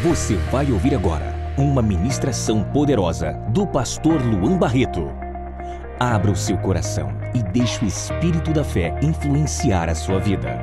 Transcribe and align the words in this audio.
Você 0.00 0.36
vai 0.50 0.72
ouvir 0.72 0.94
agora 0.94 1.34
uma 1.56 1.82
ministração 1.82 2.64
poderosa 2.64 3.34
do 3.50 3.66
pastor 3.66 4.22
Luan 4.22 4.56
Barreto. 4.56 5.12
Abra 6.00 6.30
o 6.30 6.34
seu 6.34 6.56
coração 6.56 7.10
e 7.34 7.42
deixe 7.42 7.84
o 7.84 7.86
Espírito 7.86 8.54
da 8.54 8.64
Fé 8.64 8.98
influenciar 9.02 9.90
a 9.90 9.94
sua 9.94 10.18
vida. 10.18 10.58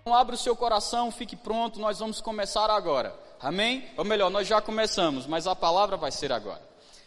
Então, 0.00 0.14
abra 0.14 0.34
o 0.34 0.38
seu 0.38 0.56
coração, 0.56 1.10
fique 1.10 1.36
pronto, 1.36 1.78
nós 1.78 1.98
vamos 1.98 2.22
começar 2.22 2.70
agora. 2.70 3.25
Amém? 3.46 3.88
Ou 3.96 4.04
melhor, 4.04 4.28
nós 4.28 4.48
já 4.48 4.60
começamos, 4.60 5.24
mas 5.24 5.46
a 5.46 5.54
palavra 5.54 5.96
vai 5.96 6.10
ser 6.10 6.32
agora. 6.32 6.60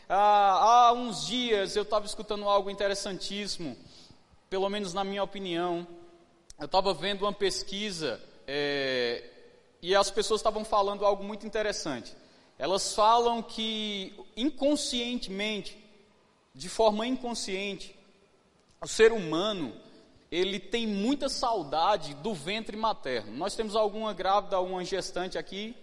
Ah, 0.07 0.87
há 0.87 0.93
uns 0.93 1.27
dias 1.27 1.75
eu 1.75 1.83
estava 1.83 2.05
escutando 2.05 2.47
algo 2.47 2.69
interessantíssimo, 2.69 3.75
pelo 4.49 4.69
menos 4.69 4.93
na 4.93 5.03
minha 5.03 5.21
opinião. 5.21 5.85
Eu 6.57 6.67
estava 6.67 6.93
vendo 6.93 7.23
uma 7.23 7.33
pesquisa 7.33 8.21
é, 8.47 9.21
e 9.81 9.93
as 9.93 10.09
pessoas 10.09 10.39
estavam 10.39 10.63
falando 10.63 11.05
algo 11.05 11.25
muito 11.25 11.45
interessante. 11.45 12.15
Elas 12.57 12.95
falam 12.95 13.43
que 13.43 14.13
inconscientemente, 14.37 15.77
de 16.55 16.69
forma 16.69 17.05
inconsciente, 17.05 17.93
o 18.79 18.87
ser 18.87 19.11
humano 19.11 19.73
ele 20.31 20.57
tem 20.57 20.87
muita 20.87 21.27
saudade 21.27 22.13
do 22.13 22.33
ventre 22.33 22.77
materno. 22.77 23.35
Nós 23.35 23.57
temos 23.57 23.75
alguma 23.75 24.13
grávida, 24.13 24.57
uma 24.61 24.85
gestante 24.85 25.37
aqui? 25.37 25.75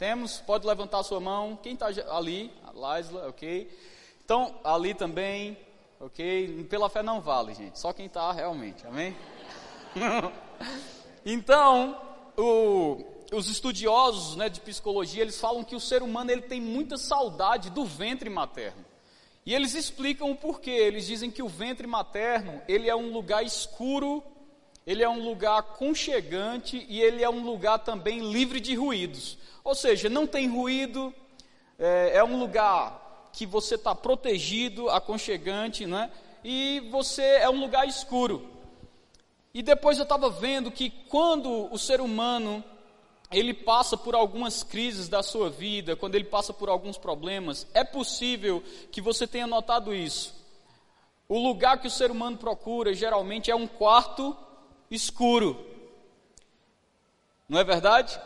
Temos? 0.00 0.40
Pode 0.40 0.66
levantar 0.66 1.02
sua 1.02 1.20
mão. 1.20 1.58
Quem 1.62 1.74
está 1.74 1.88
ali? 2.08 2.50
A 2.64 2.72
Laisla, 2.72 3.28
ok. 3.28 3.70
Então, 4.24 4.54
ali 4.64 4.94
também, 4.94 5.58
ok. 6.00 6.64
Pela 6.70 6.88
fé 6.88 7.02
não 7.02 7.20
vale, 7.20 7.52
gente. 7.52 7.78
Só 7.78 7.92
quem 7.92 8.06
está 8.06 8.32
realmente, 8.32 8.86
amém? 8.86 9.14
então, 11.22 12.00
o, 12.34 13.04
os 13.30 13.50
estudiosos 13.50 14.36
né, 14.36 14.48
de 14.48 14.62
psicologia, 14.62 15.20
eles 15.20 15.38
falam 15.38 15.62
que 15.62 15.76
o 15.76 15.80
ser 15.80 16.02
humano 16.02 16.30
ele 16.30 16.40
tem 16.40 16.62
muita 16.62 16.96
saudade 16.96 17.68
do 17.68 17.84
ventre 17.84 18.30
materno. 18.30 18.82
E 19.44 19.54
eles 19.54 19.74
explicam 19.74 20.30
o 20.30 20.34
porquê. 20.34 20.70
Eles 20.70 21.06
dizem 21.06 21.30
que 21.30 21.42
o 21.42 21.48
ventre 21.48 21.86
materno, 21.86 22.62
ele 22.66 22.88
é 22.88 22.96
um 22.96 23.12
lugar 23.12 23.44
escuro, 23.44 24.24
ele 24.86 25.02
é 25.02 25.08
um 25.10 25.22
lugar 25.22 25.58
aconchegante 25.58 26.86
e 26.88 27.02
ele 27.02 27.22
é 27.22 27.28
um 27.28 27.44
lugar 27.44 27.80
também 27.80 28.32
livre 28.32 28.60
de 28.60 28.74
ruídos. 28.74 29.36
Ou 29.62 29.74
seja, 29.74 30.08
não 30.08 30.26
tem 30.26 30.48
ruído, 30.48 31.14
é, 31.78 32.16
é 32.16 32.24
um 32.24 32.38
lugar 32.38 33.30
que 33.32 33.46
você 33.46 33.74
está 33.74 33.94
protegido, 33.94 34.88
aconchegante, 34.90 35.86
né? 35.86 36.10
E 36.42 36.80
você 36.90 37.22
é 37.22 37.48
um 37.48 37.60
lugar 37.60 37.86
escuro. 37.86 38.48
E 39.52 39.62
depois 39.62 39.98
eu 39.98 40.04
estava 40.04 40.30
vendo 40.30 40.70
que 40.70 40.90
quando 40.90 41.72
o 41.72 41.78
ser 41.78 42.00
humano 42.00 42.64
ele 43.30 43.54
passa 43.54 43.96
por 43.96 44.14
algumas 44.14 44.62
crises 44.62 45.08
da 45.08 45.22
sua 45.22 45.48
vida, 45.48 45.94
quando 45.94 46.16
ele 46.16 46.24
passa 46.24 46.52
por 46.52 46.68
alguns 46.68 46.98
problemas, 46.98 47.66
é 47.72 47.84
possível 47.84 48.62
que 48.90 49.00
você 49.00 49.26
tenha 49.26 49.46
notado 49.46 49.94
isso. 49.94 50.34
O 51.28 51.38
lugar 51.38 51.80
que 51.80 51.86
o 51.86 51.90
ser 51.90 52.10
humano 52.10 52.36
procura 52.36 52.92
geralmente 52.92 53.50
é 53.50 53.54
um 53.54 53.66
quarto 53.66 54.36
escuro. 54.90 55.64
Não 57.48 57.58
é 57.60 57.64
verdade? 57.64 58.20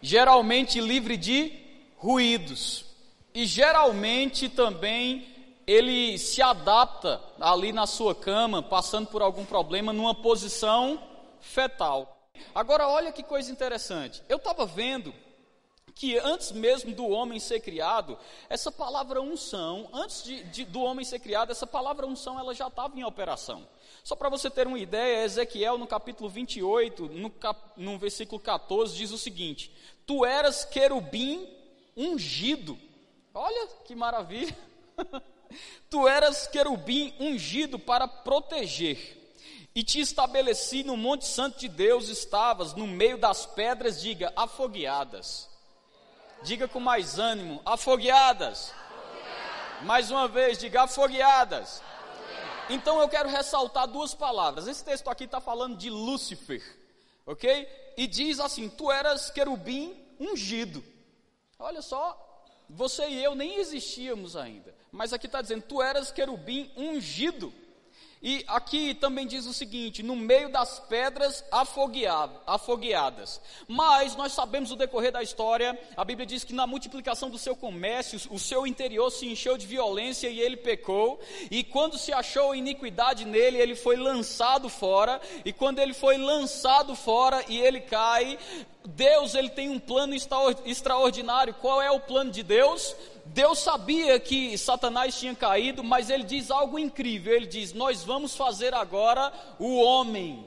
Geralmente 0.00 0.80
livre 0.80 1.16
de 1.16 1.52
ruídos. 1.96 2.84
E 3.34 3.46
geralmente 3.46 4.48
também 4.48 5.26
ele 5.66 6.16
se 6.18 6.40
adapta 6.40 7.20
ali 7.38 7.72
na 7.72 7.86
sua 7.86 8.14
cama, 8.14 8.62
passando 8.62 9.08
por 9.08 9.20
algum 9.20 9.44
problema, 9.44 9.92
numa 9.92 10.14
posição 10.14 10.98
fetal. 11.40 12.30
Agora, 12.54 12.88
olha 12.88 13.12
que 13.12 13.22
coisa 13.22 13.52
interessante. 13.52 14.22
Eu 14.28 14.38
estava 14.38 14.64
vendo 14.64 15.12
que 15.94 16.16
antes 16.16 16.52
mesmo 16.52 16.94
do 16.94 17.08
homem 17.08 17.40
ser 17.40 17.60
criado, 17.60 18.16
essa 18.48 18.70
palavra 18.70 19.20
unção, 19.20 19.88
antes 19.92 20.22
de, 20.22 20.44
de, 20.44 20.64
do 20.64 20.80
homem 20.80 21.04
ser 21.04 21.18
criado, 21.18 21.50
essa 21.50 21.66
palavra 21.66 22.06
unção 22.06 22.38
ela 22.38 22.54
já 22.54 22.68
estava 22.68 22.96
em 22.98 23.02
operação. 23.02 23.66
Só 24.08 24.16
para 24.16 24.30
você 24.30 24.48
ter 24.48 24.66
uma 24.66 24.78
ideia, 24.78 25.22
Ezequiel 25.22 25.76
no 25.76 25.86
capítulo 25.86 26.30
28, 26.30 27.10
no, 27.10 27.28
cap, 27.28 27.60
no 27.76 27.98
versículo 27.98 28.40
14, 28.40 28.96
diz 28.96 29.10
o 29.10 29.18
seguinte: 29.18 29.70
Tu 30.06 30.24
eras 30.24 30.64
querubim 30.64 31.46
ungido. 31.94 32.78
Olha 33.34 33.68
que 33.84 33.94
maravilha! 33.94 34.56
tu 35.90 36.08
eras 36.08 36.46
querubim 36.46 37.14
ungido 37.20 37.78
para 37.78 38.08
proteger 38.08 38.96
e 39.74 39.84
te 39.84 40.00
estabeleci 40.00 40.82
no 40.82 40.96
Monte 40.96 41.26
Santo 41.26 41.58
de 41.58 41.68
Deus, 41.68 42.08
estavas 42.08 42.72
no 42.72 42.86
meio 42.86 43.18
das 43.18 43.44
pedras, 43.44 44.00
diga, 44.00 44.32
afogueadas. 44.34 45.50
Diga 46.42 46.66
com 46.66 46.80
mais 46.80 47.18
ânimo, 47.18 47.60
afogueadas. 47.62 48.70
afogueadas. 48.70 49.84
Mais 49.84 50.10
uma 50.10 50.26
vez, 50.26 50.56
diga 50.56 50.84
afogueadas. 50.84 51.82
Então 52.70 53.00
eu 53.00 53.08
quero 53.08 53.28
ressaltar 53.28 53.86
duas 53.86 54.14
palavras. 54.14 54.66
Esse 54.66 54.84
texto 54.84 55.08
aqui 55.08 55.24
está 55.24 55.40
falando 55.40 55.76
de 55.76 55.88
Lúcifer, 55.88 56.62
ok? 57.24 57.68
E 57.96 58.06
diz 58.06 58.40
assim: 58.40 58.68
Tu 58.68 58.90
eras 58.92 59.30
querubim 59.30 59.96
ungido. 60.20 60.84
Olha 61.58 61.80
só, 61.80 62.16
você 62.68 63.08
e 63.08 63.24
eu 63.24 63.34
nem 63.34 63.56
existíamos 63.56 64.36
ainda. 64.36 64.74
Mas 64.92 65.12
aqui 65.12 65.26
está 65.26 65.40
dizendo: 65.40 65.62
Tu 65.62 65.80
eras 65.82 66.10
querubim 66.10 66.70
ungido. 66.76 67.52
E 68.20 68.44
aqui 68.48 68.94
também 68.94 69.26
diz 69.26 69.46
o 69.46 69.52
seguinte: 69.54 70.02
no 70.02 70.16
meio 70.16 70.50
das 70.50 70.80
pedras 70.80 71.44
afogueadas. 71.52 73.40
Mas 73.68 74.16
nós 74.16 74.32
sabemos 74.32 74.72
o 74.72 74.76
decorrer 74.76 75.12
da 75.12 75.22
história, 75.22 75.78
a 75.96 76.04
Bíblia 76.04 76.26
diz 76.26 76.42
que 76.42 76.52
na 76.52 76.66
multiplicação 76.66 77.30
do 77.30 77.38
seu 77.38 77.54
comércio, 77.54 78.20
o 78.30 78.38
seu 78.38 78.66
interior 78.66 79.10
se 79.10 79.26
encheu 79.26 79.56
de 79.56 79.66
violência 79.66 80.28
e 80.28 80.40
ele 80.40 80.56
pecou. 80.56 81.20
E 81.50 81.62
quando 81.62 81.96
se 81.96 82.12
achou 82.12 82.54
iniquidade 82.54 83.24
nele, 83.24 83.58
ele 83.58 83.76
foi 83.76 83.96
lançado 83.96 84.68
fora. 84.68 85.20
E 85.44 85.52
quando 85.52 85.78
ele 85.78 85.94
foi 85.94 86.16
lançado 86.16 86.96
fora 86.96 87.44
e 87.48 87.58
ele 87.58 87.80
cai, 87.80 88.38
Deus 88.84 89.34
ele 89.34 89.50
tem 89.50 89.68
um 89.68 89.78
plano 89.78 90.14
extraordinário. 90.64 91.54
Qual 91.54 91.80
é 91.80 91.90
o 91.90 92.00
plano 92.00 92.30
de 92.30 92.42
Deus? 92.42 92.96
Deus 93.34 93.58
sabia 93.58 94.18
que 94.18 94.56
Satanás 94.56 95.18
tinha 95.18 95.34
caído, 95.34 95.84
mas 95.84 96.10
ele 96.10 96.24
diz 96.24 96.50
algo 96.50 96.78
incrível. 96.78 97.34
Ele 97.34 97.46
diz: 97.46 97.72
Nós 97.72 98.02
vamos 98.02 98.34
fazer 98.34 98.74
agora 98.74 99.32
o 99.58 99.80
homem, 99.80 100.46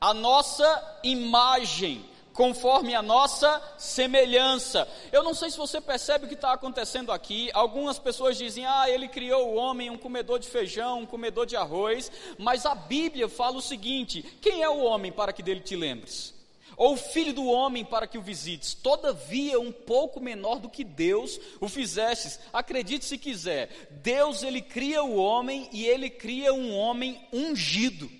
a 0.00 0.14
nossa 0.14 0.98
imagem, 1.02 2.04
conforme 2.32 2.94
a 2.94 3.02
nossa 3.02 3.60
semelhança. 3.76 4.88
Eu 5.10 5.22
não 5.22 5.34
sei 5.34 5.50
se 5.50 5.58
você 5.58 5.80
percebe 5.80 6.24
o 6.24 6.28
que 6.28 6.34
está 6.34 6.52
acontecendo 6.52 7.10
aqui. 7.10 7.50
Algumas 7.52 7.98
pessoas 7.98 8.38
dizem: 8.38 8.64
Ah, 8.64 8.88
ele 8.88 9.08
criou 9.08 9.48
o 9.48 9.54
homem, 9.54 9.90
um 9.90 9.98
comedor 9.98 10.38
de 10.38 10.48
feijão, 10.48 11.00
um 11.00 11.06
comedor 11.06 11.44
de 11.44 11.56
arroz. 11.56 12.10
Mas 12.38 12.64
a 12.64 12.74
Bíblia 12.74 13.28
fala 13.28 13.56
o 13.56 13.62
seguinte: 13.62 14.22
Quem 14.40 14.62
é 14.62 14.68
o 14.68 14.84
homem 14.84 15.10
para 15.10 15.32
que 15.32 15.42
dele 15.42 15.60
te 15.60 15.74
lembres? 15.74 16.41
Ou 16.82 16.96
filho 16.96 17.32
do 17.32 17.46
homem 17.46 17.84
para 17.84 18.08
que 18.08 18.18
o 18.18 18.22
visites, 18.22 18.74
todavia 18.74 19.60
um 19.60 19.70
pouco 19.70 20.20
menor 20.20 20.58
do 20.58 20.68
que 20.68 20.82
Deus 20.82 21.38
o 21.60 21.68
fizestes. 21.68 22.40
Acredite 22.52 23.04
se 23.04 23.16
quiser, 23.16 23.88
Deus 24.02 24.42
ele 24.42 24.60
cria 24.60 25.04
o 25.04 25.14
homem 25.14 25.68
e 25.72 25.86
ele 25.86 26.10
cria 26.10 26.52
um 26.52 26.74
homem 26.74 27.24
ungido. 27.32 28.10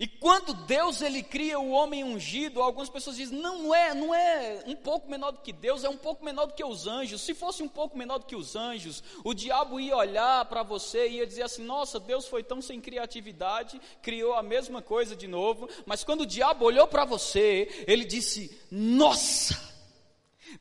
E 0.00 0.08
quando 0.08 0.54
Deus 0.54 1.02
ele 1.02 1.22
cria 1.22 1.60
o 1.60 1.72
homem 1.72 2.02
ungido, 2.02 2.62
algumas 2.62 2.88
pessoas 2.88 3.16
dizem: 3.16 3.38
"Não, 3.38 3.74
é, 3.74 3.92
não 3.92 4.14
é 4.14 4.62
um 4.66 4.74
pouco 4.74 5.10
menor 5.10 5.30
do 5.30 5.42
que 5.42 5.52
Deus, 5.52 5.84
é 5.84 5.90
um 5.90 5.96
pouco 5.96 6.24
menor 6.24 6.46
do 6.46 6.54
que 6.54 6.64
os 6.64 6.86
anjos. 6.86 7.20
Se 7.20 7.34
fosse 7.34 7.62
um 7.62 7.68
pouco 7.68 7.98
menor 7.98 8.16
do 8.16 8.24
que 8.24 8.34
os 8.34 8.56
anjos, 8.56 9.04
o 9.22 9.34
diabo 9.34 9.78
ia 9.78 9.94
olhar 9.94 10.46
para 10.46 10.62
você 10.62 11.06
e 11.06 11.16
ia 11.16 11.26
dizer 11.26 11.42
assim: 11.42 11.62
"Nossa, 11.62 12.00
Deus 12.00 12.26
foi 12.26 12.42
tão 12.42 12.62
sem 12.62 12.80
criatividade, 12.80 13.78
criou 14.00 14.32
a 14.32 14.42
mesma 14.42 14.80
coisa 14.80 15.14
de 15.14 15.28
novo". 15.28 15.68
Mas 15.84 16.02
quando 16.02 16.22
o 16.22 16.26
diabo 16.26 16.64
olhou 16.64 16.88
para 16.88 17.04
você, 17.04 17.84
ele 17.86 18.06
disse: 18.06 18.58
"Nossa, 18.70 19.54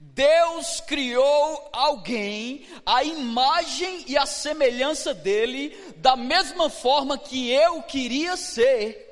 Deus 0.02 0.82
criou 0.82 1.70
alguém 1.72 2.68
à 2.86 3.06
imagem 3.06 4.04
e 4.06 4.18
à 4.18 4.26
semelhança 4.26 5.14
dele, 5.14 5.78
da 5.96 6.18
mesma 6.18 6.70
forma 6.70 7.18
que 7.18 7.50
eu 7.50 7.82
queria 7.84 8.36
ser. 8.36 9.09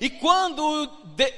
E 0.00 0.08
quando 0.08 0.90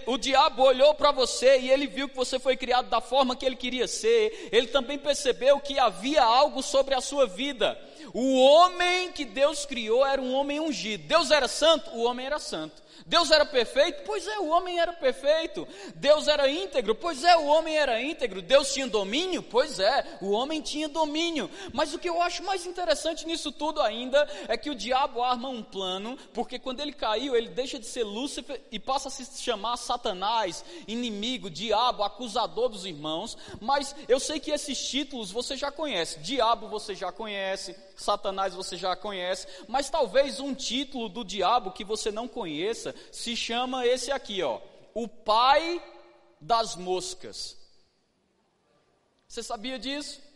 o, 0.06 0.16
diabo 0.16 0.62
olhou 0.62 0.94
para 0.94 1.12
você 1.12 1.58
e 1.58 1.70
ele 1.70 1.86
viu 1.86 2.08
que 2.08 2.16
você 2.16 2.38
foi 2.38 2.56
criado 2.56 2.88
da 2.88 3.00
forma 3.00 3.36
que 3.36 3.44
ele 3.44 3.56
queria 3.56 3.86
ser, 3.86 4.48
ele 4.52 4.68
também 4.68 4.98
percebeu 4.98 5.60
que 5.60 5.78
havia 5.78 6.22
algo 6.22 6.62
sobre 6.62 6.94
a 6.94 7.00
sua 7.00 7.26
vida. 7.26 7.78
O 8.12 8.38
homem 8.40 9.12
que 9.12 9.24
Deus 9.24 9.66
criou 9.66 10.06
era 10.06 10.20
um 10.20 10.32
homem 10.34 10.60
ungido. 10.60 11.06
Deus 11.06 11.30
era 11.30 11.48
santo, 11.48 11.90
o 11.90 12.04
homem 12.04 12.26
era 12.26 12.38
santo. 12.38 12.85
Deus 13.04 13.30
era 13.30 13.44
perfeito? 13.44 14.02
Pois 14.04 14.26
é, 14.26 14.38
o 14.38 14.48
homem 14.48 14.78
era 14.78 14.92
perfeito. 14.92 15.66
Deus 15.94 16.28
era 16.28 16.48
íntegro? 16.48 16.94
Pois 16.94 17.22
é, 17.24 17.36
o 17.36 17.46
homem 17.46 17.76
era 17.76 18.00
íntegro. 18.00 18.40
Deus 18.40 18.72
tinha 18.72 18.86
domínio? 18.86 19.42
Pois 19.42 19.78
é, 19.78 20.18
o 20.20 20.30
homem 20.30 20.60
tinha 20.60 20.88
domínio. 20.88 21.50
Mas 21.72 21.92
o 21.92 21.98
que 21.98 22.08
eu 22.08 22.22
acho 22.22 22.42
mais 22.42 22.66
interessante 22.66 23.26
nisso 23.26 23.52
tudo 23.52 23.80
ainda 23.80 24.26
é 24.48 24.56
que 24.56 24.70
o 24.70 24.74
diabo 24.74 25.22
arma 25.22 25.48
um 25.48 25.62
plano, 25.62 26.16
porque 26.32 26.58
quando 26.58 26.80
ele 26.80 26.92
caiu, 26.92 27.36
ele 27.36 27.48
deixa 27.48 27.78
de 27.78 27.86
ser 27.86 28.04
Lúcifer 28.04 28.60
e 28.70 28.78
passa 28.78 29.08
a 29.08 29.10
se 29.10 29.42
chamar 29.42 29.76
Satanás, 29.76 30.64
inimigo, 30.86 31.50
diabo, 31.50 32.02
acusador 32.02 32.68
dos 32.68 32.84
irmãos. 32.84 33.36
Mas 33.60 33.94
eu 34.08 34.20
sei 34.20 34.38
que 34.38 34.50
esses 34.50 34.78
títulos 34.88 35.30
você 35.30 35.56
já 35.56 35.70
conhece. 35.70 36.20
Diabo 36.20 36.68
você 36.68 36.94
já 36.94 37.10
conhece, 37.12 37.74
Satanás 37.96 38.54
você 38.54 38.76
já 38.76 38.94
conhece, 38.94 39.46
mas 39.66 39.88
talvez 39.90 40.38
um 40.38 40.54
título 40.54 41.08
do 41.08 41.24
diabo 41.24 41.70
que 41.70 41.84
você 41.84 42.10
não 42.10 42.28
conheça 42.28 42.85
se 43.10 43.36
chama 43.36 43.86
esse 43.86 44.10
aqui, 44.10 44.42
ó, 44.42 44.60
o 44.94 45.06
pai 45.08 45.82
das 46.40 46.76
moscas. 46.76 47.56
Você 49.28 49.42
sabia 49.42 49.78
disso? 49.78 50.26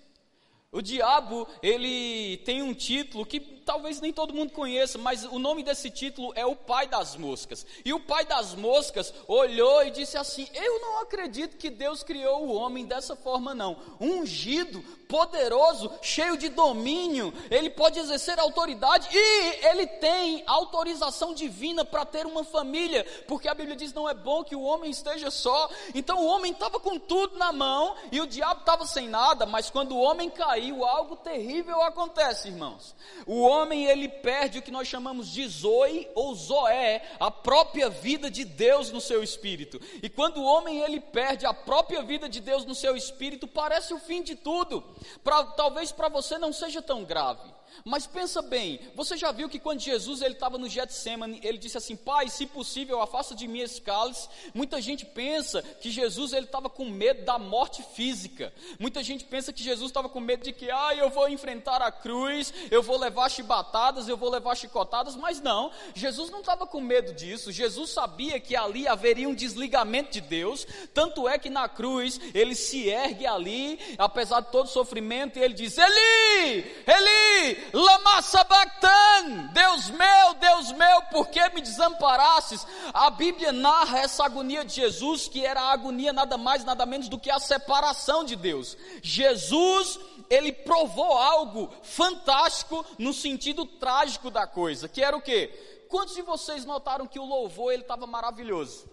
O 0.73 0.81
diabo, 0.81 1.49
ele 1.61 2.37
tem 2.39 2.63
um 2.63 2.73
título 2.73 3.27
que 3.27 3.41
talvez 3.41 4.01
nem 4.01 4.13
todo 4.13 4.33
mundo 4.33 4.53
conheça, 4.53 4.99
mas 4.99 5.25
o 5.25 5.37
nome 5.37 5.65
desse 5.65 5.91
título 5.91 6.33
é 6.37 6.47
o 6.47 6.55
pai 6.55 6.87
das 6.87 7.17
moscas. 7.17 7.67
E 7.85 7.93
o 7.93 7.99
pai 7.99 8.25
das 8.25 8.55
moscas 8.55 9.13
olhou 9.27 9.85
e 9.85 9.91
disse 9.91 10.17
assim: 10.17 10.49
Eu 10.55 10.81
não 10.81 11.01
acredito 11.01 11.57
que 11.57 11.71
Deus 11.71 12.05
criou 12.05 12.47
o 12.47 12.55
homem 12.55 12.87
dessa 12.87 13.17
forma, 13.17 13.53
não. 13.53 13.77
Ungido, 14.01 14.85
poderoso, 15.11 15.91
cheio 16.01 16.37
de 16.37 16.49
domínio, 16.49 17.35
ele 17.51 17.69
pode 17.69 17.99
exercer 17.99 18.39
autoridade 18.39 19.09
e 19.13 19.67
ele 19.67 19.87
tem 19.87 20.45
autorização 20.47 21.35
divina 21.35 21.85
para 21.85 22.07
ter 22.07 22.25
uma 22.27 22.45
família, 22.45 23.05
porque 23.27 23.49
a 23.49 23.55
Bíblia 23.55 23.77
diz: 23.77 23.93
Não 23.93 24.09
é 24.09 24.15
bom 24.15 24.45
que 24.45 24.55
o 24.55 24.63
homem 24.63 24.91
esteja 24.91 25.31
só. 25.31 25.69
Então 25.95 26.21
o 26.21 26.27
homem 26.27 26.53
estava 26.53 26.79
com 26.79 26.99
tudo 26.99 27.37
na 27.37 27.53
mão 27.53 27.97
e 28.13 28.21
o 28.21 28.27
diabo 28.27 28.61
estava 28.61 28.87
sem 28.87 29.09
nada, 29.09 29.45
mas 29.45 29.69
quando 29.69 29.97
o 29.97 30.01
homem 30.01 30.31
caiu, 30.31 30.85
algo 30.85 31.17
terrível 31.17 31.83
acontece, 31.83 32.49
irmãos. 32.49 32.95
O 33.27 33.43
homem 33.43 33.87
ele 33.87 34.09
perde 34.09 34.59
o 34.59 34.63
que 34.63 34.71
nós 34.71 34.87
chamamos 34.87 35.29
de 35.29 35.47
zoe 35.49 36.09
ou 36.15 36.35
zoé, 36.35 37.03
a 37.19 37.31
própria 37.31 37.91
vida 37.91 38.31
de 38.31 38.45
Deus 38.45 38.93
no 38.93 39.01
seu 39.01 39.23
espírito. 39.25 39.81
E 40.03 40.09
quando 40.09 40.39
o 40.39 40.45
homem 40.45 40.81
ele 40.81 41.01
perde 41.01 41.45
a 41.45 41.53
própria 41.53 42.03
vida 42.03 42.29
de 42.29 42.41
Deus 42.41 42.65
no 42.65 42.75
seu 42.75 42.97
espírito, 42.97 43.49
parece 43.49 43.93
o 43.93 43.99
fim 43.99 44.23
de 44.23 44.37
tudo. 44.37 44.85
Pra, 45.23 45.45
talvez 45.45 45.93
para 45.93 46.09
você 46.09 46.39
não 46.39 46.53
seja 46.53 46.81
tão 46.83 47.05
grave. 47.05 47.60
Mas 47.85 48.07
pensa 48.07 48.43
bem, 48.43 48.81
você 48.95 49.17
já 49.17 49.33
viu 49.33 49.49
que 49.49 49.59
quando 49.59 49.81
Jesus 49.81 50.23
ele 50.23 50.35
estava 50.35 50.59
no 50.59 50.69
Getsemane, 50.69 51.41
ele 51.43 51.59
disse 51.59 51.79
assim: 51.79 51.97
Pai, 51.97 52.29
se 52.29 52.47
possível, 52.47 53.01
afasta 53.01 53.35
de 53.35 53.49
mim 53.49 53.61
esse 53.61 53.81
cálice. 53.81 54.29
Muita 54.55 54.81
gente 54.81 55.07
pensa 55.07 55.63
que 55.63 55.91
Jesus 55.91 56.33
ele 56.33 56.47
estava 56.47 56.69
com 56.69 56.85
medo 56.85 57.25
da 57.25 57.39
morte 57.39 57.83
física. 57.95 58.53
Muita 58.79 59.03
gente 59.03 59.25
pensa 59.25 59.53
que 59.53 59.63
Jesus 59.63 59.91
estava 59.91 60.09
com 60.09 60.21
medo 60.21 60.45
de 60.45 60.53
que, 60.53 60.71
ah, 60.71 60.95
eu 60.95 61.11
vou 61.11 61.29
enfrentar 61.29 61.81
a 61.83 61.91
cruz, 61.91 62.53
eu 62.71 62.83
vou 62.83 62.99
levar 62.99 63.31
chibatadas, 63.31 64.09
eu 64.09 64.17
vou 64.17 64.31
levar 64.31 64.57
chicotadas. 64.57 65.17
Mas 65.17 65.41
não, 65.41 65.71
Jesus 65.95 66.31
não 66.31 66.41
estava 66.41 66.67
com 66.67 66.81
medo 66.81 67.13
disso. 67.15 67.53
Jesus 67.53 67.91
sabia 67.91 68.39
que 68.39 68.55
ali 68.57 68.87
haveria 68.87 69.29
um 69.29 69.35
desligamento 69.35 70.13
de 70.13 70.21
Deus. 70.21 70.67
Tanto 70.93 71.29
é 71.29 71.39
que 71.39 71.51
na 71.51 71.69
cruz 71.69 72.21
ele 72.35 72.55
se 72.55 72.89
ergue 72.89 73.27
ali, 73.27 73.79
apesar 73.99 74.41
de 74.41 74.51
todo 74.51 74.67
o 74.67 74.71
sofrimento, 74.71 75.39
e 75.39 75.43
ele 75.43 75.55
diz: 75.55 75.77
Eli, 75.79 76.65
Eli, 76.87 77.60
Lama 77.73 78.23
sabachthani, 78.23 79.49
Deus 79.53 79.91
meu, 79.91 80.35
Deus 80.35 80.73
meu, 80.73 81.03
por 81.03 81.29
que 81.29 81.49
me 81.51 81.61
desamparastes? 81.61 82.67
A 82.93 83.11
Bíblia 83.11 83.53
narra 83.53 84.01
essa 84.01 84.25
agonia 84.25 84.65
de 84.65 84.75
Jesus, 84.75 85.29
que 85.29 85.45
era 85.45 85.61
a 85.61 85.73
agonia 85.73 86.13
nada 86.13 86.37
mais, 86.37 86.65
nada 86.65 86.85
menos 86.85 87.09
do 87.09 87.19
que 87.19 87.31
a 87.31 87.39
separação 87.39 88.25
de 88.25 88.37
Deus. 88.37 88.77
Jesus, 89.03 89.99
ele 90.29 90.53
provou 90.53 91.17
algo 91.17 91.73
fantástico 91.83 92.85
no 92.99 93.13
sentido 93.13 93.65
trágico 93.65 94.31
da 94.31 94.47
coisa, 94.47 94.89
que 94.89 95.03
era 95.03 95.17
o 95.17 95.23
quê? 95.23 95.87
Quantos 95.89 96.15
de 96.15 96.23
vocês 96.23 96.65
notaram 96.65 97.07
que 97.07 97.19
o 97.19 97.25
louvor 97.25 97.73
ele 97.73 97.83
estava 97.83 98.07
maravilhoso? 98.07 98.89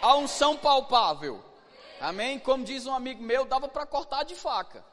A 0.00 0.16
unção 0.16 0.56
palpável. 0.56 1.42
Amém? 2.00 2.38
Como 2.38 2.64
diz 2.64 2.86
um 2.86 2.94
amigo 2.94 3.22
meu, 3.22 3.44
dava 3.44 3.68
para 3.68 3.86
cortar 3.86 4.24
de 4.24 4.34
faca. 4.34 4.84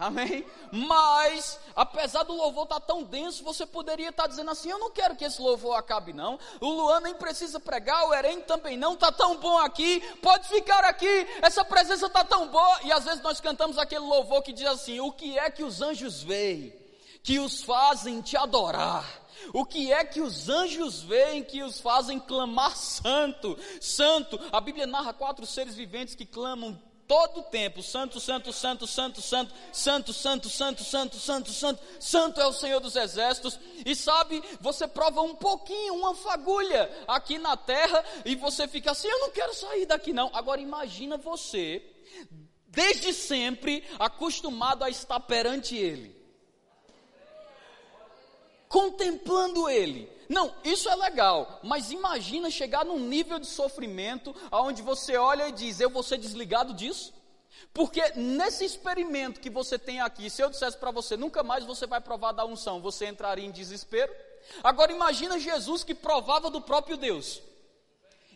Amém? 0.00 0.46
Mas, 0.72 1.60
apesar 1.76 2.22
do 2.22 2.32
louvor 2.32 2.64
estar 2.64 2.80
tá 2.80 2.86
tão 2.86 3.02
denso, 3.02 3.44
você 3.44 3.66
poderia 3.66 4.08
estar 4.08 4.22
tá 4.22 4.28
dizendo 4.30 4.50
assim: 4.50 4.70
Eu 4.70 4.78
não 4.78 4.90
quero 4.90 5.14
que 5.14 5.26
esse 5.26 5.42
louvor 5.42 5.76
acabe, 5.76 6.14
não. 6.14 6.38
O 6.58 6.70
Luan 6.70 7.00
nem 7.00 7.14
precisa 7.14 7.60
pregar, 7.60 8.08
o 8.08 8.14
Eren 8.14 8.40
também 8.40 8.78
não. 8.78 8.94
Está 8.94 9.12
tão 9.12 9.36
bom 9.36 9.58
aqui, 9.58 10.00
pode 10.22 10.48
ficar 10.48 10.82
aqui. 10.84 11.26
Essa 11.42 11.62
presença 11.62 12.06
está 12.06 12.24
tão 12.24 12.48
boa. 12.48 12.80
E 12.82 12.90
às 12.90 13.04
vezes 13.04 13.20
nós 13.20 13.42
cantamos 13.42 13.76
aquele 13.76 14.00
louvor 14.00 14.42
que 14.42 14.54
diz 14.54 14.66
assim: 14.66 15.00
O 15.00 15.12
que 15.12 15.38
é 15.38 15.50
que 15.50 15.62
os 15.62 15.82
anjos 15.82 16.22
veem, 16.22 16.72
que 17.22 17.38
os 17.38 17.62
fazem 17.62 18.22
te 18.22 18.38
adorar? 18.38 19.04
O 19.52 19.66
que 19.66 19.92
é 19.92 20.02
que 20.02 20.22
os 20.22 20.48
anjos 20.48 21.02
veem 21.02 21.44
que 21.44 21.62
os 21.62 21.78
fazem 21.78 22.18
clamar 22.18 22.74
santo, 22.74 23.58
santo? 23.82 24.40
A 24.50 24.62
Bíblia 24.62 24.86
narra 24.86 25.12
quatro 25.12 25.44
seres 25.44 25.74
viventes 25.74 26.14
que 26.14 26.24
clamam 26.24 26.80
todo 27.10 27.40
o 27.40 27.42
tempo, 27.42 27.82
santo, 27.82 28.20
santo, 28.20 28.52
santo, 28.52 28.86
santo, 28.86 29.20
santo, 29.20 29.52
santo, 29.72 30.12
santo, 30.12 30.48
santo, 30.48 30.48
santo, 30.48 31.16
santo, 31.18 31.50
santo, 31.50 31.82
santo 31.98 32.40
é 32.40 32.46
o 32.46 32.52
Senhor 32.52 32.78
dos 32.78 32.94
exércitos. 32.94 33.58
E 33.84 33.96
sabe, 33.96 34.40
você 34.60 34.86
prova 34.86 35.20
um 35.20 35.34
pouquinho, 35.34 35.96
uma 35.96 36.14
fagulha 36.14 36.88
aqui 37.08 37.36
na 37.36 37.56
terra 37.56 38.04
e 38.24 38.36
você 38.36 38.68
fica 38.68 38.92
assim, 38.92 39.08
eu 39.08 39.18
não 39.18 39.30
quero 39.30 39.52
sair 39.52 39.86
daqui 39.86 40.12
não. 40.12 40.30
Agora 40.32 40.60
imagina 40.60 41.16
você, 41.16 41.82
desde 42.68 43.12
sempre, 43.12 43.82
acostumado 43.98 44.84
a 44.84 44.88
estar 44.88 45.18
perante 45.18 45.76
Ele. 45.76 46.19
Contemplando 48.70 49.68
Ele, 49.68 50.08
não, 50.28 50.54
isso 50.62 50.88
é 50.88 50.94
legal, 50.94 51.58
mas 51.60 51.90
imagina 51.90 52.48
chegar 52.52 52.84
num 52.84 53.00
nível 53.00 53.40
de 53.40 53.48
sofrimento 53.48 54.32
onde 54.52 54.80
você 54.80 55.16
olha 55.16 55.48
e 55.48 55.52
diz: 55.52 55.80
Eu 55.80 55.90
vou 55.90 56.04
ser 56.04 56.18
desligado 56.18 56.72
disso? 56.72 57.12
Porque 57.74 58.00
nesse 58.14 58.64
experimento 58.64 59.40
que 59.40 59.50
você 59.50 59.76
tem 59.76 60.00
aqui, 60.00 60.30
se 60.30 60.40
eu 60.40 60.48
dissesse 60.48 60.78
para 60.78 60.92
você, 60.92 61.16
nunca 61.16 61.42
mais 61.42 61.64
você 61.64 61.84
vai 61.84 62.00
provar 62.00 62.30
da 62.30 62.46
unção, 62.46 62.80
você 62.80 63.06
entraria 63.06 63.44
em 63.44 63.50
desespero? 63.50 64.14
Agora 64.62 64.92
imagina 64.92 65.36
Jesus 65.36 65.82
que 65.82 65.92
provava 65.92 66.48
do 66.48 66.60
próprio 66.60 66.96
Deus. 66.96 67.42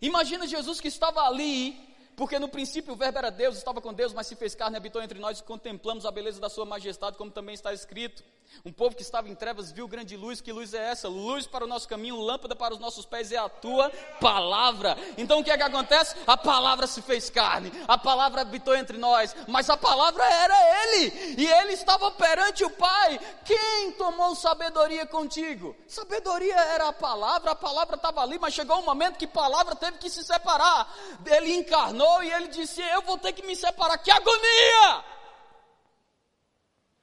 Imagina 0.02 0.48
Jesus 0.48 0.81
que 0.81 0.88
estava 0.88 1.20
ali, 1.22 1.78
porque 2.16 2.40
no 2.40 2.48
princípio 2.48 2.94
o 2.94 2.96
verbo 2.96 3.19
era 3.19 3.31
Deus, 3.31 3.56
estava 3.56 3.81
com 3.81 3.94
Deus, 3.94 4.12
mas 4.12 4.26
se 4.26 4.34
fez 4.34 4.52
carne, 4.56 4.76
habitou 4.76 5.00
entre 5.00 5.20
nós 5.20 5.38
e 5.38 5.44
contemplamos 5.44 6.05
a 6.05 6.10
beleza 6.10 6.41
da 6.41 6.48
sua 6.48 6.64
majestade, 6.64 7.17
como 7.17 7.31
também 7.31 7.55
está 7.55 7.72
escrito. 7.72 8.24
Um 8.65 8.72
povo 8.72 8.96
que 8.96 9.03
estava 9.03 9.29
em 9.29 9.34
trevas 9.34 9.70
viu 9.70 9.86
grande 9.86 10.17
luz. 10.17 10.41
Que 10.41 10.53
luz 10.53 10.72
é 10.72 10.91
essa? 10.91 11.08
Luz 11.08 11.46
para 11.46 11.65
o 11.65 11.67
nosso 11.67 11.89
caminho, 11.89 12.20
lâmpada 12.20 12.56
para 12.56 12.72
os 12.72 12.81
nossos 12.81 13.05
pés 13.05 13.31
é 13.32 13.36
a 13.36 13.48
tua 13.48 13.91
palavra. 14.20 14.96
Então 15.19 15.41
o 15.41 15.44
que 15.44 15.51
é 15.51 15.56
que 15.56 15.63
acontece? 15.63 16.17
A 16.27 16.36
palavra 16.36 16.86
se 16.86 17.03
fez 17.03 17.29
carne, 17.29 17.72
a 17.86 17.98
palavra 17.98 18.41
habitou 18.41 18.74
entre 18.74 18.96
nós, 18.96 19.34
mas 19.48 19.69
a 19.69 19.77
palavra 19.77 20.24
era 20.24 20.55
Ele, 20.84 21.43
e 21.43 21.46
Ele 21.46 21.72
estava 21.72 22.10
perante 22.13 22.65
o 22.65 22.70
Pai. 22.70 23.20
Quem 23.44 23.93
tomou 23.93 24.34
sabedoria 24.34 25.06
contigo? 25.06 25.77
Sabedoria 25.86 26.55
era 26.55 26.89
a 26.89 26.93
palavra, 26.93 27.51
a 27.51 27.56
palavra 27.56 27.96
estava 27.96 28.22
ali, 28.22 28.39
mas 28.39 28.55
chegou 28.55 28.79
um 28.79 28.84
momento 28.84 29.19
que 29.19 29.27
a 29.27 29.29
palavra 29.29 29.77
teve 29.77 29.98
que 29.98 30.08
se 30.08 30.24
separar. 30.24 30.93
Ele 31.27 31.55
encarnou 31.55 32.22
e 32.22 32.32
ele 32.32 32.48
disse: 32.48 32.81
Eu 32.81 33.03
vou 33.03 33.19
ter 33.19 33.32
que 33.32 33.46
me 33.46 33.55
separar. 33.55 33.98
Que 33.98 34.10
agonia! 34.10 35.13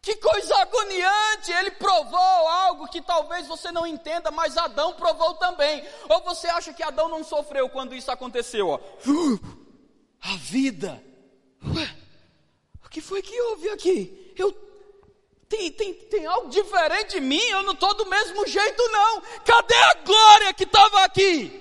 Que 0.02 0.16
coisa 0.16 0.56
agoniante! 0.58 1.52
Ele 1.52 1.72
provou 1.72 2.18
algo 2.18 2.88
que 2.88 3.02
talvez 3.02 3.48
você 3.48 3.72
não 3.72 3.86
entenda, 3.86 4.32
mas 4.32 4.58
Adão 4.58 4.94
provou 4.94 5.36
também. 5.36 5.88
Ou 6.10 6.22
você 6.22 6.48
acha 6.48 6.74
que 6.74 6.82
Adão 6.82 7.08
não 7.08 7.24
sofreu 7.24 7.70
quando 7.70 7.94
isso 7.94 8.10
aconteceu? 8.10 8.68
Ó. 8.70 8.80
A 10.24 10.36
vida. 10.38 11.04
Ué, 11.76 11.96
o 12.84 12.90
que 12.90 13.00
foi 13.00 13.22
que 13.22 13.40
houve 13.42 13.70
aqui? 13.70 14.34
Eu 14.36 14.52
tem, 15.48 15.70
tem, 15.70 15.94
tem 15.94 16.26
algo 16.26 16.50
diferente 16.50 17.18
em 17.18 17.22
mim? 17.22 17.44
Eu 17.50 17.62
não 17.64 17.74
estou 17.74 17.94
do 17.94 18.06
mesmo 18.06 18.48
jeito, 18.48 18.90
não. 18.90 19.22
Cadê 19.46 19.76
a 19.76 19.94
glória 19.96 20.54
que 20.54 20.64
estava 20.64 21.04
aqui? 21.04 21.60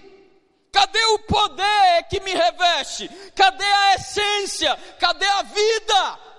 Cadê 0.71 1.05
o 1.07 1.19
poder 1.21 2.05
que 2.09 2.21
me 2.21 2.33
reveste? 2.33 3.09
Cadê 3.35 3.65
a 3.65 3.95
essência? 3.97 4.77
Cadê 4.99 5.27
a 5.27 5.43
vida? 5.43 6.30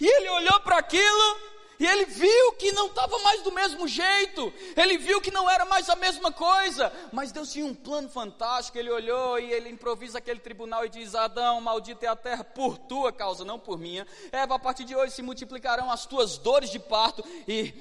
E 0.00 0.06
ele 0.06 0.28
olhou 0.30 0.60
para 0.60 0.78
aquilo 0.78 1.50
E 1.80 1.86
ele 1.86 2.04
viu 2.04 2.52
que 2.58 2.72
não 2.72 2.88
estava 2.88 3.18
mais 3.20 3.40
do 3.40 3.50
mesmo 3.50 3.88
jeito, 3.88 4.52
ele 4.76 4.98
viu 4.98 5.18
que 5.18 5.30
não 5.30 5.48
era 5.48 5.64
mais 5.64 5.88
a 5.88 5.96
mesma 5.96 6.30
coisa, 6.30 6.92
mas 7.10 7.32
Deus 7.32 7.50
tinha 7.50 7.64
um 7.64 7.74
plano 7.74 8.06
fantástico. 8.06 8.76
Ele 8.76 8.90
olhou 8.90 9.38
e 9.38 9.50
ele 9.50 9.70
improvisa 9.70 10.18
aquele 10.18 10.40
tribunal 10.40 10.84
e 10.84 10.90
diz: 10.90 11.14
Adão, 11.14 11.58
maldita 11.62 12.04
é 12.04 12.08
a 12.10 12.14
terra 12.14 12.44
por 12.44 12.76
tua 12.76 13.10
causa, 13.10 13.46
não 13.46 13.58
por 13.58 13.78
minha. 13.78 14.06
Eva, 14.30 14.56
a 14.56 14.58
partir 14.58 14.84
de 14.84 14.94
hoje 14.94 15.14
se 15.14 15.22
multiplicarão 15.22 15.90
as 15.90 16.04
tuas 16.04 16.36
dores 16.36 16.68
de 16.68 16.78
parto, 16.78 17.24
e 17.48 17.72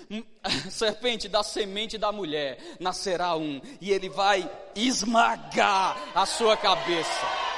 serpente 0.70 1.26
da 1.26 1.42
semente 1.42 1.96
da 1.96 2.12
mulher 2.12 2.58
nascerá 2.78 3.34
um, 3.36 3.58
e 3.80 3.90
ele 3.90 4.10
vai 4.10 4.50
esmagar 4.76 5.96
a 6.14 6.26
sua 6.26 6.58
cabeça. 6.58 7.50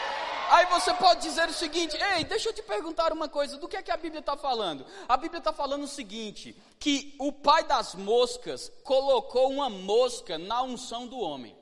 Aí 0.53 0.67
você 0.67 0.93
pode 0.93 1.23
dizer 1.23 1.49
o 1.49 1.53
seguinte: 1.55 1.97
ei, 2.15 2.25
deixa 2.25 2.51
eu 2.51 2.53
te 2.53 2.63
perguntar 2.63 3.11
uma 3.11 3.27
coisa, 3.27 3.57
do 3.57 3.67
que 3.67 3.75
é 3.75 3.83
que 3.83 3.91
a 3.91 3.97
Bíblia 3.97 4.21
está 4.21 4.37
falando? 4.37 4.85
A 5.09 5.17
Bíblia 5.17 5.39
está 5.39 5.51
falando 5.51 5.85
o 5.85 5.89
seguinte: 5.89 6.55
que 6.79 7.15
o 7.19 7.33
pai 7.33 7.65
das 7.65 7.95
moscas 7.95 8.71
colocou 8.85 9.51
uma 9.51 9.71
mosca 9.71 10.37
na 10.37 10.63
unção 10.63 11.07
do 11.07 11.19
homem. 11.19 11.57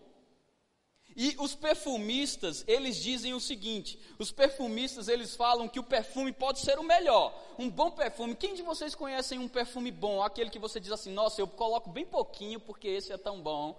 E 1.17 1.37
os 1.39 1.55
perfumistas, 1.55 2.65
eles 2.67 2.97
dizem 2.97 3.33
o 3.33 3.41
seguinte: 3.41 3.97
os 4.19 4.33
perfumistas, 4.33 5.07
eles 5.07 5.37
falam 5.37 5.69
que 5.69 5.79
o 5.79 5.85
perfume 5.85 6.33
pode 6.33 6.59
ser 6.59 6.77
o 6.77 6.83
melhor, 6.83 7.33
um 7.61 7.71
bom 7.71 7.93
perfume. 7.93 8.35
Quem 8.35 8.55
de 8.55 8.63
vocês 8.63 8.95
conhecem 8.97 9.39
um 9.39 9.47
perfume 9.49 9.93
bom? 9.93 10.21
Aquele 10.21 10.51
que 10.51 10.59
você 10.59 10.81
diz 10.81 10.91
assim: 10.91 11.13
nossa, 11.13 11.41
eu 11.41 11.47
coloco 11.47 11.91
bem 11.91 12.07
pouquinho 12.07 12.59
porque 12.59 12.89
esse 12.89 13.13
é 13.13 13.17
tão 13.17 13.41
bom. 13.41 13.79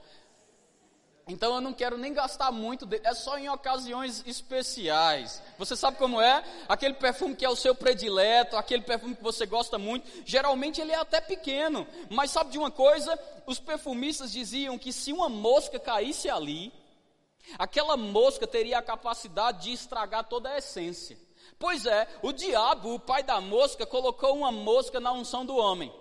Então 1.28 1.56
eu 1.56 1.62
não 1.62 1.74
quero 1.74 1.98
nem 1.98 2.14
gastar 2.14 2.52
muito, 2.52 2.86
dele, 2.86 3.04
é 3.06 3.14
só 3.14 3.38
em 3.38 3.48
ocasiões 3.50 4.24
especiais. 4.26 5.42
Você 5.58 5.76
sabe 5.76 5.98
como 5.98 6.20
é? 6.20 6.44
Aquele 6.68 6.96
perfume 6.96 7.36
que 7.36 7.46
é 7.46 7.50
o 7.50 7.56
seu 7.56 7.76
predileto, 7.76 8.58
aquele 8.58 8.84
perfume 8.84 9.16
que 9.16 9.24
você 9.24 9.46
gosta 9.46 9.78
muito, 9.78 10.10
geralmente 10.26 10.82
ele 10.82 10.92
é 10.92 10.98
até 10.98 11.22
pequeno. 11.22 11.88
Mas 12.10 12.32
sabe 12.32 12.52
de 12.52 12.58
uma 12.58 12.72
coisa? 12.72 13.18
Os 13.46 13.60
perfumistas 13.60 14.32
diziam 14.32 14.78
que 14.78 14.92
se 14.92 15.14
uma 15.14 15.30
mosca 15.30 15.80
caísse 15.80 16.30
ali, 16.30 16.74
aquela 17.58 17.96
mosca 17.96 18.48
teria 18.48 18.80
a 18.80 18.84
capacidade 18.84 19.64
de 19.64 19.74
estragar 19.74 20.24
toda 20.26 20.50
a 20.50 20.58
essência. 20.58 21.18
Pois 21.58 21.86
é, 21.86 22.08
o 22.24 22.32
diabo, 22.32 22.96
o 22.96 23.00
pai 23.00 23.22
da 23.22 23.40
mosca, 23.40 23.86
colocou 23.86 24.36
uma 24.36 24.52
mosca 24.52 25.00
na 25.00 25.12
unção 25.12 25.46
do 25.46 25.56
homem. 25.56 25.94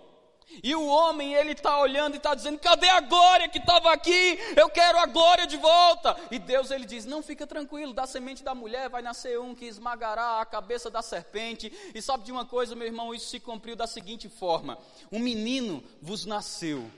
E 0.62 0.75
o 0.75 0.85
homem, 0.85 1.35
ele 1.35 1.52
está 1.52 1.80
olhando 1.80 2.14
e 2.14 2.16
está 2.16 2.35
dizendo: 2.35 2.59
cadê 2.59 2.88
a 2.88 3.00
glória 3.00 3.49
que 3.49 3.59
estava 3.59 3.92
aqui? 3.92 4.38
Eu 4.57 4.69
quero 4.69 4.99
a 4.99 5.07
glória 5.07 5.47
de 5.47 5.57
volta. 5.57 6.16
E 6.30 6.38
Deus, 6.38 6.71
ele 6.71 6.85
diz: 6.85 7.04
não, 7.04 7.23
fica 7.23 7.47
tranquilo, 7.47 7.92
da 7.92 8.07
semente 8.07 8.42
da 8.42 8.54
mulher 8.54 8.88
vai 8.88 9.00
nascer 9.00 9.38
um 9.38 9.54
que 9.54 9.64
esmagará 9.64 10.40
a 10.40 10.47
cabeça 10.47 10.90
da 10.90 11.02
serpente. 11.02 11.73
E 11.95 12.02
sabe 12.02 12.25
de 12.25 12.33
uma 12.33 12.45
coisa, 12.45 12.75
meu 12.75 12.87
irmão? 12.87 13.14
Isso 13.14 13.28
se 13.28 13.38
cumpriu 13.38 13.76
da 13.76 13.87
seguinte 13.87 14.28
forma: 14.28 14.76
um 15.11 15.21
menino 15.21 15.83
vos 16.02 16.26
nasceu, 16.26 16.90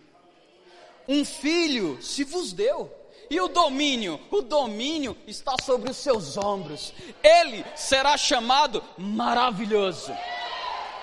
um 1.07 1.25
filho 1.25 2.03
se 2.03 2.25
vos 2.25 2.53
deu. 2.53 2.91
E 3.31 3.41
o 3.41 3.49
domínio? 3.49 4.21
O 4.31 4.43
domínio 4.43 5.17
está 5.27 5.55
sobre 5.63 5.91
os 5.91 5.97
seus 5.97 6.37
ombros. 6.37 6.93
Ele 7.23 7.65
será 7.77 8.17
chamado 8.17 8.83
maravilhoso, 8.99 10.13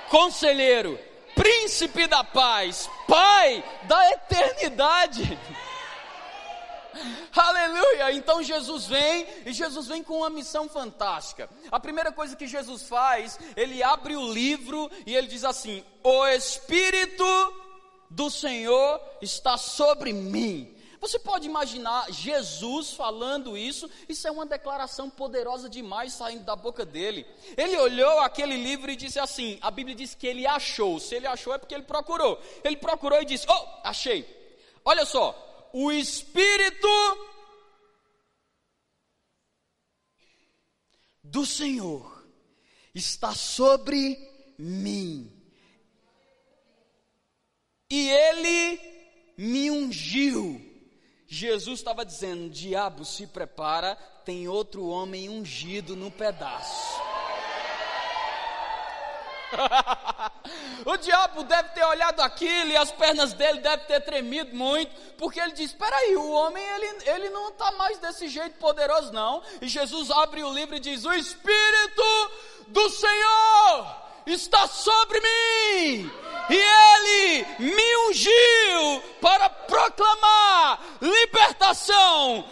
conselheiro 0.10 1.00
príncipe 1.40 2.06
da 2.06 2.22
paz, 2.22 2.90
pai 3.08 3.64
da 3.84 4.12
eternidade. 4.12 5.40
Aleluia! 7.34 8.12
Então 8.12 8.44
Jesus 8.44 8.88
vem 8.88 9.26
e 9.46 9.54
Jesus 9.54 9.88
vem 9.88 10.04
com 10.04 10.18
uma 10.18 10.30
missão 10.30 10.68
fantástica. 10.68 11.50
A 11.72 11.80
primeira 11.80 12.12
coisa 12.12 12.36
que 12.36 12.46
Jesus 12.46 12.84
faz, 12.84 13.40
ele 13.56 13.82
abre 13.82 14.18
o 14.18 14.34
livro 14.34 14.92
e 15.06 15.16
ele 15.16 15.28
diz 15.28 15.46
assim: 15.46 15.82
O 16.04 16.28
Espírito 16.28 17.24
do 18.10 18.30
Senhor 18.30 19.00
está 19.22 19.56
sobre 19.56 20.12
mim 20.12 20.76
você 21.00 21.18
pode 21.18 21.48
imaginar 21.48 22.12
Jesus 22.12 22.92
falando 22.92 23.58
isso? 23.58 23.90
Isso 24.08 24.28
é 24.28 24.32
uma 24.32 24.46
declaração 24.46 25.10
poderosa 25.10 25.70
demais 25.70 26.12
saindo 26.14 26.44
da 26.44 26.56
boca 26.56 26.86
dele. 26.86 27.26
Ele 27.56 27.78
olhou 27.78 28.20
aquele 28.20 28.58
livro 28.58 28.92
e 28.92 28.98
disse 28.98 29.18
assim: 29.18 29.58
a 29.62 29.72
Bíblia 29.72 29.96
diz 29.96 30.14
que 30.14 30.28
ele 30.28 30.46
achou. 30.46 31.00
Se 31.00 31.16
ele 31.16 31.26
achou 31.26 31.54
é 31.54 31.58
porque 31.58 31.74
ele 31.74 31.84
procurou. 31.84 32.38
Ele 32.64 32.76
procurou 32.76 33.22
e 33.22 33.26
disse: 33.26 33.48
Oh, 33.50 33.68
achei. 33.84 34.28
Olha 34.84 35.06
só, 35.06 35.70
o 35.72 35.90
Espírito 35.90 36.88
do 41.24 41.46
Senhor 41.46 42.26
está 42.94 43.34
sobre 43.34 44.18
mim. 44.58 45.32
E 47.90 48.10
ele 48.10 48.80
me 49.38 49.72
ungiu 49.72 50.69
Jesus 51.32 51.80
estava 51.80 52.04
dizendo: 52.04 52.50
diabo, 52.50 53.06
se 53.06 53.28
prepara, 53.28 53.96
tem 54.26 54.48
outro 54.48 54.88
homem 54.88 55.30
ungido 55.30 55.96
no 55.96 56.10
pedaço. 56.10 57.00
o 60.86 60.98
diabo 60.98 61.44
deve 61.44 61.70
ter 61.70 61.84
olhado 61.84 62.20
aquilo 62.22 62.72
e 62.72 62.78
as 62.78 62.92
pernas 62.92 63.34
dele 63.34 63.60
devem 63.60 63.86
ter 63.86 64.00
tremido 64.02 64.56
muito, 64.56 64.92
porque 65.18 65.40
ele 65.40 65.52
diz: 65.52 65.70
Espera 65.70 65.96
aí, 65.96 66.16
o 66.16 66.32
homem 66.32 66.64
ele, 66.64 67.10
ele 67.10 67.30
não 67.30 67.50
está 67.50 67.72
mais 67.74 68.00
desse 68.00 68.28
jeito 68.28 68.58
poderoso, 68.58 69.14
não. 69.14 69.44
E 69.62 69.68
Jesus 69.68 70.10
abre 70.10 70.44
o 70.44 70.52
livro 70.52 70.76
e 70.76 70.80
diz: 70.80 71.06
O 71.06 71.14
Espírito 71.14 72.32
do 72.70 72.90
Senhor 72.90 73.96
está 74.26 74.68
sobre 74.68 75.20
mim 75.20 76.29
e 76.50 76.56
ele 76.56 77.46
me 77.60 77.98
ungiu 78.10 79.04
para 79.22 79.50
proclamar 79.50 80.80
libertação. 81.02 82.46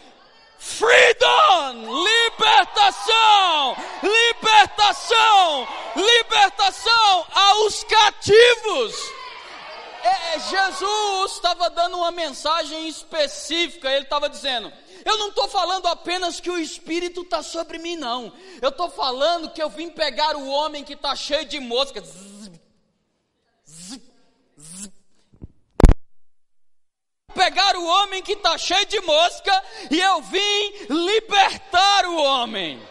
Freedom! 0.59 2.03
Libertação! 2.03 3.77
Libertação! 4.03 5.67
Libertação 5.95 7.25
aos 7.33 7.83
cativos! 7.83 8.95
É, 10.03 10.35
é 10.35 10.39
Jesus 10.39 11.31
estava 11.31 11.69
dando 11.69 11.97
uma 11.97 12.11
mensagem 12.11 12.87
específica, 12.87 13.89
ele 13.89 14.03
estava 14.03 14.29
dizendo: 14.29 14.71
eu 15.05 15.17
não 15.17 15.29
estou 15.29 15.47
falando 15.47 15.87
apenas 15.87 16.39
que 16.39 16.51
o 16.51 16.59
Espírito 16.59 17.21
está 17.21 17.41
sobre 17.41 17.77
mim, 17.77 17.95
não. 17.95 18.31
Eu 18.61 18.69
estou 18.69 18.89
falando 18.89 19.49
que 19.49 19.63
eu 19.63 19.69
vim 19.69 19.89
pegar 19.89 20.35
o 20.35 20.47
homem 20.49 20.83
que 20.83 20.93
está 20.93 21.15
cheio 21.15 21.45
de 21.45 21.59
moscas 21.59 22.03
pegar 27.37 27.77
o 27.77 27.85
homem 27.85 28.23
que 28.23 28.33
está 28.33 28.57
cheio 28.57 28.85
de 28.87 28.99
mosca 29.01 29.63
e 29.91 29.99
eu 30.01 30.21
vim 30.23 30.73
libertar 30.89 32.05
o 32.07 32.15
homem. 32.17 32.81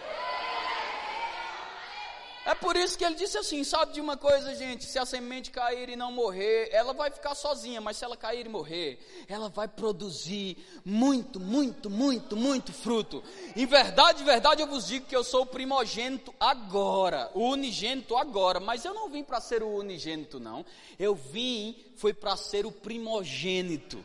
É 2.44 2.54
por 2.54 2.76
isso 2.76 2.96
que 2.96 3.04
ele 3.04 3.16
disse 3.16 3.36
assim: 3.36 3.64
sabe 3.64 3.94
de 3.94 4.00
uma 4.00 4.16
coisa, 4.16 4.54
gente? 4.54 4.84
Se 4.84 5.00
a 5.00 5.04
semente 5.04 5.50
cair 5.50 5.88
e 5.88 5.96
não 5.96 6.12
morrer, 6.12 6.68
ela 6.70 6.92
vai 6.92 7.10
ficar 7.10 7.34
sozinha, 7.34 7.80
mas 7.80 7.96
se 7.96 8.04
ela 8.04 8.16
cair 8.16 8.46
e 8.46 8.48
morrer, 8.48 9.00
ela 9.26 9.48
vai 9.48 9.66
produzir 9.66 10.56
muito, 10.84 11.40
muito, 11.40 11.90
muito, 11.90 12.36
muito 12.36 12.72
fruto. 12.72 13.20
Em 13.56 13.66
verdade, 13.66 14.22
verdade, 14.22 14.62
eu 14.62 14.68
vos 14.68 14.86
digo 14.86 15.06
que 15.06 15.16
eu 15.16 15.24
sou 15.24 15.42
o 15.42 15.46
primogênito 15.46 16.32
agora, 16.38 17.32
o 17.34 17.48
unigênito 17.48 18.16
agora, 18.16 18.60
mas 18.60 18.84
eu 18.84 18.94
não 18.94 19.08
vim 19.08 19.24
para 19.24 19.40
ser 19.40 19.64
o 19.64 19.78
unigênito, 19.78 20.38
não. 20.38 20.64
Eu 21.00 21.16
vim, 21.16 21.76
foi 21.96 22.14
para 22.14 22.36
ser 22.36 22.64
o 22.64 22.70
primogênito. 22.70 23.98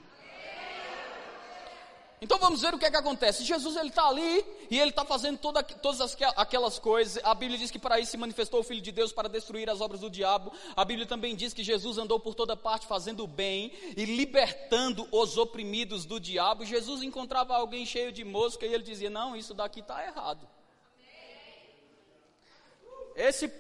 Então 2.24 2.38
vamos 2.38 2.62
ver 2.62 2.72
o 2.72 2.78
que 2.78 2.86
é 2.86 2.92
que 2.92 2.98
acontece. 2.98 3.44
Jesus 3.44 3.76
ele 3.76 3.90
está 3.90 4.08
ali 4.08 4.46
e 4.70 4.80
ele 4.80 4.92
está 4.92 5.04
fazendo 5.04 5.40
toda, 5.40 5.64
todas 5.64 6.16
aquelas 6.36 6.78
coisas. 6.78 7.20
A 7.26 7.34
Bíblia 7.34 7.58
diz 7.58 7.72
que 7.72 7.80
para 7.80 8.00
isso 8.00 8.12
se 8.12 8.18
manifestou 8.18 8.60
o 8.60 8.64
Filho 8.64 8.80
de 8.80 8.92
Deus 8.92 9.12
para 9.12 9.28
destruir 9.28 9.68
as 9.72 9.82
obras 9.82 10.02
do 10.02 10.10
diabo. 10.10 10.52
A 10.76 10.86
Bíblia 10.86 11.08
também 11.08 11.36
diz 11.36 11.52
que 11.52 11.64
Jesus 11.64 11.98
andou 11.98 12.20
por 12.20 12.36
toda 12.36 12.56
parte 12.56 12.86
fazendo 12.86 13.24
o 13.24 13.28
bem 13.28 13.74
e 13.98 14.06
libertando 14.06 15.08
os 15.12 15.36
oprimidos 15.36 16.06
do 16.06 16.20
diabo. 16.20 16.64
Jesus 16.64 17.02
encontrava 17.02 17.56
alguém 17.56 17.88
cheio 17.88 18.12
de 18.12 18.24
mosca 18.24 18.68
e 18.68 18.74
ele 18.74 18.84
dizia: 18.84 19.10
Não, 19.10 19.36
isso 19.36 19.56
daqui 19.56 19.80
está 19.80 20.06
errado. 20.06 20.48
Esse, 23.16 23.52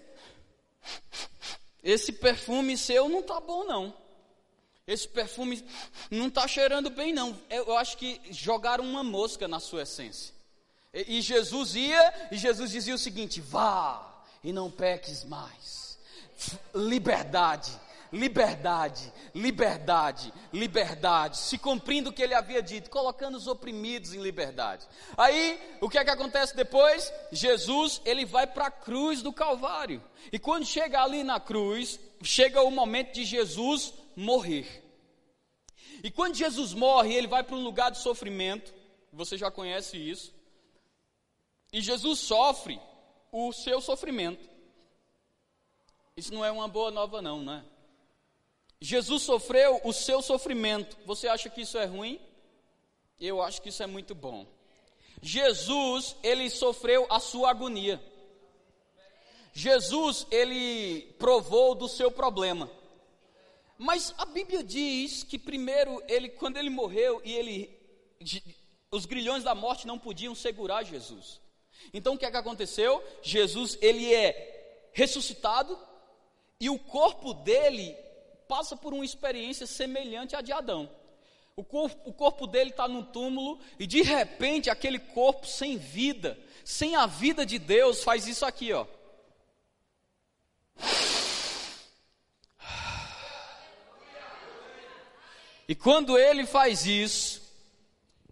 esse 1.83 2.13
perfume 2.13 2.77
seu 2.77 3.09
não 3.09 3.21
está 3.21 3.39
bom, 3.39 3.63
não. 3.63 4.00
Esse 4.87 5.07
perfume 5.07 5.63
não 6.09 6.27
está 6.27 6.47
cheirando 6.47 6.89
bem, 6.89 7.13
não. 7.13 7.39
Eu 7.49 7.77
acho 7.77 7.97
que 7.97 8.19
jogaram 8.31 8.83
uma 8.83 9.03
mosca 9.03 9.47
na 9.47 9.59
sua 9.59 9.83
essência. 9.83 10.33
E, 10.93 11.17
e 11.17 11.21
Jesus 11.21 11.75
ia, 11.75 12.29
e 12.31 12.37
Jesus 12.37 12.71
dizia 12.71 12.95
o 12.95 12.99
seguinte: 12.99 13.39
vá 13.39 14.23
e 14.43 14.51
não 14.51 14.71
peques 14.71 15.23
mais. 15.23 15.99
Liberdade, 16.73 17.71
liberdade, 18.11 19.13
liberdade, 19.33 20.33
liberdade, 20.51 21.37
se 21.37 21.57
cumprindo 21.57 22.09
o 22.09 22.13
que 22.13 22.21
ele 22.23 22.33
havia 22.33 22.61
dito, 22.61 22.89
colocando 22.89 23.35
os 23.35 23.47
oprimidos 23.47 24.13
em 24.13 24.21
liberdade. 24.21 24.87
Aí, 25.15 25.59
o 25.79 25.87
que 25.87 25.97
é 25.97 26.03
que 26.03 26.09
acontece 26.09 26.55
depois? 26.55 27.13
Jesus, 27.31 28.01
ele 28.03 28.25
vai 28.25 28.47
para 28.47 28.65
a 28.65 28.71
cruz 28.71 29.21
do 29.21 29.31
Calvário. 29.31 30.03
E 30.31 30.39
quando 30.39 30.65
chega 30.65 31.01
ali 31.01 31.23
na 31.23 31.39
cruz, 31.39 31.99
chega 32.23 32.61
o 32.61 32.71
momento 32.71 33.13
de 33.13 33.23
Jesus 33.23 33.93
morrer. 34.15 34.83
E 36.03 36.09
quando 36.09 36.35
Jesus 36.35 36.73
morre, 36.73 37.13
ele 37.13 37.27
vai 37.27 37.43
para 37.43 37.55
um 37.55 37.63
lugar 37.63 37.91
de 37.91 37.99
sofrimento, 37.99 38.73
você 39.11 39.37
já 39.37 39.51
conhece 39.51 39.97
isso. 39.97 40.33
E 41.71 41.81
Jesus 41.81 42.19
sofre 42.19 42.79
o 43.31 43.51
seu 43.53 43.79
sofrimento. 43.81 44.49
Isso 46.17 46.33
não 46.33 46.43
é 46.43 46.51
uma 46.51 46.67
boa 46.67 46.91
nova, 46.91 47.21
não, 47.21 47.41
né? 47.41 47.63
Jesus 48.79 49.23
sofreu 49.23 49.79
o 49.83 49.93
seu 49.93 50.21
sofrimento. 50.21 50.97
Você 51.05 51.27
acha 51.27 51.49
que 51.49 51.61
isso 51.61 51.77
é 51.77 51.85
ruim? 51.85 52.19
Eu 53.19 53.41
acho 53.41 53.61
que 53.61 53.69
isso 53.69 53.83
é 53.83 53.87
muito 53.87 54.15
bom. 54.15 54.45
Jesus, 55.21 56.15
ele 56.23 56.49
sofreu 56.49 57.05
a 57.09 57.19
sua 57.19 57.51
agonia. 57.51 58.01
Jesus, 59.53 60.25
ele 60.31 61.01
provou 61.19 61.75
do 61.75 61.87
seu 61.87 62.11
problema. 62.11 62.69
Mas 63.83 64.13
a 64.15 64.25
Bíblia 64.25 64.63
diz 64.63 65.23
que 65.23 65.39
primeiro 65.39 66.03
ele, 66.07 66.29
quando 66.29 66.57
ele 66.57 66.69
morreu 66.69 67.19
e 67.25 67.33
ele, 67.33 67.79
os 68.91 69.07
grilhões 69.07 69.43
da 69.43 69.55
morte 69.55 69.87
não 69.87 69.97
podiam 69.97 70.35
segurar 70.35 70.83
Jesus. 70.83 71.41
Então 71.91 72.13
o 72.13 72.17
que 72.17 72.23
é 72.23 72.29
que 72.29 72.37
aconteceu? 72.37 73.03
Jesus 73.23 73.79
ele 73.81 74.13
é 74.13 74.89
ressuscitado 74.93 75.75
e 76.59 76.69
o 76.69 76.77
corpo 76.77 77.33
dele 77.33 77.97
passa 78.47 78.77
por 78.77 78.93
uma 78.93 79.03
experiência 79.03 79.65
semelhante 79.65 80.35
à 80.35 80.41
de 80.41 80.51
Adão. 80.51 80.87
O 81.55 81.63
corpo, 81.63 82.07
o 82.07 82.13
corpo 82.13 82.45
dele 82.45 82.69
está 82.69 82.87
no 82.87 83.03
túmulo 83.03 83.59
e 83.79 83.87
de 83.87 84.03
repente 84.03 84.69
aquele 84.69 84.99
corpo 84.99 85.47
sem 85.47 85.77
vida, 85.77 86.37
sem 86.63 86.95
a 86.95 87.07
vida 87.07 87.43
de 87.47 87.57
Deus, 87.57 88.03
faz 88.03 88.27
isso 88.27 88.45
aqui, 88.45 88.71
ó. 88.73 88.85
E 95.71 95.75
quando 95.75 96.17
ele 96.17 96.45
faz 96.45 96.85
isso, 96.85 97.41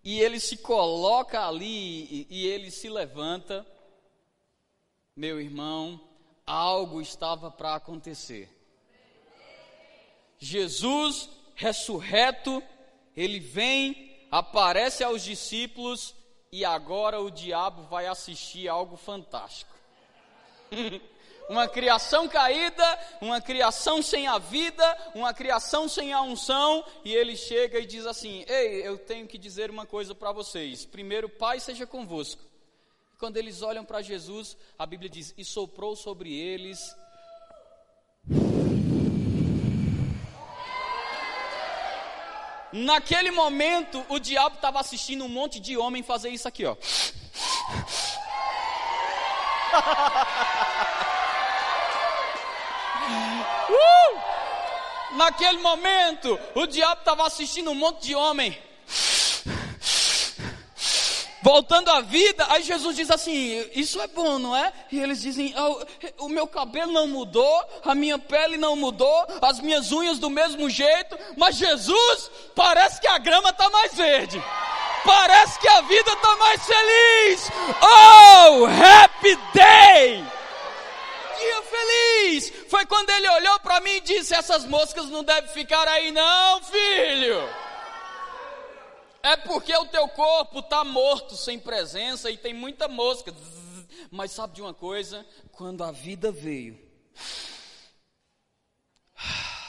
e 0.04 0.20
ele 0.20 0.42
se 0.42 0.58
coloca 0.58 1.48
ali 1.48 2.28
e, 2.28 2.28
e 2.30 2.46
ele 2.46 2.70
se 2.70 2.90
levanta, 2.90 3.66
meu 5.16 5.40
irmão, 5.40 6.02
algo 6.46 7.02
estava 7.02 7.50
para 7.50 7.76
acontecer. 7.76 8.54
Jesus 10.38 11.30
ressurreto, 11.56 12.62
ele 13.16 13.40
vem, 13.40 14.28
aparece 14.30 15.02
aos 15.02 15.24
discípulos 15.24 16.14
e 16.52 16.66
agora 16.66 17.22
o 17.22 17.32
diabo 17.32 17.84
vai 17.84 18.06
assistir 18.06 18.68
algo 18.68 18.98
fantástico. 18.98 19.74
uma 21.50 21.68
criação 21.68 22.28
caída, 22.28 23.00
uma 23.20 23.42
criação 23.42 24.04
sem 24.04 24.28
a 24.28 24.38
vida, 24.38 25.12
uma 25.16 25.34
criação 25.34 25.90
sem 25.90 26.14
a 26.14 26.22
unção, 26.22 26.86
e 27.04 27.14
ele 27.14 27.36
chega 27.36 27.80
e 27.80 27.88
diz 27.88 28.06
assim: 28.06 28.46
Ei, 28.48 28.88
eu 28.88 29.00
tenho 29.00 29.28
que 29.28 29.38
dizer 29.38 29.72
uma 29.72 29.86
coisa 29.86 30.14
para 30.14 30.32
vocês. 30.32 30.86
Primeiro, 30.86 31.28
Pai 31.28 31.60
seja 31.60 31.88
convosco. 31.88 32.44
Quando 33.18 33.38
eles 33.38 33.64
olham 33.64 33.84
para 33.84 34.04
Jesus, 34.04 34.56
a 34.78 34.86
Bíblia 34.86 35.10
diz: 35.10 35.34
E 35.36 35.44
soprou 35.44 35.96
sobre 35.96 36.32
eles. 36.32 36.96
Naquele 42.72 43.32
momento, 43.32 44.06
o 44.08 44.20
diabo 44.20 44.58
estava 44.58 44.80
assistindo 44.80 45.26
um 45.26 45.30
monte 45.30 45.60
de 45.60 45.76
homem 45.76 46.04
fazer 46.04 46.30
isso 46.30 46.48
aqui, 46.48 46.66
ó. 46.66 46.78
uh! 53.70 55.16
Naquele 55.16 55.60
momento, 55.60 56.40
o 56.56 56.66
diabo 56.66 57.00
estava 57.00 57.26
assistindo 57.26 57.72
um 57.72 57.76
monte 57.76 58.08
de 58.08 58.16
homem 58.16 58.58
voltando 61.42 61.90
à 61.90 62.02
vida, 62.02 62.46
aí 62.50 62.64
Jesus 62.64 62.96
diz 62.96 63.10
assim: 63.10 63.66
Isso 63.74 64.02
é 64.02 64.08
bom, 64.08 64.40
não 64.40 64.56
é? 64.56 64.72
E 64.92 65.00
eles 65.00 65.22
dizem: 65.22 65.54
oh, 65.58 66.26
O 66.26 66.30
meu 66.30 66.48
cabelo 66.48 66.92
não 66.92 67.08
mudou, 67.08 67.64
a 67.84 67.96
minha 67.96 68.18
pele 68.18 68.58
não 68.58 68.76
mudou, 68.76 69.26
as 69.42 69.60
minhas 69.60 69.92
unhas 69.92 70.20
do 70.20 70.30
mesmo 70.30 70.70
jeito, 70.70 71.18
mas 71.38 71.56
Jesus, 71.56 72.32
parece 72.56 73.00
que 73.02 73.08
a 73.08 73.18
grama 73.18 73.50
está 73.50 73.70
mais 73.70 73.94
verde. 73.94 74.42
Parece 75.04 75.58
que 75.60 75.68
a 75.68 75.82
vida 75.82 76.12
está 76.12 76.36
mais 76.36 76.62
feliz. 76.66 77.50
Oh, 77.82 78.66
happy 78.66 79.38
day! 79.54 80.39
Dia 81.40 81.62
feliz! 81.64 82.50
Foi 82.68 82.86
quando 82.86 83.10
ele 83.10 83.30
olhou 83.30 83.60
para 83.62 83.80
mim 83.80 83.92
e 83.92 84.02
disse: 84.02 84.34
Essas 84.34 84.66
moscas 84.66 85.06
não 85.06 85.24
devem 85.24 85.50
ficar 85.52 85.88
aí, 85.88 86.12
não, 86.12 86.62
filho. 86.64 87.40
É 89.22 89.36
porque 89.38 89.76
o 89.76 89.86
teu 89.86 90.08
corpo 90.10 90.60
está 90.60 90.84
morto, 90.84 91.36
sem 91.36 91.60
presença 91.60 92.30
e 92.32 92.38
tem 92.38 92.54
muita 92.54 92.88
mosca. 92.88 93.34
Mas 94.12 94.32
sabe 94.32 94.56
de 94.56 94.62
uma 94.62 94.74
coisa? 94.74 95.26
Quando 95.52 95.84
a 95.84 95.92
vida 95.92 96.32
veio. 96.32 96.80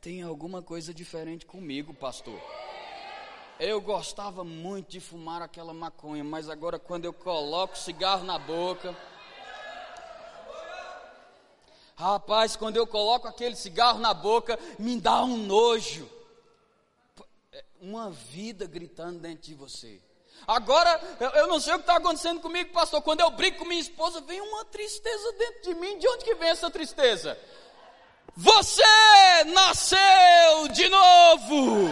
Tem 0.00 0.22
alguma 0.22 0.62
coisa 0.62 0.92
diferente 0.92 1.46
comigo, 1.46 1.94
pastor. 1.94 2.38
Eu 3.58 3.80
gostava 3.80 4.42
muito 4.42 4.90
de 4.90 5.00
fumar 5.00 5.40
aquela 5.40 5.72
maconha, 5.72 6.24
mas 6.24 6.48
agora 6.48 6.78
quando 6.78 7.04
eu 7.04 7.12
coloco 7.12 7.78
cigarro 7.78 8.24
na 8.24 8.38
boca. 8.38 8.96
Rapaz, 11.96 12.56
quando 12.56 12.76
eu 12.76 12.86
coloco 12.86 13.28
aquele 13.28 13.54
cigarro 13.54 14.00
na 14.00 14.12
boca, 14.12 14.58
me 14.76 15.00
dá 15.00 15.22
um 15.22 15.36
nojo. 15.36 16.10
É 17.52 17.64
uma 17.80 18.10
vida 18.10 18.66
gritando 18.66 19.20
dentro 19.20 19.44
de 19.44 19.54
você. 19.54 20.00
Agora, 20.46 21.00
eu 21.36 21.46
não 21.46 21.60
sei 21.60 21.74
o 21.74 21.76
que 21.76 21.82
está 21.82 21.96
acontecendo 21.96 22.40
comigo, 22.40 22.72
pastor. 22.72 23.00
Quando 23.02 23.20
eu 23.20 23.30
brigo 23.30 23.58
com 23.58 23.64
minha 23.64 23.80
esposa, 23.80 24.20
vem 24.20 24.40
uma 24.40 24.64
tristeza 24.64 25.32
dentro 25.38 25.62
de 25.62 25.74
mim. 25.76 25.96
De 25.98 26.08
onde 26.08 26.24
que 26.24 26.34
vem 26.34 26.48
essa 26.48 26.68
tristeza? 26.68 27.38
Você 28.36 28.82
nasceu 29.54 30.68
de 30.72 30.88
novo. 30.88 31.88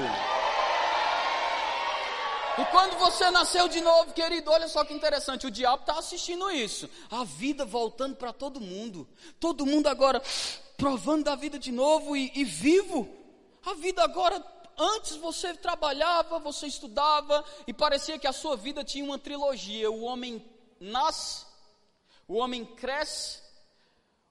E 2.58 2.64
quando 2.66 2.98
você 2.98 3.30
nasceu 3.30 3.66
de 3.66 3.80
novo, 3.80 4.12
querido, 4.12 4.50
olha 4.50 4.68
só 4.68 4.84
que 4.84 4.92
interessante, 4.92 5.46
o 5.46 5.50
diabo 5.50 5.82
está 5.82 5.98
assistindo 5.98 6.50
isso. 6.50 6.88
A 7.10 7.24
vida 7.24 7.64
voltando 7.64 8.14
para 8.16 8.32
todo 8.32 8.60
mundo. 8.60 9.08
Todo 9.40 9.64
mundo 9.64 9.86
agora 9.86 10.22
provando 10.76 11.24
da 11.24 11.34
vida 11.34 11.58
de 11.58 11.72
novo 11.72 12.14
e, 12.14 12.30
e 12.34 12.44
vivo. 12.44 13.08
A 13.64 13.72
vida 13.74 14.04
agora, 14.04 14.44
antes 14.76 15.16
você 15.16 15.54
trabalhava, 15.54 16.38
você 16.40 16.66
estudava 16.66 17.42
e 17.66 17.72
parecia 17.72 18.18
que 18.18 18.26
a 18.26 18.32
sua 18.32 18.54
vida 18.54 18.84
tinha 18.84 19.04
uma 19.04 19.18
trilogia. 19.18 19.90
O 19.90 20.02
homem 20.02 20.44
nasce, 20.78 21.46
o 22.28 22.36
homem 22.36 22.66
cresce, 22.66 23.40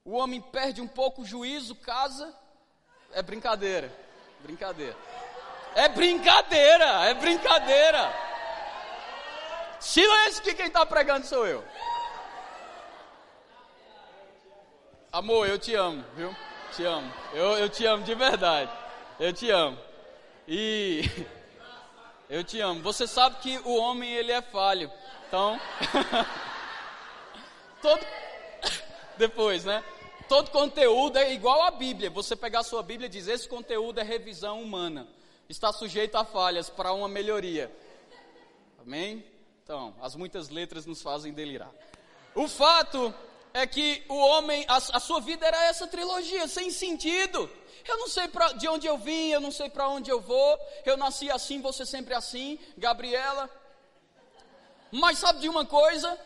o 0.05 0.11
homem 0.11 0.39
perde 0.41 0.79
um 0.79 0.87
pouco 0.87 1.23
o 1.23 1.25
juízo, 1.25 1.73
casa. 1.73 2.31
É 3.13 3.23
brincadeira, 3.23 3.91
brincadeira. 4.43 4.95
É 5.75 5.87
brincadeira, 5.87 6.85
é 7.05 7.13
brincadeira. 7.13 8.13
Silêncio 9.79 10.43
que 10.43 10.53
quem 10.53 10.67
está 10.67 10.85
pregando 10.85 11.25
sou 11.25 11.47
eu. 11.47 11.63
Amor, 15.11 15.47
eu 15.47 15.57
te 15.57 15.73
amo, 15.73 16.03
viu? 16.15 16.35
Te 16.75 16.85
amo. 16.85 17.11
Eu, 17.33 17.57
eu 17.57 17.69
te 17.69 17.85
amo 17.85 18.03
de 18.03 18.13
verdade. 18.13 18.71
Eu 19.19 19.33
te 19.33 19.49
amo. 19.49 19.77
E 20.47 21.03
eu 22.29 22.43
te 22.43 22.59
amo. 22.59 22.81
Você 22.81 23.07
sabe 23.07 23.37
que 23.37 23.57
o 23.59 23.75
homem 23.75 24.11
ele 24.13 24.31
é 24.31 24.41
falho. 24.41 24.91
Então, 25.27 25.59
todo 27.81 28.05
depois, 29.17 29.63
né? 29.63 29.83
Todo 30.27 30.51
conteúdo 30.51 31.17
é 31.17 31.33
igual 31.33 31.63
à 31.63 31.71
Bíblia. 31.71 32.09
Você 32.09 32.35
pegar 32.35 32.59
a 32.59 32.63
sua 32.63 32.83
Bíblia 32.83 33.07
e 33.07 33.09
dizer 33.09 33.33
esse 33.33 33.47
conteúdo 33.47 33.99
é 33.99 34.03
revisão 34.03 34.61
humana 34.61 35.07
está 35.51 35.71
sujeito 35.71 36.15
a 36.15 36.23
falhas 36.23 36.69
para 36.69 36.93
uma 36.93 37.07
melhoria. 37.07 37.71
Amém? 38.79 39.23
Então, 39.63 39.93
as 40.01 40.15
muitas 40.15 40.49
letras 40.49 40.85
nos 40.85 41.01
fazem 41.01 41.33
delirar. 41.33 41.71
O 42.33 42.47
fato 42.47 43.13
é 43.53 43.67
que 43.67 44.03
o 44.07 44.15
homem, 44.15 44.65
a, 44.67 44.77
a 44.77 44.99
sua 44.99 45.19
vida 45.19 45.45
era 45.45 45.65
essa 45.65 45.87
trilogia, 45.87 46.47
sem 46.47 46.71
sentido. 46.71 47.49
Eu 47.87 47.97
não 47.97 48.07
sei 48.07 48.27
pra, 48.27 48.53
de 48.53 48.67
onde 48.67 48.87
eu 48.87 48.97
vim, 48.97 49.29
eu 49.29 49.41
não 49.41 49.51
sei 49.51 49.69
para 49.69 49.87
onde 49.89 50.09
eu 50.09 50.21
vou. 50.21 50.59
Eu 50.85 50.97
nasci 50.97 51.29
assim, 51.29 51.61
você 51.61 51.85
sempre 51.85 52.13
assim, 52.13 52.57
Gabriela. 52.77 53.49
Mas 54.91 55.19
sabe 55.19 55.39
de 55.39 55.49
uma 55.49 55.65
coisa? 55.65 56.17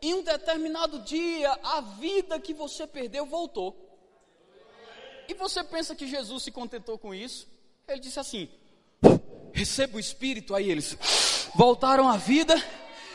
Em 0.00 0.14
um 0.14 0.22
determinado 0.22 0.98
dia, 1.00 1.52
a 1.62 1.80
vida 1.80 2.40
que 2.40 2.52
você 2.52 2.86
perdeu 2.86 3.24
voltou. 3.24 3.76
E 5.28 5.34
você 5.34 5.62
pensa 5.62 5.94
que 5.94 6.06
Jesus 6.06 6.42
se 6.42 6.50
contentou 6.50 6.98
com 6.98 7.14
isso? 7.14 7.48
Ele 7.86 8.00
disse 8.00 8.18
assim: 8.18 8.50
receba 9.52 9.96
o 9.96 10.00
Espírito. 10.00 10.54
Aí 10.54 10.70
eles 10.70 10.96
voltaram 11.54 12.08
à 12.08 12.16
vida. 12.16 12.54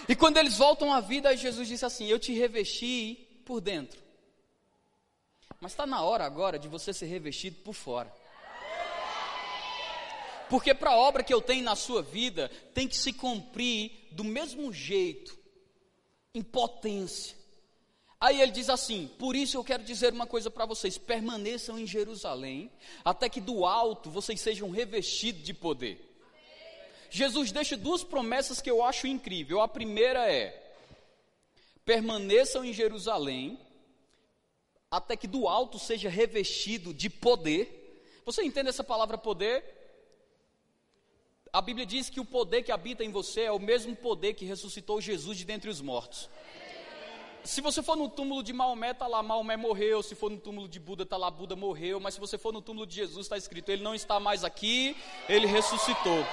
E 0.07 0.15
quando 0.15 0.37
eles 0.37 0.57
voltam 0.57 0.93
à 0.93 1.01
vida, 1.01 1.35
Jesus 1.35 1.67
disse 1.67 1.85
assim: 1.85 2.07
Eu 2.07 2.19
te 2.19 2.33
revesti 2.33 3.15
por 3.45 3.59
dentro. 3.59 3.99
Mas 5.59 5.71
está 5.71 5.85
na 5.85 6.01
hora 6.01 6.23
agora 6.23 6.59
de 6.59 6.67
você 6.67 6.93
ser 6.93 7.07
revestido 7.07 7.57
por 7.57 7.73
fora. 7.73 8.13
Porque 10.49 10.73
para 10.73 10.91
a 10.91 10.97
obra 10.97 11.23
que 11.23 11.33
eu 11.33 11.41
tenho 11.41 11.63
na 11.63 11.75
sua 11.75 12.01
vida, 12.01 12.49
tem 12.73 12.87
que 12.87 12.95
se 12.95 13.11
cumprir 13.11 14.07
do 14.11 14.23
mesmo 14.23 14.71
jeito, 14.71 15.37
em 16.33 16.41
potência. 16.41 17.35
Aí 18.19 18.41
ele 18.41 18.51
diz 18.51 18.69
assim: 18.69 19.07
Por 19.19 19.35
isso 19.35 19.57
eu 19.57 19.63
quero 19.63 19.83
dizer 19.83 20.13
uma 20.13 20.25
coisa 20.25 20.49
para 20.49 20.65
vocês: 20.65 20.97
permaneçam 20.97 21.77
em 21.77 21.85
Jerusalém, 21.85 22.71
até 23.03 23.27
que 23.29 23.41
do 23.41 23.65
alto 23.65 24.09
vocês 24.09 24.39
sejam 24.39 24.69
revestidos 24.69 25.43
de 25.43 25.53
poder. 25.53 26.06
Jesus 27.09 27.51
deixa 27.51 27.77
duas 27.77 28.03
promessas 28.03 28.61
que 28.61 28.69
eu 28.69 28.83
acho 28.83 29.07
incrível. 29.07 29.61
A 29.61 29.67
primeira 29.67 30.31
é: 30.31 30.75
permaneçam 31.85 32.65
em 32.65 32.73
Jerusalém, 32.73 33.59
até 34.91 35.15
que 35.15 35.27
do 35.27 35.47
alto 35.47 35.79
seja 35.79 36.09
revestido 36.09 36.93
de 36.93 37.09
poder. 37.09 38.21
Você 38.25 38.43
entende 38.43 38.69
essa 38.69 38.83
palavra 38.83 39.17
poder? 39.17 39.63
A 41.53 41.61
Bíblia 41.61 41.85
diz 41.85 42.09
que 42.09 42.19
o 42.19 42.25
poder 42.25 42.63
que 42.63 42.71
habita 42.71 43.03
em 43.03 43.09
você 43.09 43.43
é 43.43 43.51
o 43.51 43.59
mesmo 43.59 43.95
poder 43.95 44.33
que 44.33 44.45
ressuscitou 44.45 44.99
Jesus 44.99 45.37
de 45.37 45.45
dentre 45.45 45.69
os 45.69 45.81
mortos. 45.81 46.29
Se 47.43 47.61
você 47.61 47.81
for 47.81 47.95
no 47.95 48.09
túmulo 48.09 48.43
de 48.43 48.51
Maomé, 48.51 48.91
está 48.91 49.07
lá, 49.07 49.23
Maomé 49.23 49.55
morreu. 49.55 50.03
Se 50.03 50.13
for 50.13 50.29
no 50.29 50.37
túmulo 50.37 50.67
de 50.67 50.81
Buda, 50.81 51.03
está 51.03 51.15
lá, 51.15 51.31
Buda 51.31 51.55
morreu. 51.55 51.97
Mas 51.97 52.15
se 52.15 52.19
você 52.19 52.37
for 52.37 52.51
no 52.51 52.61
túmulo 52.61 52.85
de 52.85 52.95
Jesus, 52.95 53.25
está 53.25 53.37
escrito, 53.37 53.69
ele 53.69 53.81
não 53.81 53.95
está 53.95 54.19
mais 54.19 54.43
aqui, 54.43 54.97
ele 55.29 55.47
ressuscitou. 55.47 56.25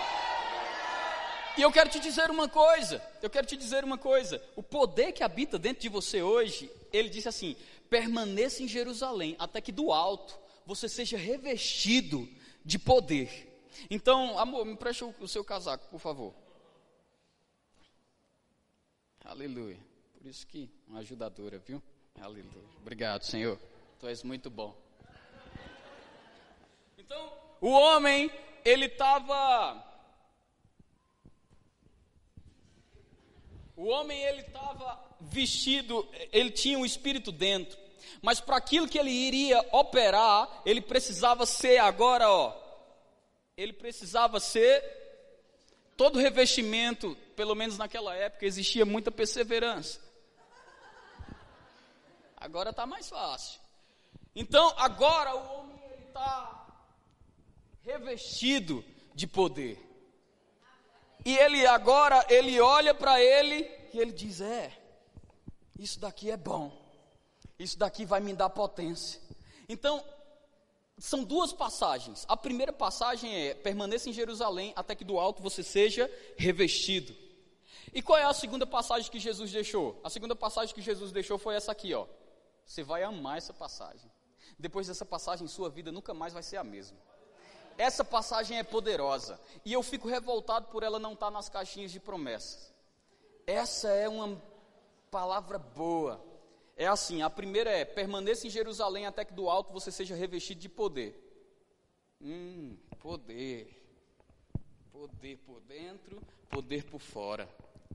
E 1.57 1.63
eu 1.63 1.71
quero 1.71 1.89
te 1.89 2.01
dizer 2.01 2.31
uma 2.31 2.49
coisa, 2.49 3.03
eu 3.23 3.31
quero 3.31 3.47
te 3.47 3.57
dizer 3.57 3.85
uma 3.85 3.97
coisa. 3.97 4.43
O 4.57 4.63
poder 4.63 5.13
que 5.13 5.23
habita 5.23 5.59
dentro 5.59 5.83
de 5.83 5.89
você 5.89 6.21
hoje, 6.21 6.71
ele 6.93 7.09
disse 7.09 7.29
assim: 7.29 7.57
permaneça 7.89 8.63
em 8.63 8.69
Jerusalém, 8.69 9.37
até 9.39 9.61
que 9.61 9.71
do 9.71 9.93
alto 9.93 10.37
você 10.67 10.89
seja 10.89 11.17
revestido 11.17 12.29
de 12.65 12.79
poder. 12.79 13.51
Então, 13.89 14.39
amor, 14.39 14.65
me 14.65 14.77
preste 14.77 15.05
o 15.05 15.29
seu 15.29 15.45
casaco, 15.45 15.89
por 15.91 16.01
favor. 16.01 16.35
Aleluia. 19.25 19.79
Por 20.19 20.27
isso 20.27 20.47
que 20.47 20.71
uma 20.89 21.01
ajudadora, 21.01 21.59
viu? 21.59 21.83
Aleluia. 22.21 22.69
Obrigado, 22.81 23.23
Senhor. 23.23 23.59
Tu 23.99 24.07
és 24.07 24.23
muito 24.23 24.51
bom. 24.51 24.77
Então, 26.99 27.33
o 27.61 27.69
homem, 27.69 28.31
ele 28.65 28.87
estava 28.87 29.94
O 33.77 33.87
homem 33.89 34.23
ele 34.23 34.43
estava 34.43 35.01
vestido, 35.21 36.09
ele 36.33 36.51
tinha 36.51 36.79
um 36.79 36.85
espírito 36.85 37.33
dentro, 37.33 37.79
mas 38.23 38.41
para 38.41 38.57
aquilo 38.57 38.89
que 38.89 38.99
ele 38.99 39.11
iria 39.11 39.61
operar, 39.73 40.63
ele 40.65 40.81
precisava 40.81 41.45
ser 41.45 41.79
agora, 41.79 42.31
ó, 42.31 42.57
ele 43.57 43.73
precisava 43.73 44.39
ser 44.39 44.83
todo 45.97 46.19
revestimento, 46.19 47.17
pelo 47.37 47.55
menos 47.55 47.79
naquela 47.79 48.15
época 48.15 48.47
existia 48.47 48.85
muita 48.85 49.11
perseverança. 49.11 50.01
Agora 52.37 52.71
está 52.71 52.87
mais 52.87 53.09
fácil. 53.09 53.61
Então 54.35 54.75
agora 54.77 55.35
o 55.35 55.61
homem 55.61 55.81
está 56.07 56.67
revestido 57.83 58.85
de 59.15 59.27
poder. 59.27 59.79
E 61.25 61.37
ele 61.37 61.67
agora, 61.67 62.25
ele 62.29 62.61
olha 62.61 62.95
para 62.95 63.21
ele 63.21 63.69
e 63.93 63.99
ele 63.99 64.13
diz: 64.13 64.41
É, 64.41 64.73
isso 65.79 65.99
daqui 65.99 66.31
é 66.31 66.37
bom, 66.37 66.73
isso 67.59 67.79
daqui 67.79 68.05
vai 68.05 68.21
me 68.21 68.35
dar 68.35 68.51
potência. 68.51 69.21
Então, 69.69 70.05
são 70.99 71.25
duas 71.25 71.53
passagens. 71.53 72.25
A 72.29 72.37
primeira 72.37 72.73
passagem 72.73 73.35
é: 73.35 73.55
permaneça 73.55 74.11
em 74.11 74.13
Jerusalém 74.13 74.73
até 74.77 74.95
que 74.95 75.05
do 75.05 75.19
alto 75.19 75.43
você 75.43 75.63
seja 75.63 76.11
revestido. 76.37 77.15
E 77.93 78.03
qual 78.03 78.19
é 78.19 78.25
a 78.25 78.33
segunda 78.35 78.67
passagem 78.67 79.11
que 79.11 79.19
Jesus 79.19 79.53
deixou? 79.53 80.01
A 80.03 80.11
segunda 80.11 80.35
passagem 80.35 80.75
que 80.75 80.83
Jesus 80.83 81.13
deixou 81.13 81.39
foi 81.39 81.55
essa 81.55 81.73
aqui, 81.73 81.95
ó. 81.95 82.07
Você 82.67 82.83
vai 82.83 83.03
amar 83.03 83.39
essa 83.39 83.53
passagem. 83.53 84.11
Depois 84.59 84.87
dessa 84.87 85.05
passagem, 85.05 85.47
sua 85.47 85.69
vida 85.71 85.93
nunca 85.93 86.13
mais 86.13 86.33
vai 86.33 86.43
ser 86.43 86.57
a 86.57 86.65
mesma. 86.65 86.99
Essa 87.77 88.05
passagem 88.05 88.59
é 88.59 88.63
poderosa 88.63 89.41
e 89.65 89.73
eu 89.73 89.83
fico 89.83 90.09
revoltado 90.09 90.69
por 90.69 90.83
ela 90.83 90.99
não 90.99 91.15
estar 91.15 91.31
nas 91.31 91.49
caixinhas 91.49 91.91
de 91.91 91.99
promessas. 91.99 92.73
Essa 93.47 93.89
é 93.89 94.09
uma 94.09 94.41
palavra 95.11 95.59
boa. 95.59 96.25
É 96.77 96.87
assim: 96.87 97.23
a 97.23 97.31
primeira 97.31 97.71
é: 97.71 97.85
permaneça 97.85 98.47
em 98.47 98.51
Jerusalém 98.51 99.07
até 99.07 99.25
que 99.25 99.33
do 99.33 99.49
alto 99.49 99.73
você 99.73 99.91
seja 99.91 100.15
revestido 100.15 100.61
de 100.61 100.69
poder. 100.69 101.21
Hum, 102.21 102.77
poder. 102.99 103.81
Poder 104.93 105.39
por 105.39 105.61
dentro, 105.61 106.23
poder 106.49 106.85
por 106.85 107.01
fora. 107.01 107.49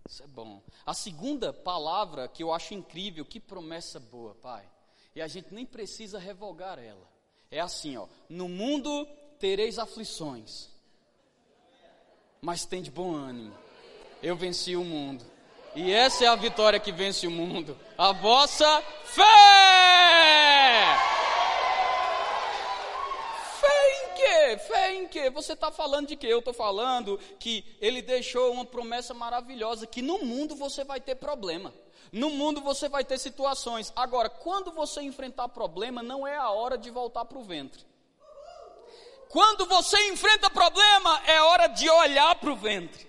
Isso 0.07 0.23
é 0.23 0.27
bom. 0.27 0.61
A 0.85 0.93
segunda 0.93 1.53
palavra 1.53 2.27
que 2.27 2.43
eu 2.43 2.53
acho 2.53 2.73
incrível, 2.73 3.25
que 3.25 3.39
promessa 3.39 3.99
boa, 3.99 4.35
Pai. 4.35 4.69
E 5.15 5.21
a 5.21 5.27
gente 5.27 5.53
nem 5.53 5.65
precisa 5.65 6.19
revogar 6.19 6.77
ela. 6.77 7.07
É 7.49 7.59
assim, 7.59 7.97
ó. 7.97 8.07
No 8.27 8.47
mundo 8.47 9.07
tereis 9.39 9.79
aflições, 9.79 10.67
mas 12.41 12.65
tem 12.65 12.81
de 12.81 12.91
bom 12.91 13.15
ânimo. 13.15 13.55
Eu 14.21 14.35
venci 14.35 14.75
o 14.75 14.83
mundo. 14.83 15.25
E 15.73 15.93
essa 15.93 16.25
é 16.25 16.27
a 16.27 16.35
vitória 16.35 16.79
que 16.79 16.91
vence 16.91 17.25
o 17.25 17.31
mundo. 17.31 17.77
A 17.97 18.11
vossa 18.11 18.81
fé! 19.05 19.23
Fé 23.61 23.91
em 23.93 24.15
quê? 24.15 24.57
Fé 24.67 24.93
em 24.95 25.07
quê? 25.07 25.29
Você 25.29 25.53
está 25.53 25.71
falando 25.71 26.07
de 26.07 26.17
quê? 26.17 26.27
Eu 26.27 26.39
estou 26.39 26.53
falando 26.53 27.17
que 27.39 27.63
ele 27.79 28.01
deixou 28.01 28.51
uma 28.51 28.65
promessa 28.65 29.13
maravilhosa: 29.13 29.87
que 29.87 30.01
no 30.01 30.19
mundo 30.19 30.53
você 30.53 30.83
vai 30.83 30.99
ter 30.99 31.15
problema. 31.15 31.73
No 32.11 32.29
mundo 32.29 32.59
você 32.59 32.89
vai 32.89 33.05
ter 33.05 33.17
situações. 33.17 33.93
Agora, 33.95 34.29
quando 34.29 34.71
você 34.71 35.01
enfrentar 35.01 35.47
problema, 35.47 36.03
não 36.03 36.27
é 36.27 36.35
a 36.35 36.49
hora 36.49 36.77
de 36.77 36.89
voltar 36.89 37.23
para 37.23 37.37
o 37.37 37.43
ventre. 37.43 37.88
Quando 39.29 39.67
você 39.67 40.09
enfrenta 40.09 40.49
problema, 40.49 41.21
é 41.27 41.39
hora 41.39 41.67
de 41.67 41.87
olhar 41.87 42.33
para 42.35 42.51
o 42.51 42.55
ventre. 42.55 43.07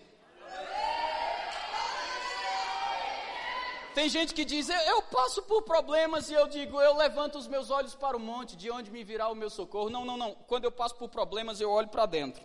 Tem 3.95 4.07
gente 4.09 4.35
que 4.35 4.45
diz, 4.45 4.69
eu, 4.69 5.03
passo 5.03 5.43
por 5.43 5.63
problemas 5.63 6.31
e 6.31 6.35
eu 6.35 6.47
digo, 6.47 6.81
eu 6.81 6.95
levanto 6.95 7.39
os 7.39 7.49
meus 7.49 7.71
olhos 7.71 7.95
para 7.95 8.17
o 8.17 8.21
monte, 8.21 8.55
de 8.55 8.71
onde 8.71 8.91
me 8.91 9.03
virá 9.03 9.29
o 9.29 9.35
meu 9.35 9.49
socorro. 9.49 9.89
Não, 9.89 10.05
não, 10.05 10.19
não. 10.19 10.35
Quando 10.47 10.65
eu 10.65 10.71
passo 10.71 10.95
por 10.95 11.09
problemas, 11.09 11.59
eu 11.59 11.71
olho 11.71 11.89
para 11.89 12.05
dentro. 12.05 12.43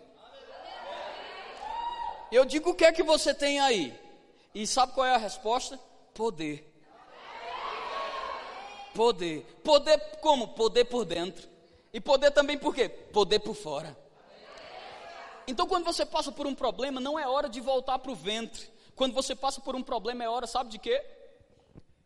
Eu 2.31 2.45
digo, 2.45 2.69
o 2.69 2.75
que 2.75 2.85
é 2.85 2.93
que 2.93 3.03
você 3.03 3.33
tem 3.33 3.59
aí? 3.59 3.93
E 4.53 4.65
sabe 4.65 4.93
qual 4.93 5.05
é 5.05 5.13
a 5.13 5.17
resposta? 5.17 5.77
Poder. 6.13 6.73
Poder. 8.93 9.41
Poder 9.63 9.99
como? 10.21 10.47
Poder 10.47 10.85
por 10.85 11.03
dentro. 11.03 11.54
E 11.95 12.01
poder 12.01 12.29
também 12.31 12.58
por 12.58 12.75
quê? 12.75 12.89
Poder 12.89 13.39
por 13.39 13.55
fora. 13.55 13.97
Então, 15.47 15.65
quando 15.65 15.86
você 15.86 16.05
passa 16.05 16.29
por 16.29 16.45
um 16.45 16.53
problema, 16.53 16.99
não 16.99 17.17
é 17.17 17.25
hora 17.25 17.47
de 17.47 17.62
voltar 17.62 17.99
para 17.99 18.12
o 18.12 18.15
ventre. 18.15 18.69
Quando 18.97 19.13
você 19.13 19.34
passa 19.34 19.62
por 19.62 19.77
um 19.77 19.81
problema, 19.81 20.21
é 20.21 20.27
hora, 20.27 20.45
sabe 20.45 20.71
de 20.71 20.77
quê? 20.77 21.01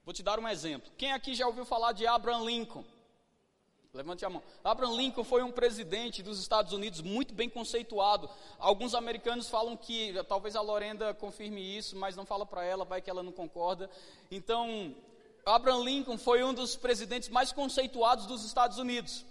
Vou 0.05 0.13
te 0.13 0.21
dar 0.21 0.37
um 0.37 0.47
exemplo. 0.47 0.91
Quem 0.95 1.11
aqui 1.11 1.33
já 1.33 1.47
ouviu 1.47 1.65
falar 1.65 1.93
de 1.93 2.05
Abraham 2.05 2.45
Lincoln? 2.45 2.85
Levante 3.91 4.23
a 4.23 4.29
mão. 4.29 4.43
Abraham 4.63 4.95
Lincoln 4.95 5.23
foi 5.23 5.41
um 5.41 5.51
presidente 5.51 6.21
dos 6.21 6.39
Estados 6.39 6.71
Unidos 6.71 7.01
muito 7.01 7.33
bem 7.33 7.49
conceituado. 7.49 8.29
Alguns 8.59 8.93
americanos 8.93 9.49
falam 9.49 9.75
que, 9.75 10.13
talvez 10.27 10.55
a 10.55 10.61
Lorenda 10.61 11.15
confirme 11.15 11.61
isso, 11.61 11.97
mas 11.97 12.15
não 12.15 12.27
fala 12.27 12.45
para 12.45 12.63
ela, 12.63 12.85
vai 12.85 13.01
que 13.01 13.09
ela 13.09 13.23
não 13.23 13.31
concorda. 13.31 13.89
Então, 14.29 14.95
Abraham 15.43 15.83
Lincoln 15.83 16.19
foi 16.19 16.43
um 16.43 16.53
dos 16.53 16.75
presidentes 16.75 17.29
mais 17.29 17.51
conceituados 17.51 18.27
dos 18.27 18.45
Estados 18.45 18.77
Unidos. 18.77 19.25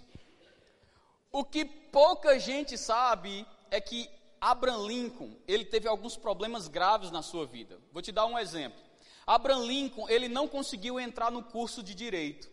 O 1.31 1.43
que 1.43 1.63
pouca 1.63 2.39
gente 2.39 2.77
sabe 2.77 3.45
é 3.69 3.79
que 3.79 4.09
Abraham 4.41 4.87
Lincoln, 4.87 5.35
ele 5.47 5.65
teve 5.65 5.87
alguns 5.87 6.15
problemas 6.15 6.67
graves 6.67 7.11
na 7.11 7.21
sua 7.21 7.45
vida. 7.45 7.79
Vou 7.91 8.01
te 8.01 8.11
dar 8.11 8.25
um 8.25 8.37
exemplo. 8.37 8.79
Abraham 9.27 9.65
Lincoln, 9.65 10.09
ele 10.09 10.27
não 10.27 10.47
conseguiu 10.47 10.99
entrar 10.99 11.29
no 11.29 11.43
curso 11.43 11.83
de 11.83 11.93
direito. 11.93 12.49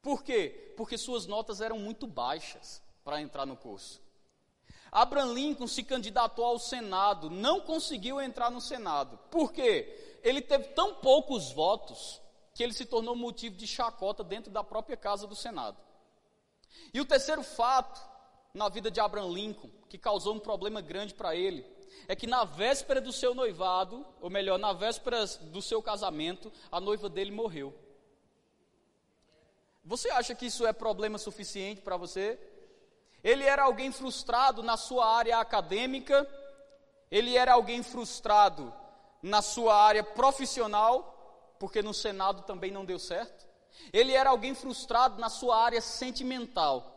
Por 0.00 0.22
quê? 0.22 0.72
Porque 0.76 0.96
suas 0.96 1.26
notas 1.26 1.60
eram 1.60 1.78
muito 1.78 2.06
baixas 2.06 2.82
para 3.04 3.20
entrar 3.20 3.44
no 3.44 3.56
curso. 3.56 4.00
Abraham 4.90 5.34
Lincoln 5.34 5.66
se 5.66 5.82
candidatou 5.82 6.44
ao 6.44 6.58
Senado, 6.58 7.28
não 7.28 7.60
conseguiu 7.60 8.20
entrar 8.20 8.50
no 8.50 8.60
Senado. 8.60 9.18
Por 9.30 9.52
quê? 9.52 10.18
Ele 10.22 10.40
teve 10.40 10.68
tão 10.68 10.94
poucos 10.94 11.52
votos 11.52 12.20
que 12.54 12.62
ele 12.62 12.72
se 12.72 12.86
tornou 12.86 13.14
motivo 13.14 13.56
de 13.56 13.66
chacota 13.66 14.24
dentro 14.24 14.50
da 14.50 14.64
própria 14.64 14.96
casa 14.96 15.26
do 15.26 15.36
Senado. 15.36 15.76
E 16.92 17.00
o 17.00 17.04
terceiro 17.04 17.42
fato 17.42 18.00
na 18.54 18.68
vida 18.68 18.90
de 18.90 19.00
Abraham 19.00 19.32
Lincoln, 19.32 19.70
que 19.88 19.98
causou 19.98 20.34
um 20.34 20.40
problema 20.40 20.80
grande 20.80 21.14
para 21.14 21.34
ele, 21.34 21.64
é 22.06 22.16
que 22.16 22.26
na 22.26 22.44
véspera 22.44 23.00
do 23.00 23.12
seu 23.12 23.34
noivado, 23.34 24.06
ou 24.20 24.30
melhor, 24.30 24.58
na 24.58 24.72
véspera 24.72 25.26
do 25.26 25.60
seu 25.60 25.82
casamento, 25.82 26.52
a 26.70 26.80
noiva 26.80 27.08
dele 27.08 27.30
morreu. 27.30 27.74
Você 29.84 30.10
acha 30.10 30.34
que 30.34 30.46
isso 30.46 30.66
é 30.66 30.72
problema 30.72 31.18
suficiente 31.18 31.80
para 31.80 31.96
você? 31.96 32.38
Ele 33.24 33.44
era 33.44 33.64
alguém 33.64 33.90
frustrado 33.90 34.62
na 34.62 34.76
sua 34.76 35.06
área 35.06 35.38
acadêmica, 35.38 36.28
ele 37.10 37.36
era 37.36 37.54
alguém 37.54 37.82
frustrado 37.82 38.72
na 39.22 39.42
sua 39.42 39.74
área 39.74 40.04
profissional, 40.04 41.54
porque 41.58 41.82
no 41.82 41.94
Senado 41.94 42.42
também 42.42 42.70
não 42.70 42.84
deu 42.84 42.98
certo. 42.98 43.47
Ele 43.92 44.12
era 44.12 44.30
alguém 44.30 44.54
frustrado 44.54 45.20
na 45.20 45.28
sua 45.28 45.62
área 45.62 45.80
sentimental. 45.80 46.94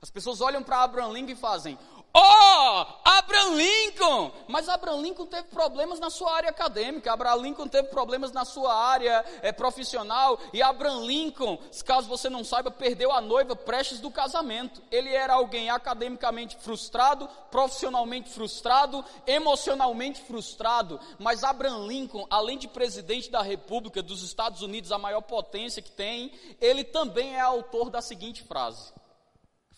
As 0.00 0.10
pessoas 0.10 0.40
olham 0.40 0.62
para 0.62 0.82
Abraham 0.82 1.12
Lincoln 1.12 1.32
e 1.32 1.36
fazem: 1.36 1.78
Oh, 2.14 2.86
Abraham 3.04 3.54
Lincoln! 3.54 4.32
Mas 4.48 4.68
Abraham 4.68 5.02
Lincoln 5.02 5.26
teve 5.26 5.48
problemas 5.48 6.00
na 6.00 6.08
sua 6.08 6.34
área 6.34 6.48
acadêmica, 6.48 7.12
Abraham 7.12 7.42
Lincoln 7.42 7.68
teve 7.68 7.88
problemas 7.88 8.32
na 8.32 8.44
sua 8.44 8.74
área 8.74 9.24
é, 9.42 9.52
profissional, 9.52 10.38
e 10.52 10.62
Abraham 10.62 11.04
Lincoln, 11.04 11.58
caso 11.84 12.08
você 12.08 12.30
não 12.30 12.42
saiba, 12.42 12.70
perdeu 12.70 13.12
a 13.12 13.20
noiva 13.20 13.54
prestes 13.54 14.00
do 14.00 14.10
casamento. 14.10 14.82
Ele 14.90 15.14
era 15.14 15.34
alguém 15.34 15.70
academicamente 15.70 16.56
frustrado, 16.56 17.28
profissionalmente 17.50 18.30
frustrado, 18.30 19.04
emocionalmente 19.26 20.22
frustrado, 20.22 20.98
mas 21.18 21.44
Abraham 21.44 21.86
Lincoln, 21.86 22.26
além 22.30 22.56
de 22.56 22.68
presidente 22.68 23.30
da 23.30 23.42
República 23.42 24.02
dos 24.02 24.22
Estados 24.22 24.62
Unidos, 24.62 24.92
a 24.92 24.98
maior 24.98 25.20
potência 25.20 25.82
que 25.82 25.90
tem, 25.90 26.32
ele 26.60 26.84
também 26.84 27.36
é 27.36 27.40
autor 27.40 27.90
da 27.90 28.00
seguinte 28.00 28.42
frase. 28.42 28.92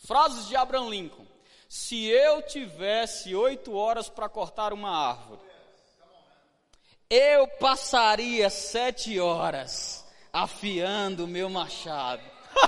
Frases 0.06 0.46
de 0.46 0.56
Abraham 0.56 0.88
Lincoln. 0.88 1.29
Se 1.72 2.04
eu 2.04 2.42
tivesse 2.42 3.32
oito 3.32 3.76
horas 3.76 4.08
para 4.08 4.28
cortar 4.28 4.72
uma 4.72 4.90
árvore, 4.90 5.40
eu 7.08 7.46
passaria 7.46 8.50
sete 8.50 9.20
horas 9.20 10.04
afiando 10.32 11.26
o 11.26 11.28
meu 11.28 11.48
machado. 11.48 12.24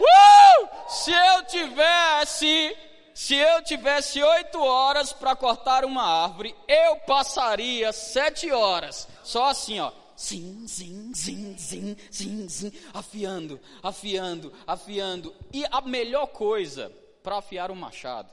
uh! 0.00 0.68
Se 0.88 1.12
eu 1.12 1.44
tivesse, 1.44 2.74
se 3.12 3.36
eu 3.36 3.62
tivesse 3.62 4.22
oito 4.22 4.64
horas 4.64 5.12
para 5.12 5.36
cortar 5.36 5.84
uma 5.84 6.24
árvore, 6.24 6.56
eu 6.66 6.96
passaria 7.00 7.92
sete 7.92 8.50
horas, 8.50 9.06
só 9.22 9.50
assim, 9.50 9.78
ó, 9.78 9.92
Zim, 10.22 10.68
zim, 10.68 11.12
zim, 11.12 11.58
zim, 11.58 11.96
zim, 12.12 12.48
zim, 12.48 12.72
afiando, 12.94 13.60
afiando, 13.82 14.52
afiando. 14.64 15.34
E 15.52 15.64
a 15.66 15.80
melhor 15.80 16.28
coisa 16.28 16.92
para 17.24 17.38
afiar 17.38 17.72
um 17.72 17.74
machado, 17.74 18.32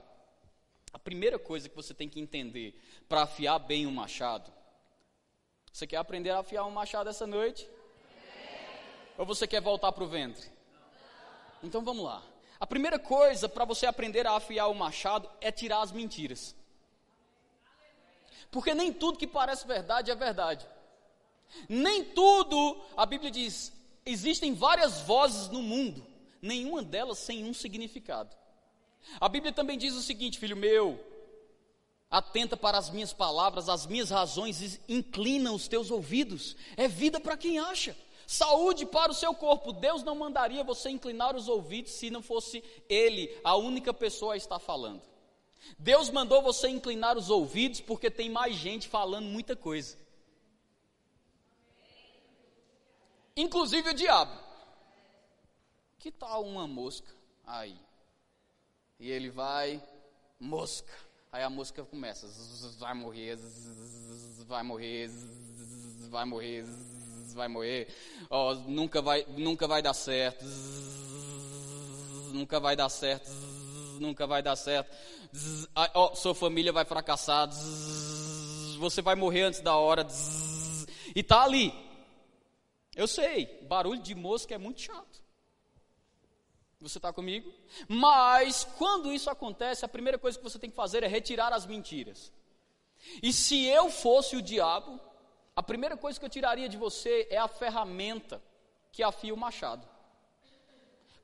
a 0.94 1.00
primeira 1.00 1.40
coisa 1.40 1.68
que 1.68 1.76
você 1.76 1.92
tem 1.92 2.08
que 2.08 2.20
entender 2.20 2.80
para 3.08 3.24
afiar 3.24 3.58
bem 3.58 3.88
um 3.88 3.92
machado, 3.92 4.54
você 5.74 5.88
quer 5.88 5.98
aprender 5.98 6.30
a 6.30 6.40
afiar 6.40 6.68
um 6.68 6.72
machado 6.72 7.10
essa 7.10 7.26
noite? 7.26 7.68
Ou 9.18 9.26
você 9.26 9.48
quer 9.48 9.60
voltar 9.62 9.92
para 9.92 10.04
o 10.04 10.08
ventre? 10.08 10.48
Então 11.64 11.84
vamos 11.84 12.06
lá. 12.06 12.22
A 12.60 12.68
primeira 12.68 13.00
coisa 13.00 13.50
para 13.50 13.66
você 13.66 13.88
aprender 13.88 14.28
a 14.28 14.36
afiar 14.36 14.70
o 14.70 14.76
machado 14.76 15.28
é 15.42 15.52
tirar 15.52 15.82
as 15.82 15.92
mentiras. 15.92 16.56
Porque 18.52 18.76
nem 18.76 18.94
tudo 18.94 19.18
que 19.18 19.26
parece 19.26 19.66
verdade 19.66 20.12
é 20.12 20.16
verdade. 20.16 20.68
Nem 21.68 22.04
tudo, 22.04 22.78
a 22.96 23.06
Bíblia 23.06 23.32
diz, 23.32 23.74
existem 24.06 24.54
várias 24.54 25.02
vozes 25.02 25.50
no 25.50 25.62
mundo, 25.62 26.06
nenhuma 26.42 26.84
delas 26.84 27.20
sem 27.20 27.44
um 27.44 27.54
significado. 27.54 28.36
A 29.20 29.30
Bíblia 29.30 29.52
também 29.52 29.78
diz 29.78 29.94
o 29.96 30.02
seguinte, 30.02 30.40
filho 30.40 30.58
meu, 30.58 31.00
atenta 32.10 32.58
para 32.58 32.78
as 32.78 32.90
minhas 32.90 33.14
palavras, 33.14 33.70
as 33.70 33.86
minhas 33.86 34.10
razões 34.10 34.80
inclinam 34.88 35.56
os 35.56 35.68
teus 35.68 35.92
ouvidos. 35.92 36.56
É 36.76 36.88
vida 36.88 37.20
para 37.20 37.38
quem 37.38 37.60
acha. 37.60 37.96
Saúde 38.26 38.86
para 38.86 39.12
o 39.12 39.16
seu 39.16 39.34
corpo. 39.34 39.74
Deus 39.74 40.04
não 40.04 40.16
mandaria 40.16 40.64
você 40.64 40.90
inclinar 40.90 41.36
os 41.36 41.48
ouvidos 41.48 41.94
se 41.94 42.12
não 42.12 42.22
fosse 42.22 42.64
Ele 42.88 43.36
a 43.44 43.56
única 43.56 43.94
pessoa 43.94 44.34
a 44.34 44.38
estar 44.38 44.60
falando. 44.60 45.02
Deus 45.78 46.10
mandou 46.10 46.42
você 46.42 46.70
inclinar 46.70 47.18
os 47.18 47.30
ouvidos 47.30 47.82
porque 47.82 48.10
tem 48.10 48.30
mais 48.30 48.56
gente 48.56 48.88
falando 48.88 49.26
muita 49.26 49.56
coisa. 49.56 49.98
Inclusive 53.42 53.90
o 53.90 53.94
diabo. 53.94 54.32
Que 55.98 56.12
tal 56.12 56.44
uma 56.44 56.68
mosca 56.68 57.12
aí? 57.46 57.78
E 59.00 59.10
ele 59.10 59.30
vai, 59.30 59.82
mosca. 60.40 60.94
Aí 61.32 61.44
a 61.44 61.50
mosca 61.50 61.84
começa, 61.84 62.28
vai 62.80 62.94
morrer, 62.94 63.38
vai 64.48 64.64
morrer, 64.64 65.10
vai 66.10 66.26
morrer, 66.26 66.66
vai 67.34 67.48
morrer. 67.48 67.88
Oh, 68.30 68.56
nunca 68.56 69.02
vai, 69.02 69.26
nunca 69.38 69.68
vai 69.68 69.82
dar 69.82 69.94
certo. 69.94 70.44
Nunca 72.34 72.60
vai 72.60 72.76
dar 72.76 72.90
certo. 72.90 73.30
Nunca 74.00 74.26
vai 74.26 74.42
dar 74.42 74.56
certo. 74.56 74.96
Oh, 75.94 76.16
sua 76.16 76.34
família 76.34 76.72
vai 76.72 76.86
fracassar. 76.86 77.50
Você 78.80 79.02
vai 79.02 79.16
morrer 79.16 79.44
antes 79.44 79.60
da 79.60 79.76
hora. 79.76 80.08
E 81.16 81.22
tá 81.22 81.44
ali, 81.44 81.74
eu 83.00 83.08
sei, 83.08 83.46
barulho 83.62 84.02
de 84.02 84.14
mosca 84.14 84.54
é 84.54 84.58
muito 84.58 84.82
chato. 84.82 85.24
Você 86.82 86.98
está 86.98 87.14
comigo? 87.14 87.50
Mas 87.88 88.66
quando 88.78 89.14
isso 89.14 89.30
acontece, 89.30 89.86
a 89.86 89.88
primeira 89.88 90.20
coisa 90.20 90.38
que 90.38 90.44
você 90.44 90.60
tem 90.60 90.70
que 90.70 90.76
fazer 90.76 91.02
é 91.02 91.08
retirar 91.08 91.54
as 91.54 91.66
mentiras. 91.66 92.30
E 93.24 93.32
se 93.32 93.66
eu 93.66 93.90
fosse 93.90 94.36
o 94.36 94.42
diabo, 94.42 95.00
a 95.56 95.64
primeira 95.64 95.96
coisa 95.96 96.20
que 96.20 96.26
eu 96.26 96.30
tiraria 96.30 96.68
de 96.68 96.76
você 96.76 97.26
é 97.30 97.38
a 97.38 97.48
ferramenta 97.48 98.42
que 98.92 99.02
afia 99.02 99.34
o 99.34 99.38
machado. 99.38 99.88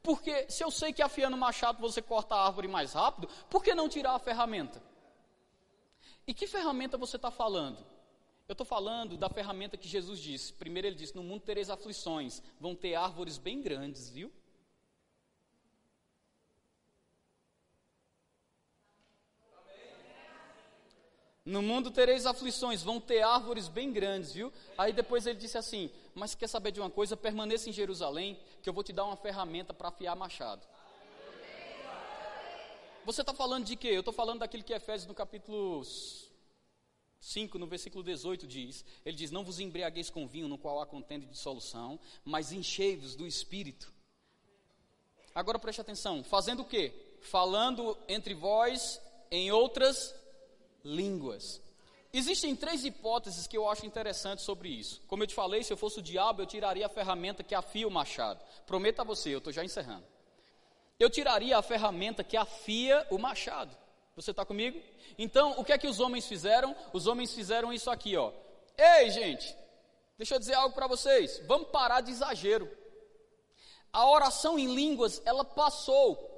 Porque 0.01 0.49
se 0.49 0.63
eu 0.63 0.71
sei 0.71 0.93
que 0.93 1.01
afiando 1.01 1.35
o 1.35 1.39
machado 1.39 1.81
você 1.81 2.01
corta 2.01 2.35
a 2.35 2.45
árvore 2.45 2.69
mais 2.69 2.93
rápido, 2.93 3.27
por 3.49 3.61
que 3.61 3.75
não 3.75 3.89
tirar 3.89 4.13
a 4.15 4.19
ferramenta? 4.19 4.81
E 6.25 6.33
que 6.33 6.47
ferramenta 6.47 6.97
você 6.97 7.17
está 7.17 7.29
falando? 7.29 7.94
Eu 8.47 8.53
estou 8.53 8.65
falando 8.65 9.17
da 9.17 9.27
ferramenta 9.27 9.75
que 9.75 9.87
Jesus 9.87 10.19
disse. 10.19 10.53
Primeiro 10.53 10.87
ele 10.87 10.95
disse: 10.95 11.15
No 11.15 11.23
mundo 11.23 11.41
tereis 11.41 11.69
aflições, 11.69 12.43
vão 12.59 12.75
ter 12.75 12.93
árvores 12.93 13.37
bem 13.37 13.61
grandes, 13.61 14.09
viu? 14.09 14.31
No 21.43 21.61
mundo 21.61 21.91
tereis 21.91 22.25
aflições, 22.25 22.81
vão 22.81 22.99
ter 22.99 23.21
árvores 23.21 23.67
bem 23.67 23.93
grandes, 23.93 24.33
viu? 24.33 24.51
Aí 24.77 24.93
depois 24.93 25.25
ele 25.25 25.39
disse 25.39 25.57
assim: 25.57 25.91
Mas 26.13 26.35
quer 26.35 26.47
saber 26.47 26.71
de 26.71 26.79
uma 26.79 26.89
coisa? 26.89 27.17
Permaneça 27.17 27.69
em 27.69 27.73
Jerusalém, 27.73 28.39
que 28.61 28.69
eu 28.69 28.73
vou 28.73 28.83
te 28.83 28.93
dar 28.93 29.05
uma 29.05 29.15
ferramenta 29.15 29.73
para 29.73 29.89
afiar 29.89 30.15
machado. 30.15 30.67
Você 33.05 33.21
está 33.21 33.33
falando 33.33 33.65
de 33.65 33.75
quê? 33.75 33.89
Eu 33.89 33.99
estou 33.99 34.13
falando 34.13 34.39
daquilo 34.39 34.63
que 34.63 34.73
Efésios 34.73 35.07
no 35.07 35.13
capítulo 35.13 35.83
5, 37.25 37.57
no 37.57 37.65
versículo 37.65 38.03
18 38.03 38.45
diz, 38.45 38.85
ele 39.03 39.17
diz, 39.17 39.31
não 39.31 39.43
vos 39.43 39.59
embriagueis 39.59 40.11
com 40.11 40.27
vinho 40.27 40.47
no 40.47 40.59
qual 40.59 40.79
há 40.79 40.85
contenda 40.85 41.25
de 41.25 41.31
dissolução, 41.31 41.99
mas 42.23 42.51
enchei-vos 42.51 43.15
do 43.15 43.25
Espírito. 43.25 43.91
Agora 45.33 45.57
preste 45.57 45.81
atenção, 45.81 46.23
fazendo 46.23 46.61
o 46.61 46.65
quê? 46.65 46.93
Falando 47.21 47.97
entre 48.07 48.35
vós 48.35 49.01
em 49.31 49.51
outras 49.51 50.13
línguas. 50.83 51.59
Existem 52.13 52.55
três 52.55 52.85
hipóteses 52.85 53.47
que 53.47 53.57
eu 53.57 53.67
acho 53.67 53.87
interessantes 53.87 54.45
sobre 54.45 54.69
isso. 54.69 55.01
Como 55.07 55.23
eu 55.23 55.27
te 55.27 55.33
falei, 55.33 55.63
se 55.63 55.73
eu 55.73 55.77
fosse 55.77 55.97
o 55.97 56.03
diabo, 56.03 56.43
eu 56.43 56.45
tiraria 56.45 56.85
a 56.85 56.89
ferramenta 56.89 57.43
que 57.43 57.55
afia 57.55 57.87
o 57.87 57.91
machado. 57.91 58.39
Prometo 58.67 58.99
a 58.99 59.03
você, 59.03 59.33
eu 59.33 59.39
estou 59.39 59.51
já 59.51 59.65
encerrando. 59.65 60.05
Eu 60.99 61.09
tiraria 61.09 61.57
a 61.57 61.63
ferramenta 61.63 62.23
que 62.23 62.37
afia 62.37 63.05
o 63.09 63.17
machado. 63.17 63.75
Você 64.15 64.31
está 64.31 64.45
comigo? 64.45 64.81
Então, 65.17 65.59
o 65.59 65.65
que 65.65 65.73
é 65.73 65.77
que 65.77 65.87
os 65.87 65.99
homens 65.99 66.25
fizeram? 66.25 66.75
Os 66.93 67.05
homens 67.05 67.33
fizeram 67.33 67.73
isso 67.73 67.91
aqui, 67.91 68.15
ó. 68.15 68.31
Ei, 68.77 69.09
gente, 69.09 69.55
deixa 70.17 70.35
eu 70.35 70.39
dizer 70.39 70.53
algo 70.53 70.73
para 70.73 70.87
vocês. 70.87 71.41
Vamos 71.47 71.67
parar 71.67 71.99
de 71.99 72.11
exagero. 72.11 72.69
A 73.91 74.09
oração 74.09 74.57
em 74.57 74.73
línguas, 74.73 75.21
ela 75.25 75.43
passou. 75.43 76.31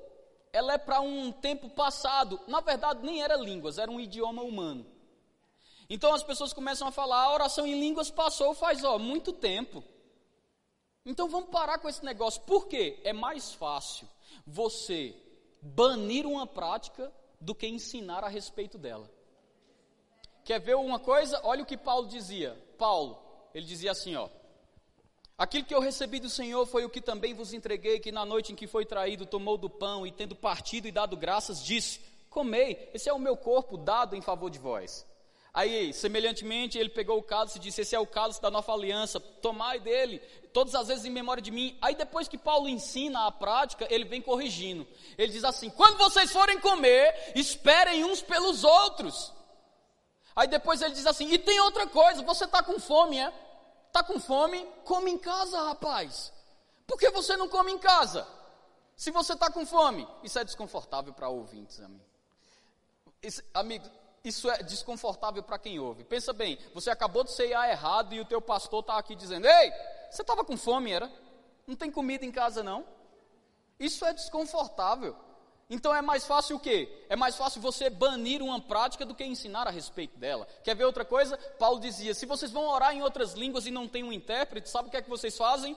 Ela 0.51 0.73
é 0.73 0.77
para 0.77 1.01
um 1.01 1.31
tempo 1.31 1.69
passado. 1.69 2.39
Na 2.47 2.61
verdade, 2.61 3.05
nem 3.05 3.21
era 3.21 3.35
línguas, 3.35 3.77
era 3.77 3.91
um 3.91 3.99
idioma 3.99 4.41
humano. 4.41 4.85
Então 5.89 6.13
as 6.13 6.23
pessoas 6.23 6.53
começam 6.53 6.87
a 6.87 6.91
falar, 6.91 7.21
a 7.23 7.33
oração 7.33 7.65
em 7.65 7.79
línguas 7.79 8.09
passou 8.09 8.53
faz, 8.53 8.83
ó, 8.83 8.97
muito 8.97 9.31
tempo. 9.31 9.83
Então 11.05 11.29
vamos 11.29 11.49
parar 11.49 11.77
com 11.77 11.87
esse 11.87 12.03
negócio. 12.03 12.41
Por 12.41 12.67
quê? 12.67 12.99
É 13.03 13.13
mais 13.13 13.53
fácil 13.53 14.07
você 14.45 15.15
banir 15.61 16.25
uma 16.25 16.45
prática 16.45 17.13
do 17.39 17.55
que 17.55 17.67
ensinar 17.67 18.23
a 18.23 18.27
respeito 18.27 18.77
dela. 18.77 19.09
Quer 20.43 20.59
ver 20.59 20.75
uma 20.75 20.99
coisa? 20.99 21.39
Olha 21.43 21.63
o 21.63 21.65
que 21.65 21.77
Paulo 21.77 22.07
dizia. 22.07 22.57
Paulo, 22.77 23.19
ele 23.53 23.65
dizia 23.65 23.91
assim, 23.91 24.15
ó: 24.15 24.29
Aquilo 25.37 25.65
que 25.65 25.75
eu 25.75 25.81
recebi 25.81 26.19
do 26.19 26.29
Senhor 26.29 26.65
foi 26.65 26.83
o 26.83 26.89
que 26.89 27.01
também 27.01 27.33
vos 27.33 27.53
entreguei, 27.53 27.99
que 27.99 28.11
na 28.11 28.25
noite 28.25 28.53
em 28.53 28.55
que 28.55 28.65
foi 28.65 28.85
traído, 28.85 29.25
tomou 29.25 29.57
do 29.57 29.69
pão 29.69 30.07
e 30.07 30.11
tendo 30.11 30.35
partido 30.35 30.87
e 30.87 30.91
dado 30.91 31.15
graças, 31.15 31.63
disse: 31.63 31.99
Comei, 32.29 32.89
esse 32.93 33.07
é 33.07 33.13
o 33.13 33.19
meu 33.19 33.37
corpo 33.37 33.77
dado 33.77 34.15
em 34.15 34.21
favor 34.21 34.49
de 34.49 34.57
vós. 34.57 35.05
Aí, 35.53 35.91
semelhantemente, 35.93 36.77
ele 36.77 36.89
pegou 36.89 37.17
o 37.17 37.23
cálice 37.23 37.57
e 37.57 37.61
disse: 37.61 37.81
Esse 37.81 37.95
é 37.95 37.99
o 37.99 38.05
cálice 38.05 38.41
da 38.41 38.51
nova 38.51 38.71
aliança, 38.73 39.19
tomai 39.19 39.79
dele, 39.79 40.19
todas 40.53 40.75
as 40.75 40.87
vezes 40.87 41.05
em 41.05 41.09
memória 41.09 41.41
de 41.41 41.51
mim. 41.51 41.77
Aí, 41.81 41.95
depois 41.95 42.27
que 42.27 42.37
Paulo 42.37 42.69
ensina 42.69 43.25
a 43.25 43.31
prática, 43.31 43.87
ele 43.89 44.05
vem 44.05 44.21
corrigindo. 44.21 44.87
Ele 45.17 45.31
diz 45.31 45.43
assim: 45.43 45.69
Quando 45.69 45.97
vocês 45.97 46.31
forem 46.31 46.59
comer, 46.59 47.33
esperem 47.35 48.03
uns 48.03 48.21
pelos 48.21 48.63
outros. 48.63 49.33
Aí, 50.35 50.47
depois 50.47 50.81
ele 50.81 50.93
diz 50.93 51.07
assim: 51.07 51.31
E 51.31 51.37
tem 51.37 51.59
outra 51.61 51.87
coisa, 51.87 52.21
você 52.21 52.45
está 52.45 52.61
com 52.61 52.79
fome, 52.79 53.17
é? 53.17 53.33
Está 53.87 54.03
com 54.03 54.19
fome? 54.19 54.63
Come 54.83 55.11
em 55.11 55.17
casa, 55.17 55.59
rapaz. 55.63 56.31
Por 56.85 56.99
que 56.99 57.09
você 57.09 57.35
não 57.35 57.49
come 57.49 57.71
em 57.71 57.79
casa? 57.79 58.27
Se 58.95 59.11
você 59.11 59.33
está 59.33 59.51
com 59.51 59.65
fome, 59.65 60.07
isso 60.23 60.39
é 60.39 60.43
desconfortável 60.43 61.13
para 61.13 61.29
ouvintes, 61.29 61.79
amigo. 61.79 62.05
Amigo, 63.53 63.89
isso 64.23 64.49
é 64.49 64.63
desconfortável 64.63 65.41
para 65.43 65.57
quem 65.57 65.79
ouve. 65.79 66.03
Pensa 66.03 66.33
bem, 66.33 66.57
você 66.73 66.89
acabou 66.89 67.23
de 67.23 67.31
ceiar 67.31 67.69
errado 67.69 68.13
e 68.13 68.19
o 68.19 68.25
teu 68.25 68.41
pastor 68.41 68.81
está 68.81 68.97
aqui 68.97 69.15
dizendo: 69.15 69.47
Ei, 69.47 69.71
você 70.11 70.21
estava 70.21 70.43
com 70.43 70.57
fome, 70.57 70.91
era? 70.91 71.11
Não 71.65 71.75
tem 71.75 71.91
comida 71.91 72.25
em 72.25 72.31
casa, 72.31 72.63
não? 72.63 72.85
Isso 73.79 74.05
é 74.05 74.13
desconfortável. 74.13 75.15
Então 75.69 75.93
é 75.93 76.01
mais 76.01 76.25
fácil 76.25 76.55
o 76.55 76.59
quê? 76.59 77.05
É 77.09 77.15
mais 77.15 77.35
fácil 77.35 77.61
você 77.61 77.89
banir 77.89 78.41
uma 78.41 78.61
prática 78.61 79.05
do 79.05 79.13
que 79.13 79.25
ensinar 79.25 79.67
a 79.67 79.71
respeito 79.71 80.17
dela. 80.17 80.47
Quer 80.63 80.75
ver 80.75 80.85
outra 80.85 81.03
coisa? 81.03 81.37
Paulo 81.59 81.79
dizia: 81.79 82.13
se 82.13 82.25
vocês 82.25 82.51
vão 82.51 82.67
orar 82.67 82.95
em 82.95 83.01
outras 83.01 83.33
línguas 83.33 83.65
e 83.65 83.71
não 83.71 83.87
tem 83.87 84.03
um 84.03 84.13
intérprete, 84.13 84.69
sabe 84.69 84.87
o 84.87 84.91
que 84.91 84.97
é 84.97 85.01
que 85.01 85.09
vocês 85.09 85.37
fazem? 85.37 85.75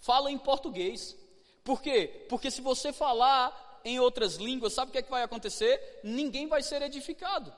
Fala 0.00 0.30
em 0.30 0.38
português. 0.38 1.16
Por 1.64 1.80
quê? 1.80 2.26
Porque 2.28 2.50
se 2.50 2.60
você 2.60 2.92
falar 2.92 3.80
em 3.84 3.98
outras 3.98 4.36
línguas, 4.36 4.74
sabe 4.74 4.90
o 4.90 4.92
que 4.92 4.98
é 4.98 5.02
que 5.02 5.10
vai 5.10 5.22
acontecer? 5.22 6.00
Ninguém 6.04 6.46
vai 6.46 6.62
ser 6.62 6.82
edificado. 6.82 7.52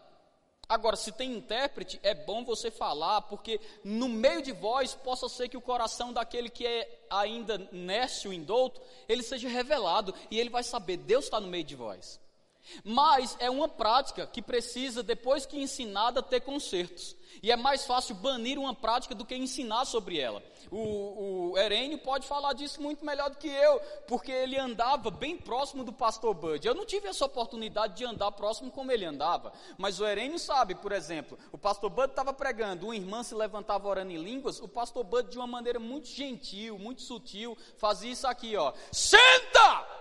Agora, 0.73 0.97
se 0.97 1.13
tem 1.13 1.31
intérprete, 1.35 2.01
é 2.03 2.15
bom 2.15 2.43
você 2.47 2.71
falar, 2.71 3.21
porque 3.21 3.61
no 3.85 4.09
meio 4.09 4.41
de 4.41 4.53
vós 4.53 4.95
possa 4.95 5.29
ser 5.29 5.51
que 5.51 5.57
o 5.59 5.61
coração 5.61 6.15
daquele 6.15 6.49
que 6.49 6.67
é 6.67 7.05
ainda 7.11 7.59
nécio, 7.71 8.33
indouto, 8.33 8.81
ele 9.07 9.23
seja 9.23 9.51
revelado 9.51 10.15
e 10.31 10.41
ele 10.41 10.49
vai 10.49 10.63
saber, 10.63 10.97
Deus 10.97 11.27
está 11.27 11.39
no 11.39 11.47
meio 11.47 11.63
de 11.63 11.77
vós. 11.77 12.19
Mas 12.85 13.37
é 13.39 13.51
uma 13.51 13.69
prática 13.69 14.27
que 14.27 14.43
precisa, 14.43 15.03
depois 15.03 15.47
que 15.47 15.61
ensinada, 15.61 16.23
ter 16.23 16.41
consertos. 16.41 17.17
E 17.43 17.51
é 17.51 17.57
mais 17.57 17.87
fácil 17.87 18.15
banir 18.17 18.59
uma 18.59 18.75
prática 18.75 19.15
do 19.15 19.25
que 19.25 19.35
ensinar 19.35 19.85
sobre 19.85 20.19
ela. 20.19 20.43
O, 20.71 21.53
o 21.53 21.59
Herênio 21.59 21.99
pode 21.99 22.27
falar 22.27 22.53
disso 22.53 22.81
muito 22.81 23.05
melhor 23.05 23.31
do 23.31 23.37
que 23.37 23.49
eu, 23.49 23.81
porque 24.07 24.31
ele 24.31 24.59
andava 24.59 25.11
bem 25.11 25.37
próximo 25.37 25.85
do 25.85 25.93
pastor 25.93 26.35
Bud. 26.35 26.67
Eu 26.67 26.75
não 26.75 26.85
tive 26.85 27.09
essa 27.09 27.25
oportunidade 27.25 27.97
de 27.97 28.05
andar 28.05 28.33
próximo 28.33 28.71
como 28.71 28.93
ele 28.93 29.05
andava. 29.05 29.53
Mas 29.79 30.01
o 30.01 30.07
Herênio 30.07 30.39
sabe, 30.39 30.75
por 30.75 30.93
exemplo, 30.93 31.39
o 31.51 31.59
pastor 31.59 31.91
Bud 31.91 32.09
estava 32.09 32.33
pregando, 32.33 32.87
uma 32.87 32.97
irmã 32.97 33.23
se 33.23 33.35
levantava 33.35 33.89
orando 33.89 34.13
em 34.13 34.23
línguas, 34.23 34.61
o 34.61 34.69
pastor 34.69 35.05
Bud, 35.05 35.31
de 35.31 35.39
uma 35.39 35.47
maneira 35.47 35.79
muito 35.79 36.09
gentil, 36.09 36.79
muito 36.79 37.03
sutil, 37.03 37.57
fazia 37.77 38.13
isso 38.13 38.27
aqui, 38.27 38.57
ó. 38.57 38.73
Senta! 38.91 39.92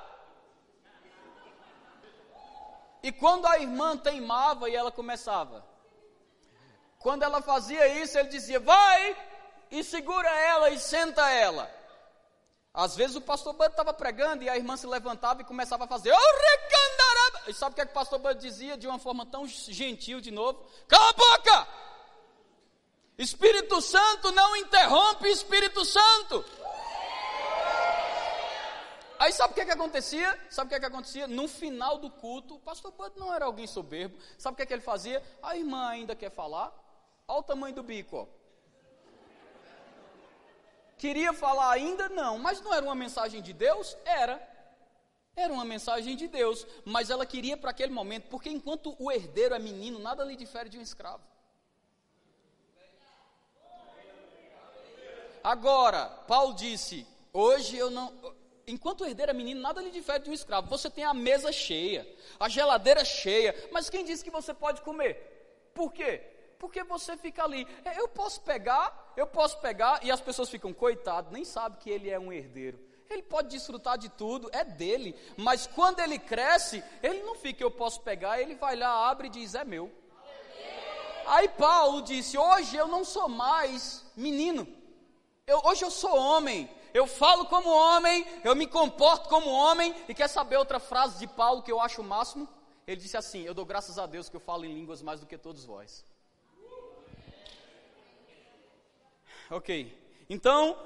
E 3.04 3.12
quando 3.12 3.48
a 3.48 3.60
irmã 3.60 3.98
teimava 3.98 4.70
e 4.70 4.76
ela 4.76 4.92
começava, 4.92 5.66
quando 7.00 7.24
ela 7.24 7.42
fazia 7.42 7.88
isso, 8.02 8.18
ele 8.18 8.30
dizia: 8.30 8.60
Vai 8.60 9.18
e 9.72 9.84
segura 9.84 10.30
ela 10.30 10.70
e 10.70 10.80
senta 10.80 11.30
ela. 11.30 11.70
Às 12.74 12.96
vezes 12.96 13.16
o 13.16 13.22
pastor 13.22 13.54
Bud 13.54 13.70
estava 13.70 13.94
pregando 13.94 14.44
e 14.44 14.50
a 14.50 14.56
irmã 14.56 14.78
se 14.78 14.88
levantava 14.88 15.42
e 15.42 15.46
começava 15.46 15.84
a 15.84 15.88
fazer. 15.88 16.14
E 17.48 17.54
sabe 17.54 17.74
o 17.74 17.76
que, 17.76 17.82
é 17.82 17.86
que 17.86 17.92
o 17.92 17.96
pastor 17.96 18.20
Bud 18.20 18.40
dizia 18.40 18.78
de 18.78 18.88
uma 18.88 19.00
forma 19.00 19.26
tão 19.26 19.46
gentil 19.48 20.22
de 20.22 20.32
novo? 20.32 20.64
Cala 20.88 21.10
a 21.10 21.14
boca! 21.14 21.68
Espírito 23.18 23.82
Santo 23.82 24.32
não 24.32 24.56
interrompe 24.56 25.28
Espírito 25.28 25.84
Santo. 25.84 26.46
Aí 29.21 29.31
sabe 29.31 29.51
o 29.51 29.53
que, 29.53 29.62
é 29.62 29.65
que 29.65 29.71
acontecia? 29.71 30.36
Sabe 30.49 30.65
o 30.65 30.69
que, 30.69 30.73
é 30.73 30.79
que 30.79 30.86
acontecia? 30.88 31.27
No 31.27 31.47
final 31.47 31.99
do 31.99 32.10
culto, 32.10 32.55
o 32.55 32.60
pastor 32.60 32.91
Bud 32.91 33.19
não 33.19 33.31
era 33.31 33.45
alguém 33.45 33.67
soberbo. 33.67 34.17
Sabe 34.36 34.53
o 34.53 34.57
que, 34.57 34.63
é 34.63 34.65
que 34.65 34.73
ele 34.73 34.81
fazia? 34.81 35.21
A 35.43 35.55
irmã 35.55 35.89
ainda 35.89 36.15
quer 36.15 36.31
falar? 36.31 36.73
Olha 37.27 37.39
o 37.39 37.43
tamanho 37.43 37.75
do 37.75 37.84
bico. 37.84 38.17
Ó. 38.17 38.25
Queria 40.97 41.34
falar 41.34 41.69
ainda? 41.71 42.10
Não. 42.10 42.39
Mas 42.39 42.62
não 42.62 42.73
era 42.73 42.84
uma 42.84 42.95
mensagem 42.95 43.43
de 43.43 43.53
Deus? 43.53 43.95
Era. 44.05 44.41
Era 45.36 45.53
uma 45.53 45.65
mensagem 45.65 46.15
de 46.15 46.27
Deus. 46.27 46.65
Mas 46.84 47.12
ela 47.12 47.23
queria 47.23 47.55
para 47.55 47.69
aquele 47.69 47.93
momento, 47.93 48.27
porque 48.27 48.49
enquanto 48.49 48.95
o 48.97 49.12
herdeiro 49.12 49.53
é 49.53 49.60
menino, 49.60 49.99
nada 49.99 50.23
lhe 50.23 50.36
difere 50.36 50.67
de 50.67 50.79
um 50.79 50.81
escravo. 50.81 51.21
Agora, 55.43 56.07
Paulo 56.27 56.55
disse: 56.55 57.05
Hoje 57.34 57.77
eu 57.77 57.89
não 57.89 58.20
enquanto 58.71 59.01
o 59.01 59.05
herdeiro 59.05 59.31
é 59.31 59.34
menino, 59.34 59.62
nada 59.62 59.81
lhe 59.81 59.91
difere 59.91 60.23
de 60.23 60.29
um 60.29 60.34
escravo. 60.34 60.67
Você 60.67 60.89
tem 60.89 61.03
a 61.03 61.13
mesa 61.13 61.51
cheia, 61.51 62.07
a 62.39 62.47
geladeira 62.47 63.03
cheia, 63.03 63.53
mas 63.71 63.89
quem 63.89 64.05
disse 64.05 64.23
que 64.23 64.31
você 64.31 64.53
pode 64.53 64.81
comer? 64.81 65.71
Por 65.73 65.91
quê? 65.91 66.21
Porque 66.57 66.84
você 66.84 67.17
fica 67.17 67.43
ali. 67.43 67.67
É, 67.84 67.99
eu 67.99 68.07
posso 68.07 68.41
pegar, 68.41 69.13
eu 69.17 69.27
posso 69.27 69.60
pegar, 69.60 69.99
e 70.03 70.12
as 70.12 70.21
pessoas 70.21 70.49
ficam, 70.49 70.73
coitado, 70.73 71.31
nem 71.31 71.43
sabe 71.43 71.77
que 71.77 71.89
ele 71.89 72.10
é 72.10 72.19
um 72.19 72.31
herdeiro. 72.31 72.79
Ele 73.10 73.23
pode 73.23 73.49
desfrutar 73.49 73.97
de 73.97 74.10
tudo, 74.10 74.49
é 74.53 74.63
dele. 74.63 75.15
Mas 75.36 75.67
quando 75.67 75.99
ele 75.99 76.17
cresce, 76.17 76.84
ele 77.03 77.21
não 77.23 77.36
fica, 77.36 77.63
eu 77.63 77.71
posso 77.71 78.01
pegar, 78.01 78.41
ele 78.41 78.55
vai 78.55 78.75
lá, 78.75 79.10
abre 79.10 79.27
e 79.27 79.31
diz, 79.31 79.53
é 79.53 79.65
meu. 79.65 79.91
Aí 81.25 81.47
Paulo 81.49 82.01
disse: 82.01 82.38
Hoje 82.38 82.75
eu 82.75 82.88
não 82.88 83.03
sou 83.03 83.27
mais 83.27 84.05
menino, 84.15 84.67
eu, 85.45 85.62
hoje 85.65 85.84
eu 85.84 85.91
sou 85.91 86.15
homem, 86.15 86.69
eu 86.93 87.08
falo 87.08 87.45
como 87.45 87.69
homem, 87.69 88.25
eu 88.43 88.56
me 88.56 88.67
comporto 88.67 89.30
como 89.30 89.49
homem. 89.49 89.95
E 90.08 90.13
quer 90.13 90.27
saber 90.27 90.58
outra 90.58 90.80
frase 90.80 91.19
de 91.19 91.27
Paulo 91.27 91.63
que 91.63 91.71
eu 91.71 91.80
acho 91.80 92.01
o 92.01 92.06
máximo? 92.06 92.47
Ele 92.86 92.99
disse 92.99 93.17
assim: 93.17 93.43
Eu 93.43 93.54
dou 93.54 93.65
graças 93.65 93.97
a 93.97 94.06
Deus 94.06 94.30
que 94.30 94.36
eu 94.36 94.41
falo 94.41 94.65
em 94.65 94.73
línguas 94.73 95.01
mais 95.01 95.19
do 95.19 95.25
que 95.25 95.38
todos 95.38 95.65
vós. 95.65 96.06
Ok, 99.49 99.97
então, 100.30 100.77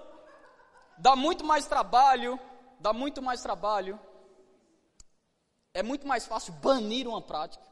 dá 0.97 1.15
muito 1.15 1.45
mais 1.45 1.67
trabalho, 1.67 2.39
dá 2.79 2.91
muito 2.91 3.21
mais 3.21 3.41
trabalho. 3.41 3.99
É 5.71 5.83
muito 5.83 6.07
mais 6.07 6.25
fácil 6.25 6.53
banir 6.53 7.05
uma 7.05 7.21
prática, 7.21 7.65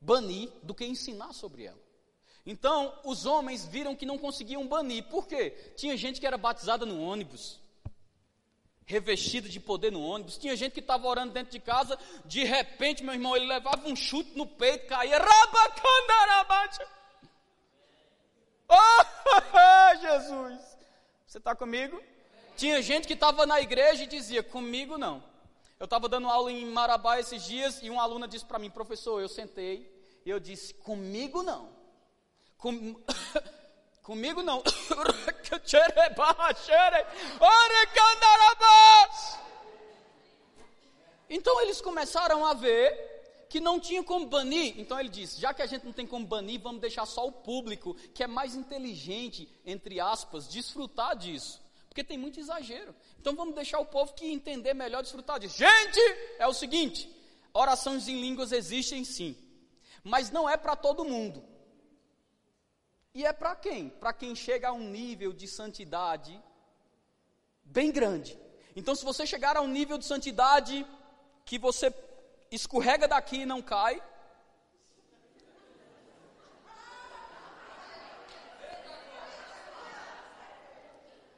banir, 0.00 0.50
do 0.62 0.74
que 0.74 0.84
ensinar 0.84 1.32
sobre 1.32 1.64
ela. 1.64 1.87
Então, 2.50 2.98
os 3.04 3.26
homens 3.26 3.66
viram 3.66 3.94
que 3.94 4.06
não 4.06 4.16
conseguiam 4.16 4.66
banir. 4.66 5.04
Por 5.04 5.26
quê? 5.26 5.50
Tinha 5.76 5.94
gente 5.98 6.18
que 6.18 6.26
era 6.26 6.38
batizada 6.38 6.86
no 6.86 6.98
ônibus, 6.98 7.60
revestida 8.86 9.50
de 9.50 9.60
poder 9.60 9.92
no 9.92 10.02
ônibus. 10.02 10.38
Tinha 10.38 10.56
gente 10.56 10.72
que 10.72 10.80
estava 10.80 11.06
orando 11.06 11.34
dentro 11.34 11.52
de 11.52 11.60
casa, 11.60 11.98
de 12.24 12.44
repente, 12.44 13.04
meu 13.04 13.12
irmão, 13.12 13.36
ele 13.36 13.44
levava 13.44 13.86
um 13.86 13.94
chute 13.94 14.30
no 14.34 14.46
peito, 14.46 14.86
caía, 14.86 15.18
rabacandarabate. 15.18 16.78
Oh, 18.66 20.00
Jesus! 20.00 20.78
Você 21.26 21.36
está 21.36 21.54
comigo? 21.54 22.02
Tinha 22.56 22.80
gente 22.80 23.06
que 23.06 23.12
estava 23.12 23.44
na 23.44 23.60
igreja 23.60 24.04
e 24.04 24.06
dizia, 24.06 24.42
comigo 24.42 24.96
não. 24.96 25.22
Eu 25.78 25.84
estava 25.84 26.08
dando 26.08 26.26
aula 26.26 26.50
em 26.50 26.64
Marabá 26.64 27.20
esses 27.20 27.44
dias 27.44 27.82
e 27.82 27.90
uma 27.90 28.02
aluna 28.02 28.26
disse 28.26 28.46
para 28.46 28.58
mim, 28.58 28.70
professor, 28.70 29.20
eu 29.20 29.28
sentei 29.28 29.86
e 30.24 30.30
eu 30.30 30.40
disse, 30.40 30.72
comigo 30.72 31.42
não. 31.42 31.76
Com... 32.58 32.96
Comigo 34.02 34.42
não. 34.42 34.62
então 41.30 41.60
eles 41.60 41.80
começaram 41.80 42.44
a 42.44 42.54
ver 42.54 43.46
que 43.48 43.60
não 43.60 43.78
tinha 43.78 44.02
como 44.02 44.26
banir. 44.26 44.74
Então 44.78 44.98
ele 44.98 45.08
disse: 45.08 45.40
já 45.40 45.54
que 45.54 45.62
a 45.62 45.66
gente 45.66 45.84
não 45.84 45.92
tem 45.92 46.06
como 46.06 46.26
banir, 46.26 46.60
vamos 46.60 46.80
deixar 46.80 47.06
só 47.06 47.26
o 47.26 47.32
público, 47.32 47.94
que 48.14 48.22
é 48.22 48.26
mais 48.26 48.54
inteligente, 48.54 49.48
entre 49.64 50.00
aspas, 50.00 50.48
desfrutar 50.48 51.16
disso. 51.16 51.62
Porque 51.88 52.04
tem 52.04 52.18
muito 52.18 52.40
exagero. 52.40 52.94
Então 53.20 53.34
vamos 53.34 53.54
deixar 53.54 53.78
o 53.78 53.86
povo 53.86 54.14
que 54.14 54.26
entender 54.26 54.74
melhor 54.74 55.02
desfrutar 55.02 55.38
disso. 55.38 55.58
Gente, 55.58 56.00
é 56.38 56.46
o 56.46 56.52
seguinte: 56.52 57.08
orações 57.52 58.08
em 58.08 58.20
línguas 58.20 58.52
existem 58.52 59.04
sim, 59.04 59.36
mas 60.02 60.30
não 60.30 60.48
é 60.48 60.56
para 60.56 60.76
todo 60.76 61.04
mundo. 61.04 61.47
E 63.18 63.26
é 63.26 63.32
para 63.32 63.56
quem? 63.56 63.88
Para 63.88 64.12
quem 64.12 64.32
chega 64.36 64.68
a 64.68 64.72
um 64.72 64.84
nível 64.98 65.32
de 65.32 65.48
santidade 65.48 66.40
bem 67.64 67.90
grande. 67.90 68.38
Então, 68.76 68.94
se 68.94 69.04
você 69.04 69.26
chegar 69.26 69.56
a 69.56 69.60
um 69.60 69.66
nível 69.66 69.98
de 69.98 70.06
santidade 70.06 70.86
que 71.44 71.58
você 71.58 71.92
escorrega 72.48 73.08
daqui 73.08 73.38
e 73.38 73.44
não 73.44 73.60
cai. 73.60 74.00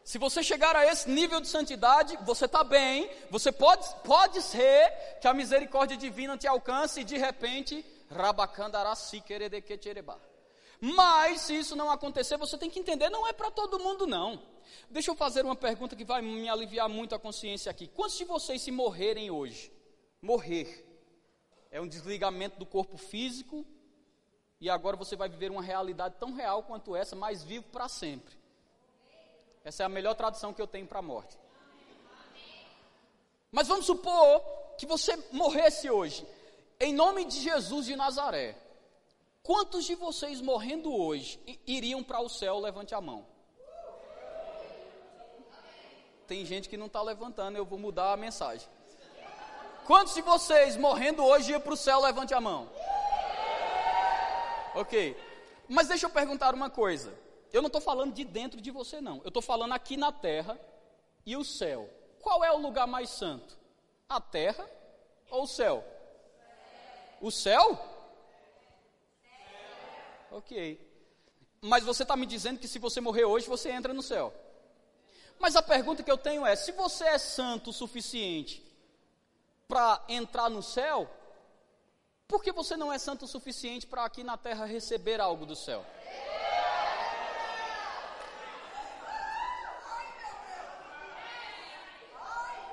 Se 0.04 0.18
você 0.18 0.42
chegar 0.42 0.76
a 0.76 0.84
esse 0.84 1.08
nível 1.08 1.40
de 1.40 1.48
santidade, 1.48 2.14
você 2.26 2.44
está 2.44 2.62
bem, 2.62 3.10
você 3.30 3.50
pode, 3.50 3.88
pode 4.04 4.42
ser 4.42 4.90
que 5.18 5.26
a 5.26 5.32
misericórdia 5.32 5.96
divina 5.96 6.36
te 6.36 6.46
alcance 6.46 7.00
e 7.00 7.04
de 7.04 7.16
repente, 7.16 7.82
rabacandarasi 8.10 9.22
queredequeterebá. 9.22 10.18
Mas 10.80 11.42
se 11.42 11.54
isso 11.54 11.76
não 11.76 11.90
acontecer, 11.90 12.38
você 12.38 12.56
tem 12.56 12.70
que 12.70 12.78
entender, 12.78 13.10
não 13.10 13.26
é 13.26 13.32
para 13.32 13.50
todo 13.50 13.78
mundo 13.78 14.06
não. 14.06 14.40
Deixa 14.88 15.10
eu 15.10 15.14
fazer 15.14 15.44
uma 15.44 15.56
pergunta 15.56 15.94
que 15.94 16.04
vai 16.04 16.22
me 16.22 16.48
aliviar 16.48 16.88
muito 16.88 17.14
a 17.14 17.18
consciência 17.18 17.70
aqui. 17.70 17.86
Quantos 17.86 18.16
de 18.16 18.24
vocês 18.24 18.62
se 18.62 18.70
morrerem 18.70 19.30
hoje? 19.30 19.70
Morrer 20.22 20.86
é 21.70 21.80
um 21.80 21.86
desligamento 21.86 22.58
do 22.58 22.66
corpo 22.66 22.96
físico 22.96 23.64
e 24.60 24.68
agora 24.68 24.96
você 24.96 25.16
vai 25.16 25.28
viver 25.28 25.50
uma 25.50 25.62
realidade 25.62 26.16
tão 26.18 26.32
real 26.32 26.62
quanto 26.62 26.96
essa, 26.96 27.14
mas 27.14 27.42
vivo 27.42 27.66
para 27.70 27.88
sempre. 27.88 28.34
Essa 29.64 29.82
é 29.82 29.86
a 29.86 29.88
melhor 29.88 30.14
tradução 30.14 30.52
que 30.52 30.60
eu 30.60 30.66
tenho 30.66 30.86
para 30.86 30.98
a 30.98 31.02
morte. 31.02 31.38
Mas 33.52 33.68
vamos 33.68 33.86
supor 33.86 34.40
que 34.78 34.86
você 34.86 35.16
morresse 35.32 35.90
hoje, 35.90 36.26
em 36.78 36.94
nome 36.94 37.24
de 37.26 37.40
Jesus 37.40 37.86
de 37.86 37.96
Nazaré. 37.96 38.56
Quantos 39.42 39.84
de 39.84 39.94
vocês 39.94 40.40
morrendo 40.40 40.94
hoje 40.94 41.40
iriam 41.66 42.02
para 42.02 42.20
o 42.20 42.28
céu? 42.28 42.58
Levante 42.58 42.94
a 42.94 43.00
mão. 43.00 43.26
Tem 46.26 46.44
gente 46.44 46.68
que 46.68 46.76
não 46.76 46.86
está 46.86 47.02
levantando, 47.02 47.56
eu 47.56 47.64
vou 47.64 47.78
mudar 47.78 48.12
a 48.12 48.16
mensagem. 48.16 48.68
Quantos 49.86 50.14
de 50.14 50.22
vocês 50.22 50.76
morrendo 50.76 51.24
hoje 51.24 51.50
iam 51.50 51.60
para 51.60 51.72
o 51.72 51.76
céu? 51.76 52.00
Levante 52.00 52.32
a 52.32 52.40
mão. 52.40 52.70
Ok. 54.74 55.16
Mas 55.68 55.88
deixa 55.88 56.06
eu 56.06 56.10
perguntar 56.10 56.54
uma 56.54 56.70
coisa. 56.70 57.12
Eu 57.52 57.62
não 57.62 57.66
estou 57.66 57.80
falando 57.80 58.12
de 58.12 58.24
dentro 58.24 58.60
de 58.60 58.70
você, 58.70 59.00
não. 59.00 59.16
Eu 59.24 59.28
estou 59.28 59.42
falando 59.42 59.72
aqui 59.72 59.96
na 59.96 60.12
terra 60.12 60.60
e 61.26 61.36
o 61.36 61.44
céu. 61.44 61.88
Qual 62.20 62.44
é 62.44 62.52
o 62.52 62.58
lugar 62.58 62.86
mais 62.86 63.10
santo? 63.10 63.58
A 64.08 64.20
terra 64.20 64.68
ou 65.30 65.44
o 65.44 65.48
céu? 65.48 65.84
O 67.20 67.30
céu? 67.30 67.99
Ok. 70.30 70.88
Mas 71.60 71.84
você 71.84 72.02
está 72.02 72.16
me 72.16 72.26
dizendo 72.26 72.58
que 72.58 72.68
se 72.68 72.78
você 72.78 73.00
morrer 73.00 73.24
hoje, 73.24 73.46
você 73.46 73.70
entra 73.70 73.92
no 73.92 74.02
céu. 74.02 74.32
Mas 75.38 75.56
a 75.56 75.62
pergunta 75.62 76.02
que 76.02 76.10
eu 76.10 76.18
tenho 76.18 76.46
é: 76.46 76.54
se 76.56 76.72
você 76.72 77.04
é 77.04 77.18
santo 77.18 77.70
o 77.70 77.72
suficiente 77.72 78.62
para 79.66 80.02
entrar 80.08 80.48
no 80.48 80.62
céu, 80.62 81.10
por 82.28 82.42
que 82.42 82.52
você 82.52 82.76
não 82.76 82.92
é 82.92 82.98
santo 82.98 83.24
o 83.24 83.28
suficiente 83.28 83.86
para 83.86 84.04
aqui 84.04 84.22
na 84.22 84.36
terra 84.36 84.64
receber 84.64 85.20
algo 85.20 85.44
do 85.44 85.56
céu? 85.56 85.84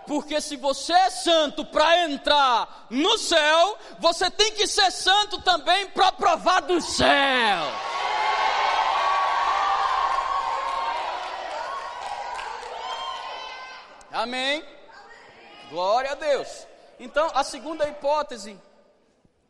Porque 0.07 0.39
se 0.39 0.55
você 0.55 0.93
é 0.93 1.09
santo 1.09 1.65
para 1.65 2.05
entrar 2.05 2.87
no 2.89 3.17
céu, 3.17 3.77
você 3.99 4.31
tem 4.31 4.53
que 4.53 4.65
ser 4.65 4.89
santo 4.89 5.41
também 5.41 5.87
para 5.87 6.13
provar 6.13 6.61
do 6.61 6.79
céu. 6.79 7.65
Amém? 14.13 14.63
Glória 15.69 16.13
a 16.13 16.15
Deus. 16.15 16.65
Então, 16.97 17.29
a 17.35 17.43
segunda 17.43 17.87
hipótese 17.87 18.57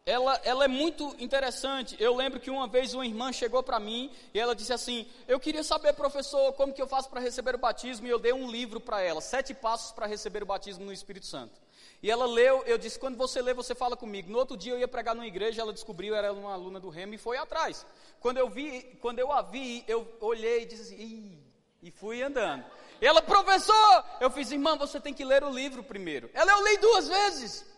ela, 0.08 0.40
ela 0.46 0.64
é 0.64 0.68
muito 0.70 1.14
interessante. 1.20 1.98
Eu 2.00 2.16
lembro 2.16 2.40
que 2.40 2.50
uma 2.50 2.66
vez 2.66 2.94
uma 2.94 3.06
irmã 3.06 3.34
chegou 3.34 3.62
para 3.62 3.78
mim 3.78 4.10
e 4.34 4.40
ela 4.40 4.56
disse 4.56 4.72
assim: 4.72 5.06
Eu 5.28 5.38
queria 5.38 5.66
saber, 5.66 5.92
professor, 5.92 6.54
como 6.54 6.72
que 6.72 6.82
eu 6.82 6.88
faço 6.88 7.10
para 7.10 7.20
receber 7.20 7.56
o 7.56 7.58
batismo? 7.58 8.08
E 8.08 8.10
eu 8.10 8.18
dei 8.18 8.32
um 8.32 8.50
livro 8.50 8.80
para 8.80 9.02
ela, 9.02 9.20
Sete 9.20 9.54
Passos 9.54 9.92
para 9.92 10.08
Receber 10.08 10.44
o 10.44 10.46
Batismo 10.46 10.86
no 10.86 10.94
Espírito 10.94 11.26
Santo. 11.26 11.60
E 12.02 12.10
ela 12.10 12.26
leu, 12.26 12.64
eu 12.66 12.78
disse: 12.78 12.98
Quando 12.98 13.18
você 13.18 13.42
lê, 13.42 13.54
você 13.54 13.76
fala 13.76 13.98
comigo. 13.98 14.32
No 14.32 14.38
outro 14.38 14.56
dia 14.56 14.72
eu 14.72 14.80
ia 14.80 14.88
pregar 14.88 15.14
numa 15.14 15.28
igreja, 15.28 15.62
ela 15.62 15.74
descobriu, 15.74 16.16
era 16.16 16.32
uma 16.32 16.54
aluna 16.54 16.80
do 16.80 16.88
Remo 16.88 17.14
e 17.14 17.18
foi 17.18 17.36
atrás. 17.36 17.86
Quando 18.22 18.38
eu 18.38 18.50
vi, 18.50 18.98
quando 19.02 19.20
eu 19.20 19.30
a 19.34 19.42
vi, 19.42 19.84
eu 19.90 20.08
olhei 20.22 20.64
e 20.64 20.66
disse 20.68 20.94
assim: 20.94 21.38
e 21.84 21.92
fui 21.92 22.24
andando. 22.24 22.64
E 23.02 23.06
ela, 23.06 23.22
professor, 23.22 24.06
eu 24.22 24.32
fiz, 24.32 24.52
irmã, 24.52 24.78
você 24.78 25.02
tem 25.02 25.14
que 25.14 25.26
ler 25.26 25.44
o 25.44 25.50
livro 25.50 25.84
primeiro. 25.84 26.30
Ela, 26.34 26.54
eu 26.54 26.66
li 26.66 26.78
duas 26.78 27.10
vezes. 27.10 27.77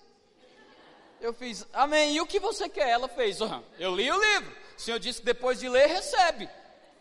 Eu 1.21 1.33
fiz, 1.33 1.65
amém. 1.73 2.15
E 2.15 2.21
o 2.21 2.25
que 2.25 2.39
você 2.39 2.69
quer? 2.69 2.89
Ela 2.89 3.07
fez, 3.07 3.41
oh, 3.41 3.61
eu 3.77 3.95
li 3.95 4.09
o 4.11 4.19
livro. 4.19 4.55
O 4.77 4.81
Senhor 4.81 4.99
disse 4.99 5.19
que 5.19 5.25
depois 5.25 5.59
de 5.59 5.67
ler, 5.67 5.87
recebe. 5.87 6.49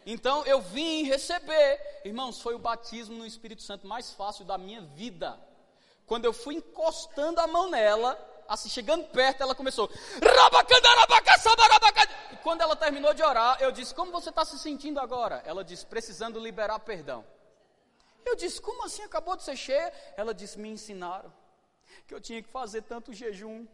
Então 0.04 0.44
eu 0.46 0.60
vim 0.60 1.04
receber. 1.04 2.00
Irmãos, 2.04 2.40
foi 2.40 2.54
o 2.54 2.58
batismo 2.58 3.16
no 3.16 3.26
Espírito 3.26 3.62
Santo 3.62 3.86
mais 3.86 4.12
fácil 4.12 4.44
da 4.44 4.58
minha 4.58 4.80
vida. 4.80 5.38
Quando 6.06 6.24
eu 6.24 6.32
fui 6.32 6.54
encostando 6.54 7.40
a 7.40 7.46
mão 7.46 7.70
nela, 7.70 8.18
assim, 8.48 8.68
chegando 8.68 9.06
perto, 9.08 9.42
ela 9.42 9.54
começou. 9.54 9.90
E 12.32 12.36
quando 12.38 12.62
ela 12.62 12.74
terminou 12.74 13.12
de 13.12 13.22
orar, 13.22 13.58
eu 13.60 13.70
disse: 13.70 13.94
Como 13.94 14.10
você 14.10 14.30
está 14.30 14.44
se 14.44 14.58
sentindo 14.58 14.98
agora? 14.98 15.42
Ela 15.44 15.62
disse: 15.62 15.84
Precisando 15.84 16.40
liberar 16.40 16.78
perdão. 16.80 17.24
Eu 18.24 18.34
disse: 18.34 18.60
Como 18.60 18.84
assim? 18.84 19.02
Acabou 19.02 19.36
de 19.36 19.42
ser 19.42 19.56
cheia? 19.56 19.92
Ela 20.16 20.32
disse: 20.32 20.58
Me 20.58 20.70
ensinaram 20.70 21.30
que 22.06 22.14
eu 22.14 22.20
tinha 22.20 22.42
que 22.42 22.48
fazer 22.48 22.82
tanto 22.82 23.12
jejum 23.12 23.66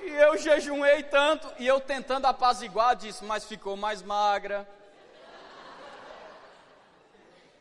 E 0.00 0.10
eu 0.10 0.36
jejuei 0.38 1.02
tanto, 1.02 1.52
e 1.58 1.66
eu 1.66 1.80
tentando 1.80 2.26
apaziguar, 2.26 2.96
disse, 2.96 3.24
mas 3.24 3.44
ficou 3.44 3.76
mais 3.76 4.02
magra. 4.02 4.68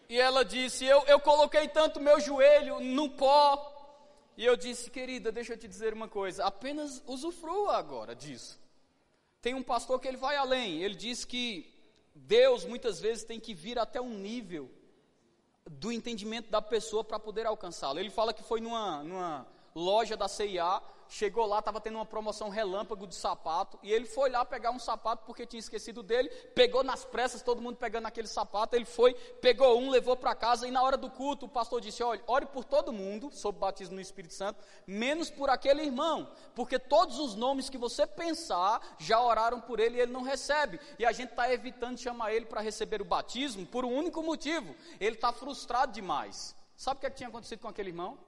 E 0.09 0.19
ela 0.19 0.45
disse, 0.45 0.85
eu, 0.85 1.03
eu 1.05 1.19
coloquei 1.19 1.67
tanto 1.67 1.99
meu 1.99 2.19
joelho 2.19 2.79
no 2.79 3.09
pó. 3.09 3.73
E 4.37 4.45
eu 4.45 4.55
disse, 4.55 4.89
querida, 4.89 5.31
deixa 5.31 5.53
eu 5.53 5.57
te 5.57 5.67
dizer 5.67 5.93
uma 5.93 6.07
coisa, 6.07 6.45
apenas 6.45 7.03
usufrua 7.07 7.75
agora 7.75 8.15
disso. 8.15 8.59
Tem 9.41 9.53
um 9.53 9.63
pastor 9.63 9.99
que 9.99 10.07
ele 10.07 10.17
vai 10.17 10.35
além, 10.35 10.81
ele 10.83 10.95
diz 10.95 11.25
que 11.25 11.73
Deus 12.13 12.63
muitas 12.63 12.99
vezes 12.99 13.23
tem 13.23 13.39
que 13.39 13.53
vir 13.53 13.79
até 13.79 13.99
um 13.99 14.13
nível 14.13 14.69
do 15.69 15.91
entendimento 15.91 16.49
da 16.49 16.61
pessoa 16.61 17.03
para 17.03 17.19
poder 17.19 17.45
alcançá-lo. 17.45 17.99
Ele 17.99 18.09
fala 18.09 18.33
que 18.33 18.43
foi 18.43 18.61
numa, 18.61 19.03
numa 19.03 19.47
loja 19.75 20.15
da 20.15 20.27
CIA 20.27 20.81
chegou 21.09 21.45
lá, 21.45 21.59
estava 21.59 21.79
tendo 21.79 21.95
uma 21.95 22.05
promoção 22.05 22.49
relâmpago 22.49 23.07
de 23.07 23.15
sapato, 23.15 23.79
e 23.81 23.91
ele 23.91 24.05
foi 24.05 24.29
lá 24.29 24.43
pegar 24.43 24.71
um 24.71 24.79
sapato 24.79 25.23
porque 25.25 25.45
tinha 25.45 25.59
esquecido 25.59 26.03
dele, 26.03 26.29
pegou 26.53 26.83
nas 26.83 27.05
pressas, 27.05 27.41
todo 27.41 27.61
mundo 27.61 27.77
pegando 27.77 28.07
aquele 28.07 28.27
sapato, 28.27 28.75
ele 28.75 28.85
foi, 28.85 29.13
pegou 29.41 29.79
um, 29.79 29.89
levou 29.89 30.15
para 30.15 30.35
casa, 30.35 30.67
e 30.67 30.71
na 30.71 30.81
hora 30.81 30.97
do 30.97 31.09
culto 31.09 31.45
o 31.45 31.49
pastor 31.49 31.81
disse: 31.81 32.03
Olha, 32.03 32.21
ore 32.27 32.45
por 32.45 32.63
todo 32.63 32.93
mundo, 32.93 33.31
sob 33.31 33.57
batismo 33.57 33.95
no 33.95 34.01
Espírito 34.01 34.33
Santo, 34.33 34.63
menos 34.85 35.29
por 35.29 35.49
aquele 35.49 35.83
irmão, 35.83 36.29
porque 36.55 36.79
todos 36.79 37.19
os 37.19 37.35
nomes 37.35 37.69
que 37.69 37.77
você 37.77 38.05
pensar 38.05 38.81
já 38.99 39.21
oraram 39.21 39.61
por 39.61 39.79
ele 39.79 39.97
e 39.97 40.01
ele 40.01 40.11
não 40.11 40.21
recebe, 40.21 40.79
e 40.99 41.05
a 41.05 41.11
gente 41.11 41.31
está 41.31 41.51
evitando 41.51 41.97
chamar 41.97 42.33
ele 42.33 42.45
para 42.45 42.61
receber 42.61 43.01
o 43.01 43.05
batismo 43.05 43.65
por 43.65 43.85
um 43.85 43.93
único 43.93 44.21
motivo: 44.21 44.75
ele 44.99 45.15
está 45.15 45.31
frustrado 45.31 45.93
demais. 45.93 46.55
Sabe 46.75 46.97
o 46.97 47.01
que, 47.01 47.07
é 47.07 47.09
que 47.09 47.17
tinha 47.17 47.29
acontecido 47.29 47.59
com 47.59 47.67
aquele 47.67 47.89
irmão? 47.89 48.19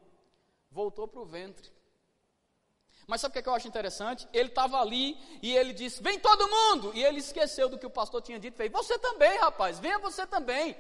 Voltou 0.72 1.08
para 1.08 1.22
o 1.22 1.26
ventre. 1.26 1.79
Mas 3.10 3.22
sabe 3.22 3.32
o 3.32 3.34
que, 3.34 3.40
é 3.40 3.42
que 3.42 3.50
eu 3.50 3.56
acho 3.56 3.68
interessante? 3.68 4.28
Ele 4.32 4.50
estava 4.50 4.80
ali 4.80 5.18
e 5.42 5.58
ele 5.58 5.74
disse: 5.74 6.02
Vem 6.02 6.20
todo 6.20 6.48
mundo! 6.48 6.92
E 6.94 7.04
ele 7.04 7.18
esqueceu 7.18 7.68
do 7.68 7.76
que 7.76 7.88
o 7.88 7.90
pastor 7.90 8.22
tinha 8.22 8.40
dito. 8.40 8.56
Fez: 8.56 8.72
Você 8.72 9.00
também, 9.00 9.36
rapaz, 9.40 9.80
venha 9.80 9.98
você 9.98 10.28
também. 10.28 10.78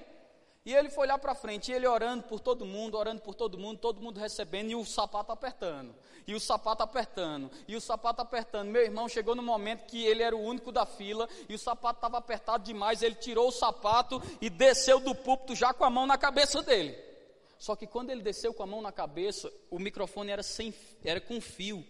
E 0.63 0.71
ele 0.71 0.91
foi 0.91 1.07
lá 1.07 1.17
para 1.17 1.33
frente, 1.33 1.71
e 1.71 1.73
ele 1.73 1.87
orando 1.87 2.25
por 2.25 2.39
todo 2.39 2.67
mundo, 2.67 2.95
orando 2.99 3.19
por 3.19 3.33
todo 3.33 3.57
mundo, 3.57 3.79
todo 3.79 3.99
mundo 3.99 4.19
recebendo, 4.19 4.69
e 4.69 4.75
o 4.75 4.85
sapato 4.85 5.31
apertando, 5.31 5.95
e 6.27 6.35
o 6.35 6.39
sapato 6.39 6.83
apertando, 6.83 7.49
e 7.67 7.75
o 7.75 7.81
sapato 7.81 8.21
apertando. 8.21 8.69
Meu 8.69 8.83
irmão 8.83 9.09
chegou 9.09 9.33
no 9.33 9.41
momento 9.41 9.87
que 9.87 10.05
ele 10.05 10.21
era 10.21 10.35
o 10.35 10.39
único 10.39 10.71
da 10.71 10.85
fila, 10.85 11.27
e 11.47 11.55
o 11.55 11.57
sapato 11.57 11.97
estava 11.97 12.19
apertado 12.19 12.63
demais, 12.63 13.01
ele 13.01 13.15
tirou 13.15 13.47
o 13.47 13.51
sapato 13.51 14.21
e 14.39 14.51
desceu 14.51 14.99
do 14.99 15.15
púlpito 15.15 15.55
já 15.55 15.73
com 15.73 15.83
a 15.83 15.89
mão 15.89 16.05
na 16.05 16.17
cabeça 16.17 16.61
dele. 16.61 16.95
Só 17.57 17.75
que 17.75 17.87
quando 17.87 18.11
ele 18.11 18.21
desceu 18.21 18.53
com 18.53 18.61
a 18.61 18.67
mão 18.67 18.83
na 18.83 18.91
cabeça, 18.91 19.51
o 19.71 19.79
microfone 19.79 20.29
era, 20.29 20.43
sem, 20.43 20.71
era 21.03 21.19
com 21.19 21.41
fio. 21.41 21.83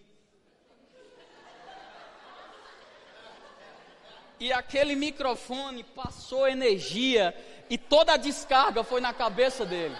E 4.40 4.50
aquele 4.52 4.96
microfone 4.96 5.84
passou 5.84 6.48
energia 6.48 7.34
e 7.68 7.76
toda 7.76 8.14
a 8.14 8.16
descarga 8.16 8.82
foi 8.82 9.00
na 9.00 9.12
cabeça 9.12 9.66
dele. 9.66 9.94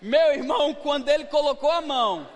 Meu 0.00 0.32
irmão, 0.32 0.74
quando 0.74 1.08
ele 1.10 1.26
colocou 1.26 1.70
a 1.70 1.82
mão, 1.82 2.26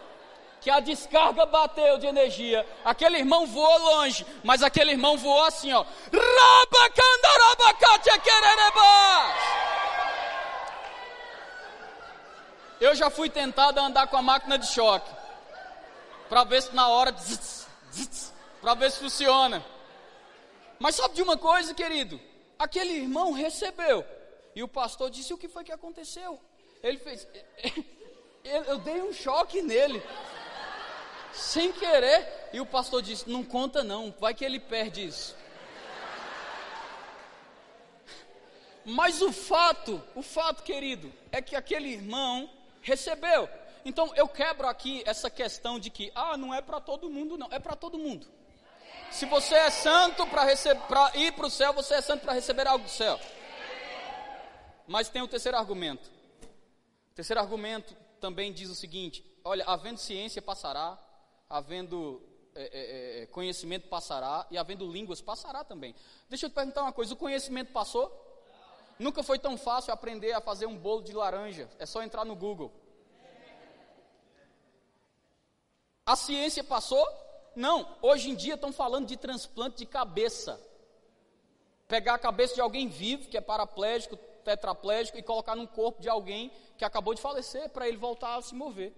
que 0.61 0.68
a 0.70 0.81
descarga 0.81 1.47
bateu 1.47 1.97
de 1.97 2.07
energia, 2.07 2.66
aquele 2.85 3.18
irmão 3.18 3.47
voou 3.47 3.78
longe, 3.78 4.26
mas 4.45 4.62
aquele 4.62 4.93
irmão 4.93 5.16
voou 5.16 5.45
assim, 5.45 5.72
ó. 5.72 5.85
Eu 12.78 12.95
já 12.95 13.09
fui 13.11 13.31
tentado 13.31 13.81
a 13.81 13.85
andar 13.85 14.07
com 14.09 14.16
a 14.16 14.22
máquina 14.22 14.59
de 14.59 14.66
choque. 14.66 15.11
Para 16.28 16.45
ver 16.45 16.62
se 16.62 16.74
na 16.74 16.89
hora. 16.89 17.14
Para 18.61 18.74
ver 18.74 18.90
se 18.90 18.98
funciona. 18.98 19.64
Mas 20.78 20.94
sabe 20.94 21.14
de 21.14 21.22
uma 21.22 21.36
coisa, 21.36 21.74
querido? 21.74 22.20
Aquele 22.58 22.92
irmão 22.92 23.32
recebeu. 23.32 24.04
E 24.54 24.62
o 24.62 24.68
pastor 24.68 25.11
disse: 25.11 25.32
O 25.32 25.38
que 25.38 25.48
foi 25.48 25.64
que 25.64 25.72
aconteceu? 25.72 26.38
Ele 26.82 26.98
fez. 26.98 27.26
Eu 28.44 28.78
dei 28.78 29.02
um 29.02 29.12
choque 29.12 29.62
nele. 29.62 30.02
Sem 31.32 31.72
querer. 31.72 32.50
E 32.52 32.61
o 32.61 32.66
pastor 32.66 33.02
disse: 33.02 33.28
Não 33.28 33.44
conta 33.44 33.84
não. 33.84 34.14
Vai 34.18 34.34
que 34.34 34.44
ele 34.44 34.58
perde 34.58 35.06
isso. 35.06 35.36
Mas 38.84 39.20
o 39.20 39.30
fato, 39.30 40.02
o 40.14 40.22
fato, 40.22 40.62
querido, 40.62 41.12
é 41.30 41.42
que 41.42 41.54
aquele 41.54 41.90
irmão 41.90 42.50
recebeu. 42.80 43.48
Então 43.84 44.12
eu 44.16 44.26
quebro 44.26 44.66
aqui 44.66 45.02
essa 45.06 45.30
questão 45.30 45.78
de 45.78 45.90
que, 45.90 46.11
ah, 46.14 46.36
não 46.36 46.52
é 46.52 46.61
para 46.61 46.80
todo 46.80 47.11
mundo, 47.11 47.36
não, 47.36 47.48
é 47.50 47.58
para 47.58 47.76
todo 47.76 47.98
mundo. 47.98 48.26
Se 49.11 49.26
você 49.26 49.54
é 49.56 49.70
santo 49.70 50.24
para 50.26 50.46
ir 51.16 51.32
para 51.32 51.46
o 51.46 51.50
céu, 51.50 51.72
você 51.72 51.94
é 51.94 52.00
santo 52.00 52.22
para 52.22 52.32
receber 52.32 52.66
algo 52.66 52.84
do 52.84 52.90
céu. 52.90 53.18
Mas 54.86 55.08
tem 55.08 55.20
o 55.20 55.28
terceiro 55.28 55.58
argumento. 55.58 56.08
O 57.11 57.14
terceiro 57.14 57.40
argumento 57.40 57.94
também 58.20 58.52
diz 58.52 58.70
o 58.70 58.74
seguinte: 58.74 59.24
olha, 59.44 59.64
havendo 59.66 59.98
ciência 59.98 60.40
passará, 60.40 60.98
havendo 61.48 62.22
é, 62.54 62.62
é, 62.62 63.22
é, 63.22 63.26
conhecimento 63.26 63.88
passará, 63.88 64.46
e 64.50 64.56
havendo 64.56 64.90
línguas 64.90 65.20
passará 65.20 65.64
também. 65.64 65.94
Deixa 66.28 66.46
eu 66.46 66.50
te 66.50 66.54
perguntar 66.54 66.82
uma 66.82 66.92
coisa: 66.92 67.12
o 67.12 67.16
conhecimento 67.16 67.72
passou? 67.72 68.26
Nunca 68.98 69.22
foi 69.22 69.38
tão 69.38 69.56
fácil 69.56 69.92
aprender 69.92 70.32
a 70.32 70.40
fazer 70.40 70.66
um 70.66 70.76
bolo 70.76 71.02
de 71.02 71.12
laranja, 71.12 71.68
é 71.78 71.86
só 71.86 72.02
entrar 72.02 72.24
no 72.24 72.36
Google. 72.36 72.72
A 76.06 76.14
ciência 76.16 76.62
passou? 76.62 77.06
Não, 77.55 77.96
hoje 78.01 78.30
em 78.30 78.34
dia 78.34 78.55
estão 78.55 78.72
falando 78.72 79.07
de 79.07 79.16
transplante 79.16 79.78
de 79.78 79.86
cabeça. 79.86 80.61
Pegar 81.88 82.14
a 82.14 82.18
cabeça 82.18 82.55
de 82.55 82.61
alguém 82.61 82.88
vivo, 82.88 83.28
que 83.28 83.36
é 83.36 83.40
paraplégico, 83.40 84.16
tetraplégico, 84.44 85.18
e 85.18 85.22
colocar 85.22 85.57
num 85.57 85.66
corpo 85.66 86.01
de 86.01 86.09
alguém 86.09 86.53
que 86.78 86.84
acabou 86.84 87.14
de 87.14 87.20
falecer, 87.20 87.68
para 87.70 87.88
ele 87.88 87.96
voltar 87.96 88.36
a 88.36 88.42
se 88.42 88.55
mover. 88.55 88.94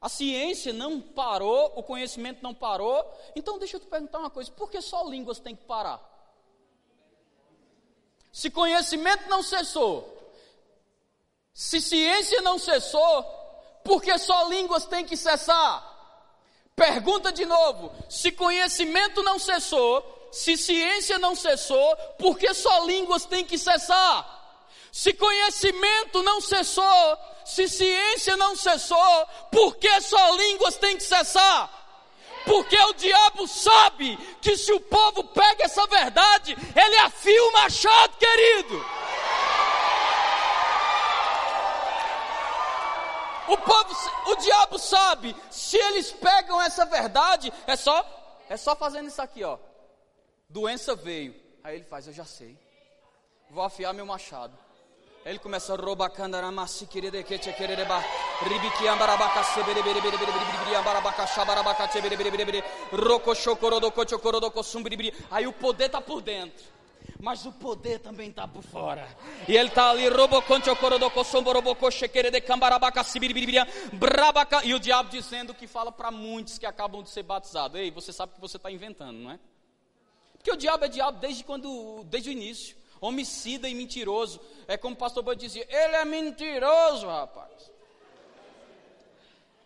A 0.00 0.08
ciência 0.10 0.70
não 0.70 1.00
parou, 1.00 1.72
o 1.76 1.82
conhecimento 1.82 2.42
não 2.42 2.52
parou. 2.52 3.10
Então 3.34 3.58
deixa 3.58 3.76
eu 3.76 3.80
te 3.80 3.86
perguntar 3.86 4.18
uma 4.18 4.28
coisa: 4.28 4.50
por 4.50 4.70
que 4.70 4.82
só 4.82 5.02
línguas 5.08 5.40
tem 5.40 5.56
que 5.56 5.64
parar? 5.64 5.98
Se 8.30 8.50
conhecimento 8.50 9.28
não 9.30 9.42
cessou, 9.42 10.14
se 11.54 11.80
ciência 11.80 12.42
não 12.42 12.58
cessou, 12.58 13.24
porque 13.82 14.18
só 14.18 14.48
línguas 14.48 14.84
têm 14.84 15.06
que 15.06 15.16
cessar? 15.16 15.93
Pergunta 16.76 17.32
de 17.32 17.44
novo: 17.44 17.92
se 18.08 18.32
conhecimento 18.32 19.22
não 19.22 19.38
cessou, 19.38 20.28
se 20.32 20.56
ciência 20.56 21.18
não 21.18 21.34
cessou, 21.34 21.96
por 22.18 22.36
que 22.36 22.52
só 22.52 22.84
línguas 22.84 23.24
têm 23.24 23.44
que 23.44 23.56
cessar? 23.56 24.32
Se 24.90 25.12
conhecimento 25.12 26.22
não 26.22 26.40
cessou, 26.40 27.18
se 27.44 27.68
ciência 27.68 28.36
não 28.36 28.56
cessou, 28.56 29.26
por 29.50 29.76
que 29.76 30.00
só 30.00 30.34
línguas 30.36 30.76
têm 30.76 30.96
que 30.96 31.02
cessar? 31.02 31.70
Porque 32.44 32.76
o 32.76 32.92
diabo 32.92 33.48
sabe 33.48 34.18
que 34.40 34.56
se 34.56 34.72
o 34.72 34.80
povo 34.80 35.24
pega 35.24 35.64
essa 35.64 35.86
verdade, 35.86 36.56
ele 36.76 36.96
afia 36.98 37.44
o 37.44 37.52
machado, 37.52 38.16
querido. 38.18 38.84
O 43.48 43.58
povo, 43.58 43.94
o 44.26 44.36
diabo 44.36 44.78
sabe, 44.78 45.36
se 45.50 45.76
eles 45.76 46.10
pegam 46.10 46.60
essa 46.62 46.84
verdade, 46.86 47.52
é 47.66 47.76
só, 47.76 48.04
é 48.48 48.56
só 48.56 48.74
fazendo 48.74 49.08
isso 49.08 49.20
aqui, 49.20 49.44
ó. 49.44 49.58
Doença 50.48 50.94
veio. 50.94 51.34
Aí 51.62 51.76
ele 51.76 51.84
faz, 51.84 52.06
eu 52.06 52.12
já 52.12 52.24
sei. 52.24 52.58
Vou 53.50 53.62
afiar 53.62 53.92
meu 53.92 54.06
machado. 54.06 54.56
Aí 55.24 55.32
ele 55.32 55.38
começa 55.38 55.72
a 55.72 55.76
roubar 55.76 56.10
candaramasi 56.10 56.86
querida 56.86 57.22
que 57.22 57.38
te 57.38 57.52
querereba. 57.52 58.02
Aí 65.30 65.46
o 65.46 65.52
poder 65.52 65.88
tá 65.88 66.00
por 66.00 66.20
dentro 66.20 66.73
mas 67.20 67.44
o 67.46 67.52
poder 67.52 68.00
também 68.00 68.30
está 68.30 68.46
por 68.46 68.62
fora. 68.62 69.08
E 69.48 69.56
ele 69.56 69.68
está 69.68 69.90
ali, 69.90 70.08
e 74.64 74.74
o 74.74 74.78
diabo 74.78 75.10
dizendo 75.10 75.54
que 75.54 75.66
fala 75.66 75.90
para 75.90 76.10
muitos 76.10 76.58
que 76.58 76.66
acabam 76.66 77.02
de 77.02 77.10
ser 77.10 77.22
batizados. 77.22 77.80
Ei, 77.80 77.90
você 77.90 78.12
sabe 78.12 78.34
que 78.34 78.40
você 78.40 78.56
está 78.56 78.70
inventando, 78.70 79.18
não 79.18 79.30
é? 79.30 79.38
Porque 80.34 80.52
o 80.52 80.56
diabo 80.56 80.84
é 80.84 80.88
diabo 80.88 81.18
desde 81.18 81.42
quando, 81.42 82.04
desde 82.04 82.28
o 82.28 82.32
início. 82.32 82.76
Homicida 83.00 83.68
e 83.68 83.74
mentiroso. 83.74 84.40
É 84.68 84.76
como 84.76 84.94
o 84.94 84.98
pastor 84.98 85.22
Boi 85.22 85.36
dizia, 85.36 85.66
ele 85.68 85.96
é 85.96 86.04
mentiroso, 86.04 87.06
rapaz. 87.06 87.70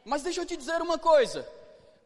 Mas 0.05 0.23
deixa 0.23 0.41
eu 0.41 0.47
te 0.47 0.57
dizer 0.57 0.81
uma 0.81 0.99
coisa. 0.99 1.49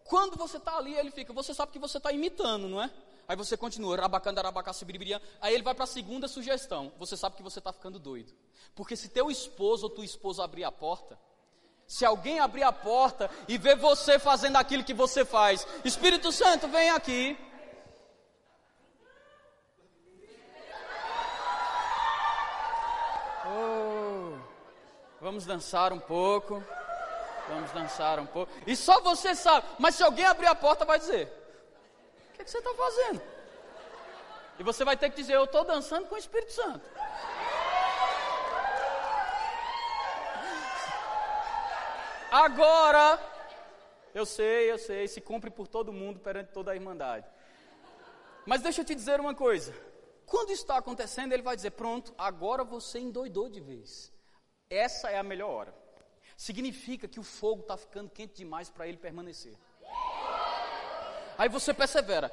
Quando 0.04 0.36
você 0.36 0.56
está 0.56 0.76
ali, 0.76 0.94
ele 0.94 1.10
fica, 1.10 1.32
você 1.32 1.54
sabe 1.54 1.72
que 1.72 1.78
você 1.78 1.98
está 1.98 2.10
imitando, 2.12 2.68
não 2.68 2.82
é? 2.82 2.90
Aí 3.28 3.36
você 3.36 3.56
continua, 3.56 3.96
rabacanda, 3.96 4.42
rabacacibiribirian. 4.42 5.20
Aí 5.40 5.54
ele 5.54 5.62
vai 5.62 5.74
para 5.74 5.84
a 5.84 5.86
segunda 5.86 6.28
sugestão. 6.28 6.92
Você 6.98 7.16
sabe 7.16 7.36
que 7.36 7.42
você 7.42 7.58
está 7.58 7.72
ficando 7.72 7.98
doido. 7.98 8.32
Porque 8.74 8.96
se 8.96 9.08
teu 9.08 9.30
esposo 9.30 9.84
ou 9.84 9.90
tua 9.90 10.04
esposa 10.04 10.44
abrir 10.44 10.64
a 10.64 10.72
porta, 10.72 11.18
se 11.86 12.04
alguém 12.04 12.40
abrir 12.40 12.62
a 12.62 12.72
porta 12.72 13.30
e 13.46 13.58
ver 13.58 13.76
você 13.76 14.18
fazendo 14.18 14.56
aquilo 14.56 14.84
que 14.84 14.94
você 14.94 15.24
faz, 15.24 15.66
Espírito 15.84 16.32
Santo, 16.32 16.68
vem 16.68 16.90
aqui. 16.90 17.36
Oh, 23.46 24.38
vamos 25.20 25.44
dançar 25.44 25.92
um 25.92 25.98
pouco. 25.98 26.62
Vamos 27.48 27.70
dançar 27.72 28.18
um 28.20 28.26
pouco. 28.26 28.50
E 28.66 28.74
só 28.76 29.00
você 29.00 29.34
sabe. 29.34 29.66
Mas 29.78 29.96
se 29.96 30.02
alguém 30.02 30.24
abrir 30.24 30.46
a 30.46 30.54
porta, 30.54 30.84
vai 30.84 30.98
dizer: 30.98 31.30
que, 32.42 32.44
que 32.44 32.50
você 32.50 32.58
está 32.58 32.74
fazendo? 32.74 33.22
E 34.58 34.62
você 34.62 34.84
vai 34.84 34.96
ter 34.96 35.10
que 35.10 35.16
dizer: 35.16 35.34
Eu 35.34 35.44
estou 35.44 35.64
dançando 35.64 36.08
com 36.08 36.14
o 36.14 36.18
Espírito 36.18 36.52
Santo. 36.52 36.88
Agora, 42.30 43.20
eu 44.14 44.24
sei, 44.24 44.70
eu 44.70 44.78
sei, 44.78 45.06
se 45.06 45.20
cumpre 45.20 45.50
por 45.50 45.68
todo 45.68 45.92
mundo 45.92 46.18
perante 46.18 46.52
toda 46.52 46.72
a 46.72 46.74
irmandade. 46.74 47.26
Mas 48.46 48.62
deixa 48.62 48.80
eu 48.80 48.84
te 48.84 48.94
dizer 48.94 49.20
uma 49.20 49.34
coisa: 49.34 49.74
quando 50.26 50.50
isso 50.50 50.62
está 50.62 50.76
acontecendo, 50.78 51.32
ele 51.32 51.42
vai 51.42 51.56
dizer: 51.56 51.72
Pronto, 51.72 52.14
agora 52.18 52.64
você 52.64 52.98
endoidou 52.98 53.48
de 53.48 53.60
vez. 53.60 54.12
Essa 54.68 55.10
é 55.10 55.18
a 55.18 55.22
melhor 55.22 55.50
hora. 55.50 55.82
Significa 56.36 57.06
que 57.06 57.20
o 57.20 57.22
fogo 57.22 57.60
está 57.60 57.76
ficando 57.76 58.10
quente 58.10 58.34
demais 58.36 58.70
para 58.70 58.88
ele 58.88 58.96
permanecer. 58.96 59.56
Aí 61.38 61.48
você 61.48 61.72
persevera. 61.72 62.30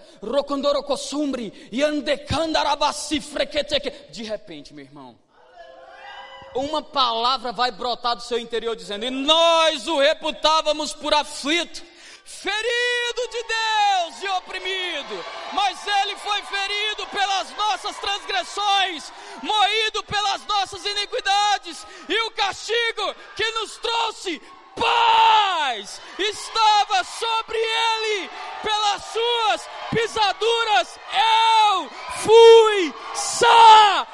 De 4.11 4.23
repente, 4.23 4.73
meu 4.73 4.85
irmão, 4.85 5.17
uma 6.55 6.81
palavra 6.81 7.51
vai 7.51 7.71
brotar 7.71 8.15
do 8.15 8.23
seu 8.23 8.39
interior 8.39 8.75
dizendo: 8.75 9.05
E 9.05 9.09
nós 9.09 9.87
o 9.87 9.99
reputávamos 9.99 10.93
por 10.93 11.13
aflito, 11.13 11.83
ferido 12.25 13.27
de 13.31 13.43
Deus 13.43 14.23
e 14.23 14.27
oprimido, 14.37 15.25
mas 15.53 15.79
ele 15.87 16.15
foi 16.17 16.41
ferido 16.43 17.07
pelas 17.07 17.55
nossas 17.55 17.97
transgressões, 17.97 19.11
moído 19.41 20.03
pelas 20.03 20.45
nossas 20.45 20.85
iniquidades, 20.85 21.85
e 22.07 22.21
o 22.21 22.31
castigo 22.31 23.15
que 23.35 23.51
nos 23.51 23.77
trouxe 23.77 24.41
paz 24.75 26.01
estava 26.17 27.03
sobre 27.03 27.57
ele, 27.57 28.29
pelas 28.61 29.03
suas 29.05 29.69
pisaduras 29.91 30.99
eu 31.13 31.89
fui 32.17 32.93
sarado. 33.15 34.09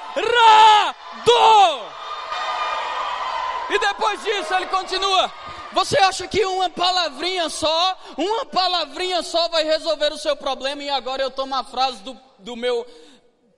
E 3.70 3.80
depois 3.80 4.24
disso 4.24 4.54
ele 4.54 4.68
continua. 4.68 5.32
Você 5.74 5.98
acha 5.98 6.28
que 6.28 6.46
uma 6.46 6.70
palavrinha 6.70 7.50
só, 7.50 7.98
uma 8.18 8.46
palavrinha 8.46 9.22
só 9.22 9.50
vai 9.50 9.64
resolver 9.66 10.14
o 10.14 10.18
seu 10.18 10.36
problema? 10.36 10.82
E 10.84 10.90
agora 10.90 11.22
eu 11.22 11.30
tomo 11.30 11.54
a 11.54 11.64
frase 11.64 12.02
do, 12.02 12.18
do 12.40 12.56
meu 12.56 12.86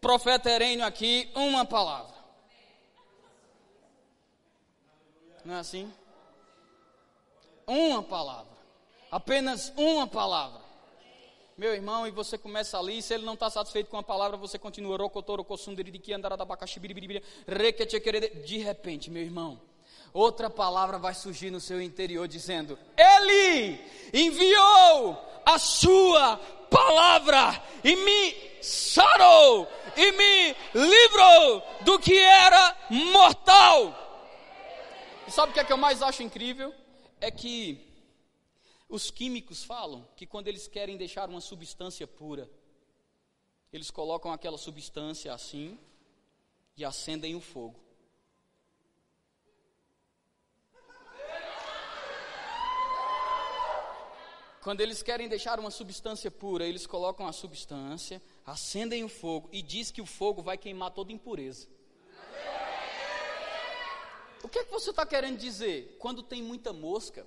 profeta 0.01 0.49
Herênio 0.49 0.85
aqui: 0.85 1.29
uma 1.35 1.63
palavra. 1.63 2.15
Não 5.45 5.55
é 5.55 5.59
assim? 5.59 5.93
Uma 7.67 8.01
palavra. 8.01 8.57
Apenas 9.11 9.73
uma 9.75 10.07
palavra. 10.07 10.61
Meu 11.57 11.73
irmão, 11.73 12.07
e 12.07 12.11
você 12.11 12.37
começa 12.37 12.77
ali, 12.77 13.01
se 13.01 13.13
ele 13.13 13.25
não 13.25 13.33
está 13.33 13.49
satisfeito 13.49 13.89
com 13.89 13.97
a 13.97 14.03
palavra, 14.03 14.37
você 14.37 14.57
continua. 14.57 14.97
De 18.45 18.57
repente, 18.59 19.09
meu 19.09 19.23
irmão, 19.23 19.59
outra 20.13 20.49
palavra 20.49 20.97
vai 20.97 21.13
surgir 21.13 21.51
no 21.51 21.59
seu 21.59 21.81
interior 21.81 22.27
dizendo: 22.27 22.79
Ele 22.95 23.79
enviou 24.13 25.17
a 25.45 25.59
sua 25.59 26.37
palavra 26.69 27.61
e 27.83 27.95
me 27.95 28.61
sarou 28.61 29.67
e 29.95 30.11
me 30.11 30.55
livrou 30.73 31.63
do 31.81 31.99
que 31.99 32.17
era 32.17 32.77
mortal. 32.89 33.93
E 35.27 35.31
sabe 35.31 35.51
o 35.51 35.53
que 35.53 35.59
é 35.59 35.63
que 35.63 35.73
eu 35.73 35.77
mais 35.77 36.01
acho 36.01 36.23
incrível? 36.23 36.73
É 37.19 37.31
que 37.31 37.85
os 38.87 39.11
químicos 39.11 39.63
falam 39.63 40.07
que 40.15 40.25
quando 40.25 40.47
eles 40.47 40.67
querem 40.67 40.97
deixar 40.97 41.29
uma 41.29 41.41
substância 41.41 42.07
pura, 42.07 42.49
eles 43.73 43.91
colocam 43.91 44.31
aquela 44.31 44.57
substância 44.57 45.33
assim 45.33 45.77
e 46.75 46.85
acendem 46.85 47.35
o 47.35 47.41
fogo. 47.41 47.79
Quando 54.61 54.81
eles 54.81 55.01
querem 55.01 55.29
deixar 55.29 55.59
uma 55.59 55.71
substância 55.71 56.29
pura, 56.29 56.65
eles 56.65 56.85
colocam 56.85 57.25
a 57.25 57.31
substância, 57.31 58.21
acendem 58.45 59.03
o 59.03 59.09
fogo 59.09 59.49
e 59.51 59.61
diz 59.61 59.91
que 59.91 60.01
o 60.01 60.05
fogo 60.05 60.41
vai 60.41 60.57
queimar 60.57 60.91
toda 60.91 61.13
impureza. 61.13 61.67
O 64.43 64.47
que 64.47 64.59
é 64.59 64.63
que 64.63 64.71
você 64.71 64.91
está 64.91 65.05
querendo 65.05 65.37
dizer? 65.37 65.97
Quando 65.99 66.21
tem 66.21 66.43
muita 66.43 66.71
mosca, 66.71 67.25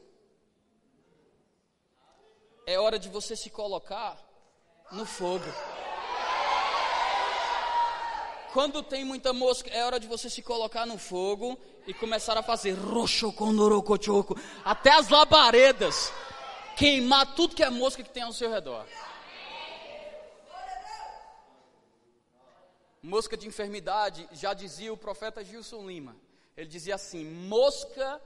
é 2.66 2.78
hora 2.78 2.98
de 2.98 3.08
você 3.08 3.34
se 3.34 3.50
colocar 3.50 4.16
no 4.92 5.04
fogo. 5.04 5.44
Quando 8.52 8.82
tem 8.82 9.04
muita 9.04 9.32
mosca, 9.32 9.70
é 9.70 9.84
hora 9.84 10.00
de 10.00 10.08
você 10.08 10.28
se 10.28 10.42
colocar 10.42 10.84
no 10.84 10.98
fogo 10.98 11.58
e 11.86 11.94
começar 11.94 12.36
a 12.36 12.42
fazer 12.42 12.72
roxocondorocochoco, 12.72 14.36
até 14.64 14.90
as 14.90 15.08
labaredas, 15.08 16.12
queimar 16.76 17.34
tudo 17.34 17.54
que 17.54 17.62
é 17.62 17.70
mosca 17.70 18.02
que 18.02 18.10
tem 18.10 18.24
ao 18.24 18.32
seu 18.32 18.50
redor. 18.50 18.86
Mosca 23.02 23.36
de 23.36 23.46
enfermidade, 23.46 24.28
já 24.32 24.52
dizia 24.52 24.92
o 24.92 24.96
profeta 24.96 25.44
Gilson 25.44 25.86
Lima. 25.86 26.16
Ele 26.56 26.68
dizia 26.68 26.94
assim: 26.94 27.24
mosca 27.24 28.20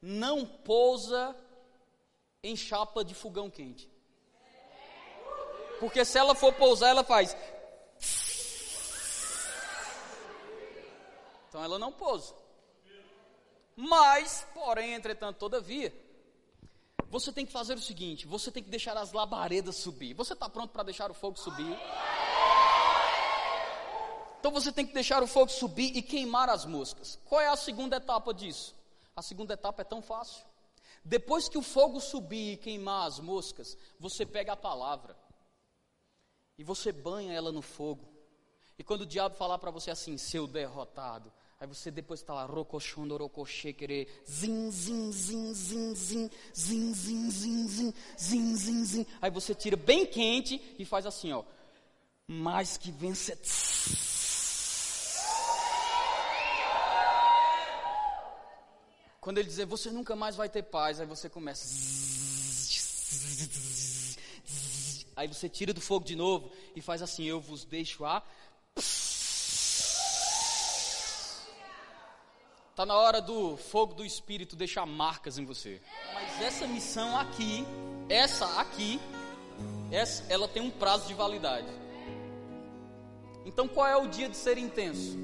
não 0.00 0.46
pousa 0.46 1.36
em 2.42 2.56
chapa 2.56 3.04
de 3.04 3.14
fogão 3.14 3.50
quente. 3.50 3.90
Porque 5.80 6.04
se 6.04 6.18
ela 6.18 6.34
for 6.34 6.52
pousar, 6.52 6.90
ela 6.90 7.04
faz. 7.04 7.36
Então 11.48 11.62
ela 11.62 11.78
não 11.78 11.92
pousa. 11.92 12.34
Mas, 13.76 14.46
porém, 14.52 14.94
entretanto, 14.94 15.38
todavia, 15.38 15.94
você 17.08 17.32
tem 17.32 17.46
que 17.46 17.52
fazer 17.52 17.74
o 17.74 17.80
seguinte: 17.80 18.26
você 18.26 18.50
tem 18.50 18.62
que 18.62 18.70
deixar 18.70 18.96
as 18.96 19.12
labaredas 19.12 19.76
subir. 19.76 20.14
Você 20.14 20.32
está 20.32 20.48
pronto 20.48 20.72
para 20.72 20.82
deixar 20.82 21.10
o 21.10 21.14
fogo 21.14 21.38
subir? 21.38 21.78
Então 24.38 24.50
você 24.52 24.70
tem 24.70 24.86
que 24.86 24.94
deixar 24.94 25.22
o 25.22 25.26
fogo 25.26 25.50
subir 25.50 25.96
e 25.96 26.02
queimar 26.02 26.48
as 26.48 26.64
moscas. 26.64 27.18
Qual 27.24 27.40
é 27.40 27.48
a 27.48 27.56
segunda 27.56 27.96
etapa 27.96 28.32
disso? 28.32 28.74
A 29.14 29.22
segunda 29.22 29.54
etapa 29.54 29.82
é 29.82 29.84
tão 29.84 30.00
fácil. 30.00 30.44
Depois 31.04 31.48
que 31.48 31.58
o 31.58 31.62
fogo 31.62 32.00
subir 32.00 32.52
e 32.52 32.56
queimar 32.56 33.06
as 33.06 33.18
moscas, 33.18 33.76
você 33.98 34.24
pega 34.26 34.52
a 34.52 34.56
palavra 34.56 35.16
e 36.56 36.64
você 36.64 36.92
banha 36.92 37.32
ela 37.32 37.50
no 37.50 37.62
fogo. 37.62 38.06
E 38.78 38.84
quando 38.84 39.02
o 39.02 39.06
diabo 39.06 39.34
falar 39.34 39.58
para 39.58 39.70
você 39.70 39.90
assim, 39.90 40.16
seu 40.16 40.46
derrotado, 40.46 41.32
aí 41.58 41.66
você 41.66 41.90
depois 41.90 42.20
está 42.20 42.32
lá, 42.34 42.44
rocochondo, 42.44 43.16
rocochê, 43.16 43.72
querer, 43.72 44.22
zin, 44.28 44.70
zin, 44.70 45.10
zin, 45.10 45.54
zin, 45.54 45.94
zin, 45.94 46.30
zin, 46.54 46.94
zin, 46.94 46.94
zin, 46.94 47.30
zin, 47.30 47.94
zin, 48.18 48.56
zin, 48.56 48.84
zin. 48.84 49.06
Aí 49.20 49.30
você 49.30 49.54
tira 49.54 49.76
bem 49.76 50.06
quente 50.06 50.76
e 50.78 50.84
faz 50.84 51.06
assim, 51.06 51.32
ó, 51.32 51.42
mais 52.26 52.76
que 52.76 52.92
vence. 52.92 53.36
Quando 59.20 59.38
ele 59.38 59.48
dizer, 59.48 59.66
você 59.66 59.90
nunca 59.90 60.14
mais 60.14 60.36
vai 60.36 60.48
ter 60.48 60.62
paz, 60.62 61.00
aí 61.00 61.06
você 61.06 61.28
começa. 61.28 61.66
Aí 65.16 65.26
você 65.26 65.48
tira 65.48 65.74
do 65.74 65.80
fogo 65.80 66.04
de 66.04 66.14
novo 66.14 66.52
e 66.76 66.80
faz 66.80 67.02
assim: 67.02 67.24
Eu 67.24 67.40
vos 67.40 67.64
deixo 67.64 68.04
a. 68.04 68.22
Está 72.70 72.86
na 72.86 72.96
hora 72.96 73.20
do 73.20 73.56
fogo 73.56 73.92
do 73.92 74.04
Espírito 74.04 74.54
deixar 74.54 74.86
marcas 74.86 75.36
em 75.36 75.44
você. 75.44 75.82
Mas 76.14 76.40
essa 76.40 76.64
missão 76.68 77.18
aqui, 77.18 77.64
essa 78.08 78.46
aqui, 78.60 79.00
essa, 79.90 80.24
ela 80.32 80.46
tem 80.46 80.62
um 80.62 80.70
prazo 80.70 81.08
de 81.08 81.14
validade. 81.14 81.66
Então 83.44 83.66
qual 83.66 83.88
é 83.88 83.96
o 83.96 84.06
dia 84.06 84.28
de 84.28 84.36
ser 84.36 84.58
intenso? 84.58 85.18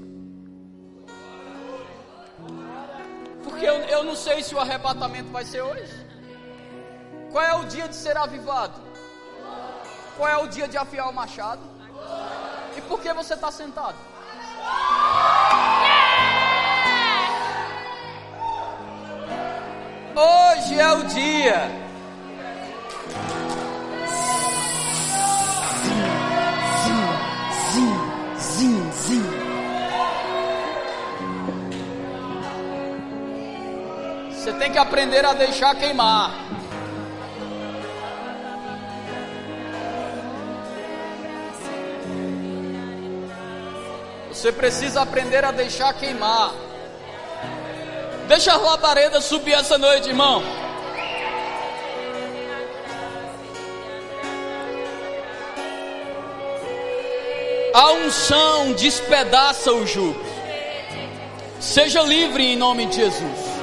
Porque 3.45 3.63
eu, 3.63 3.75
eu 3.75 4.03
não 4.03 4.15
sei 4.15 4.41
se 4.41 4.55
o 4.55 4.59
arrebatamento 4.59 5.29
vai 5.31 5.45
ser 5.45 5.61
hoje. 5.61 5.93
Qual 7.31 7.43
é 7.43 7.53
o 7.53 7.65
dia 7.65 7.87
de 7.87 7.95
ser 7.95 8.17
avivado? 8.17 8.81
Qual 10.17 10.27
é 10.27 10.37
o 10.37 10.47
dia 10.47 10.67
de 10.67 10.77
afiar 10.77 11.07
o 11.09 11.13
machado? 11.13 11.61
E 12.75 12.81
por 12.81 12.99
que 12.99 13.13
você 13.13 13.35
está 13.35 13.51
sentado? 13.51 13.97
Hoje 20.15 20.79
é 20.79 20.91
o 20.93 21.03
dia. 21.03 21.84
Tem 34.65 34.71
que 34.71 34.79
aprender 34.79 35.23
a 35.23 35.33
deixar 35.33 35.75
queimar. 35.75 36.33
Você 44.27 44.51
precisa 44.51 45.03
aprender 45.03 45.45
a 45.45 45.51
deixar 45.51 45.93
queimar. 45.93 46.51
Deixa 48.27 48.53
a 48.53 48.57
labareda 48.57 49.21
subir 49.21 49.53
essa 49.53 49.77
noite, 49.77 50.09
irmão. 50.09 50.41
A 57.71 57.91
unção 57.91 58.73
despedaça 58.73 59.71
o 59.71 59.85
jugo. 59.85 60.25
Seja 61.59 62.01
livre 62.01 62.43
em 62.43 62.55
nome 62.55 62.87
de 62.87 62.95
Jesus 62.95 63.54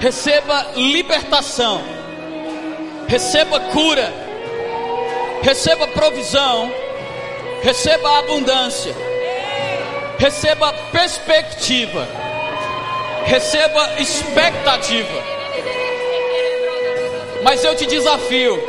receba 0.00 0.72
libertação, 0.76 1.82
receba 3.08 3.60
cura, 3.60 4.12
receba 5.42 5.86
provisão, 5.88 6.70
receba 7.62 8.18
abundância, 8.18 8.94
receba 10.18 10.72
perspectiva, 10.92 12.06
receba 13.24 14.00
expectativa. 14.00 15.36
Mas 17.42 17.64
eu 17.64 17.76
te 17.76 17.86
desafio 17.86 18.60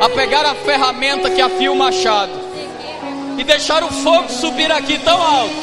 a 0.00 0.08
pegar 0.10 0.44
a 0.44 0.54
ferramenta 0.54 1.30
que 1.30 1.40
afia 1.40 1.72
o 1.72 1.76
machado 1.76 2.32
e 3.38 3.44
deixar 3.44 3.82
o 3.82 3.88
fogo 3.88 4.28
subir 4.28 4.70
aqui 4.70 4.98
tão 4.98 5.20
alto, 5.20 5.54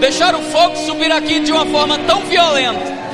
deixar 0.00 0.34
o 0.34 0.42
fogo 0.42 0.76
subir 0.76 1.10
aqui 1.10 1.40
de 1.40 1.52
uma 1.52 1.64
forma 1.66 1.98
tão 2.00 2.20
violenta 2.22 3.05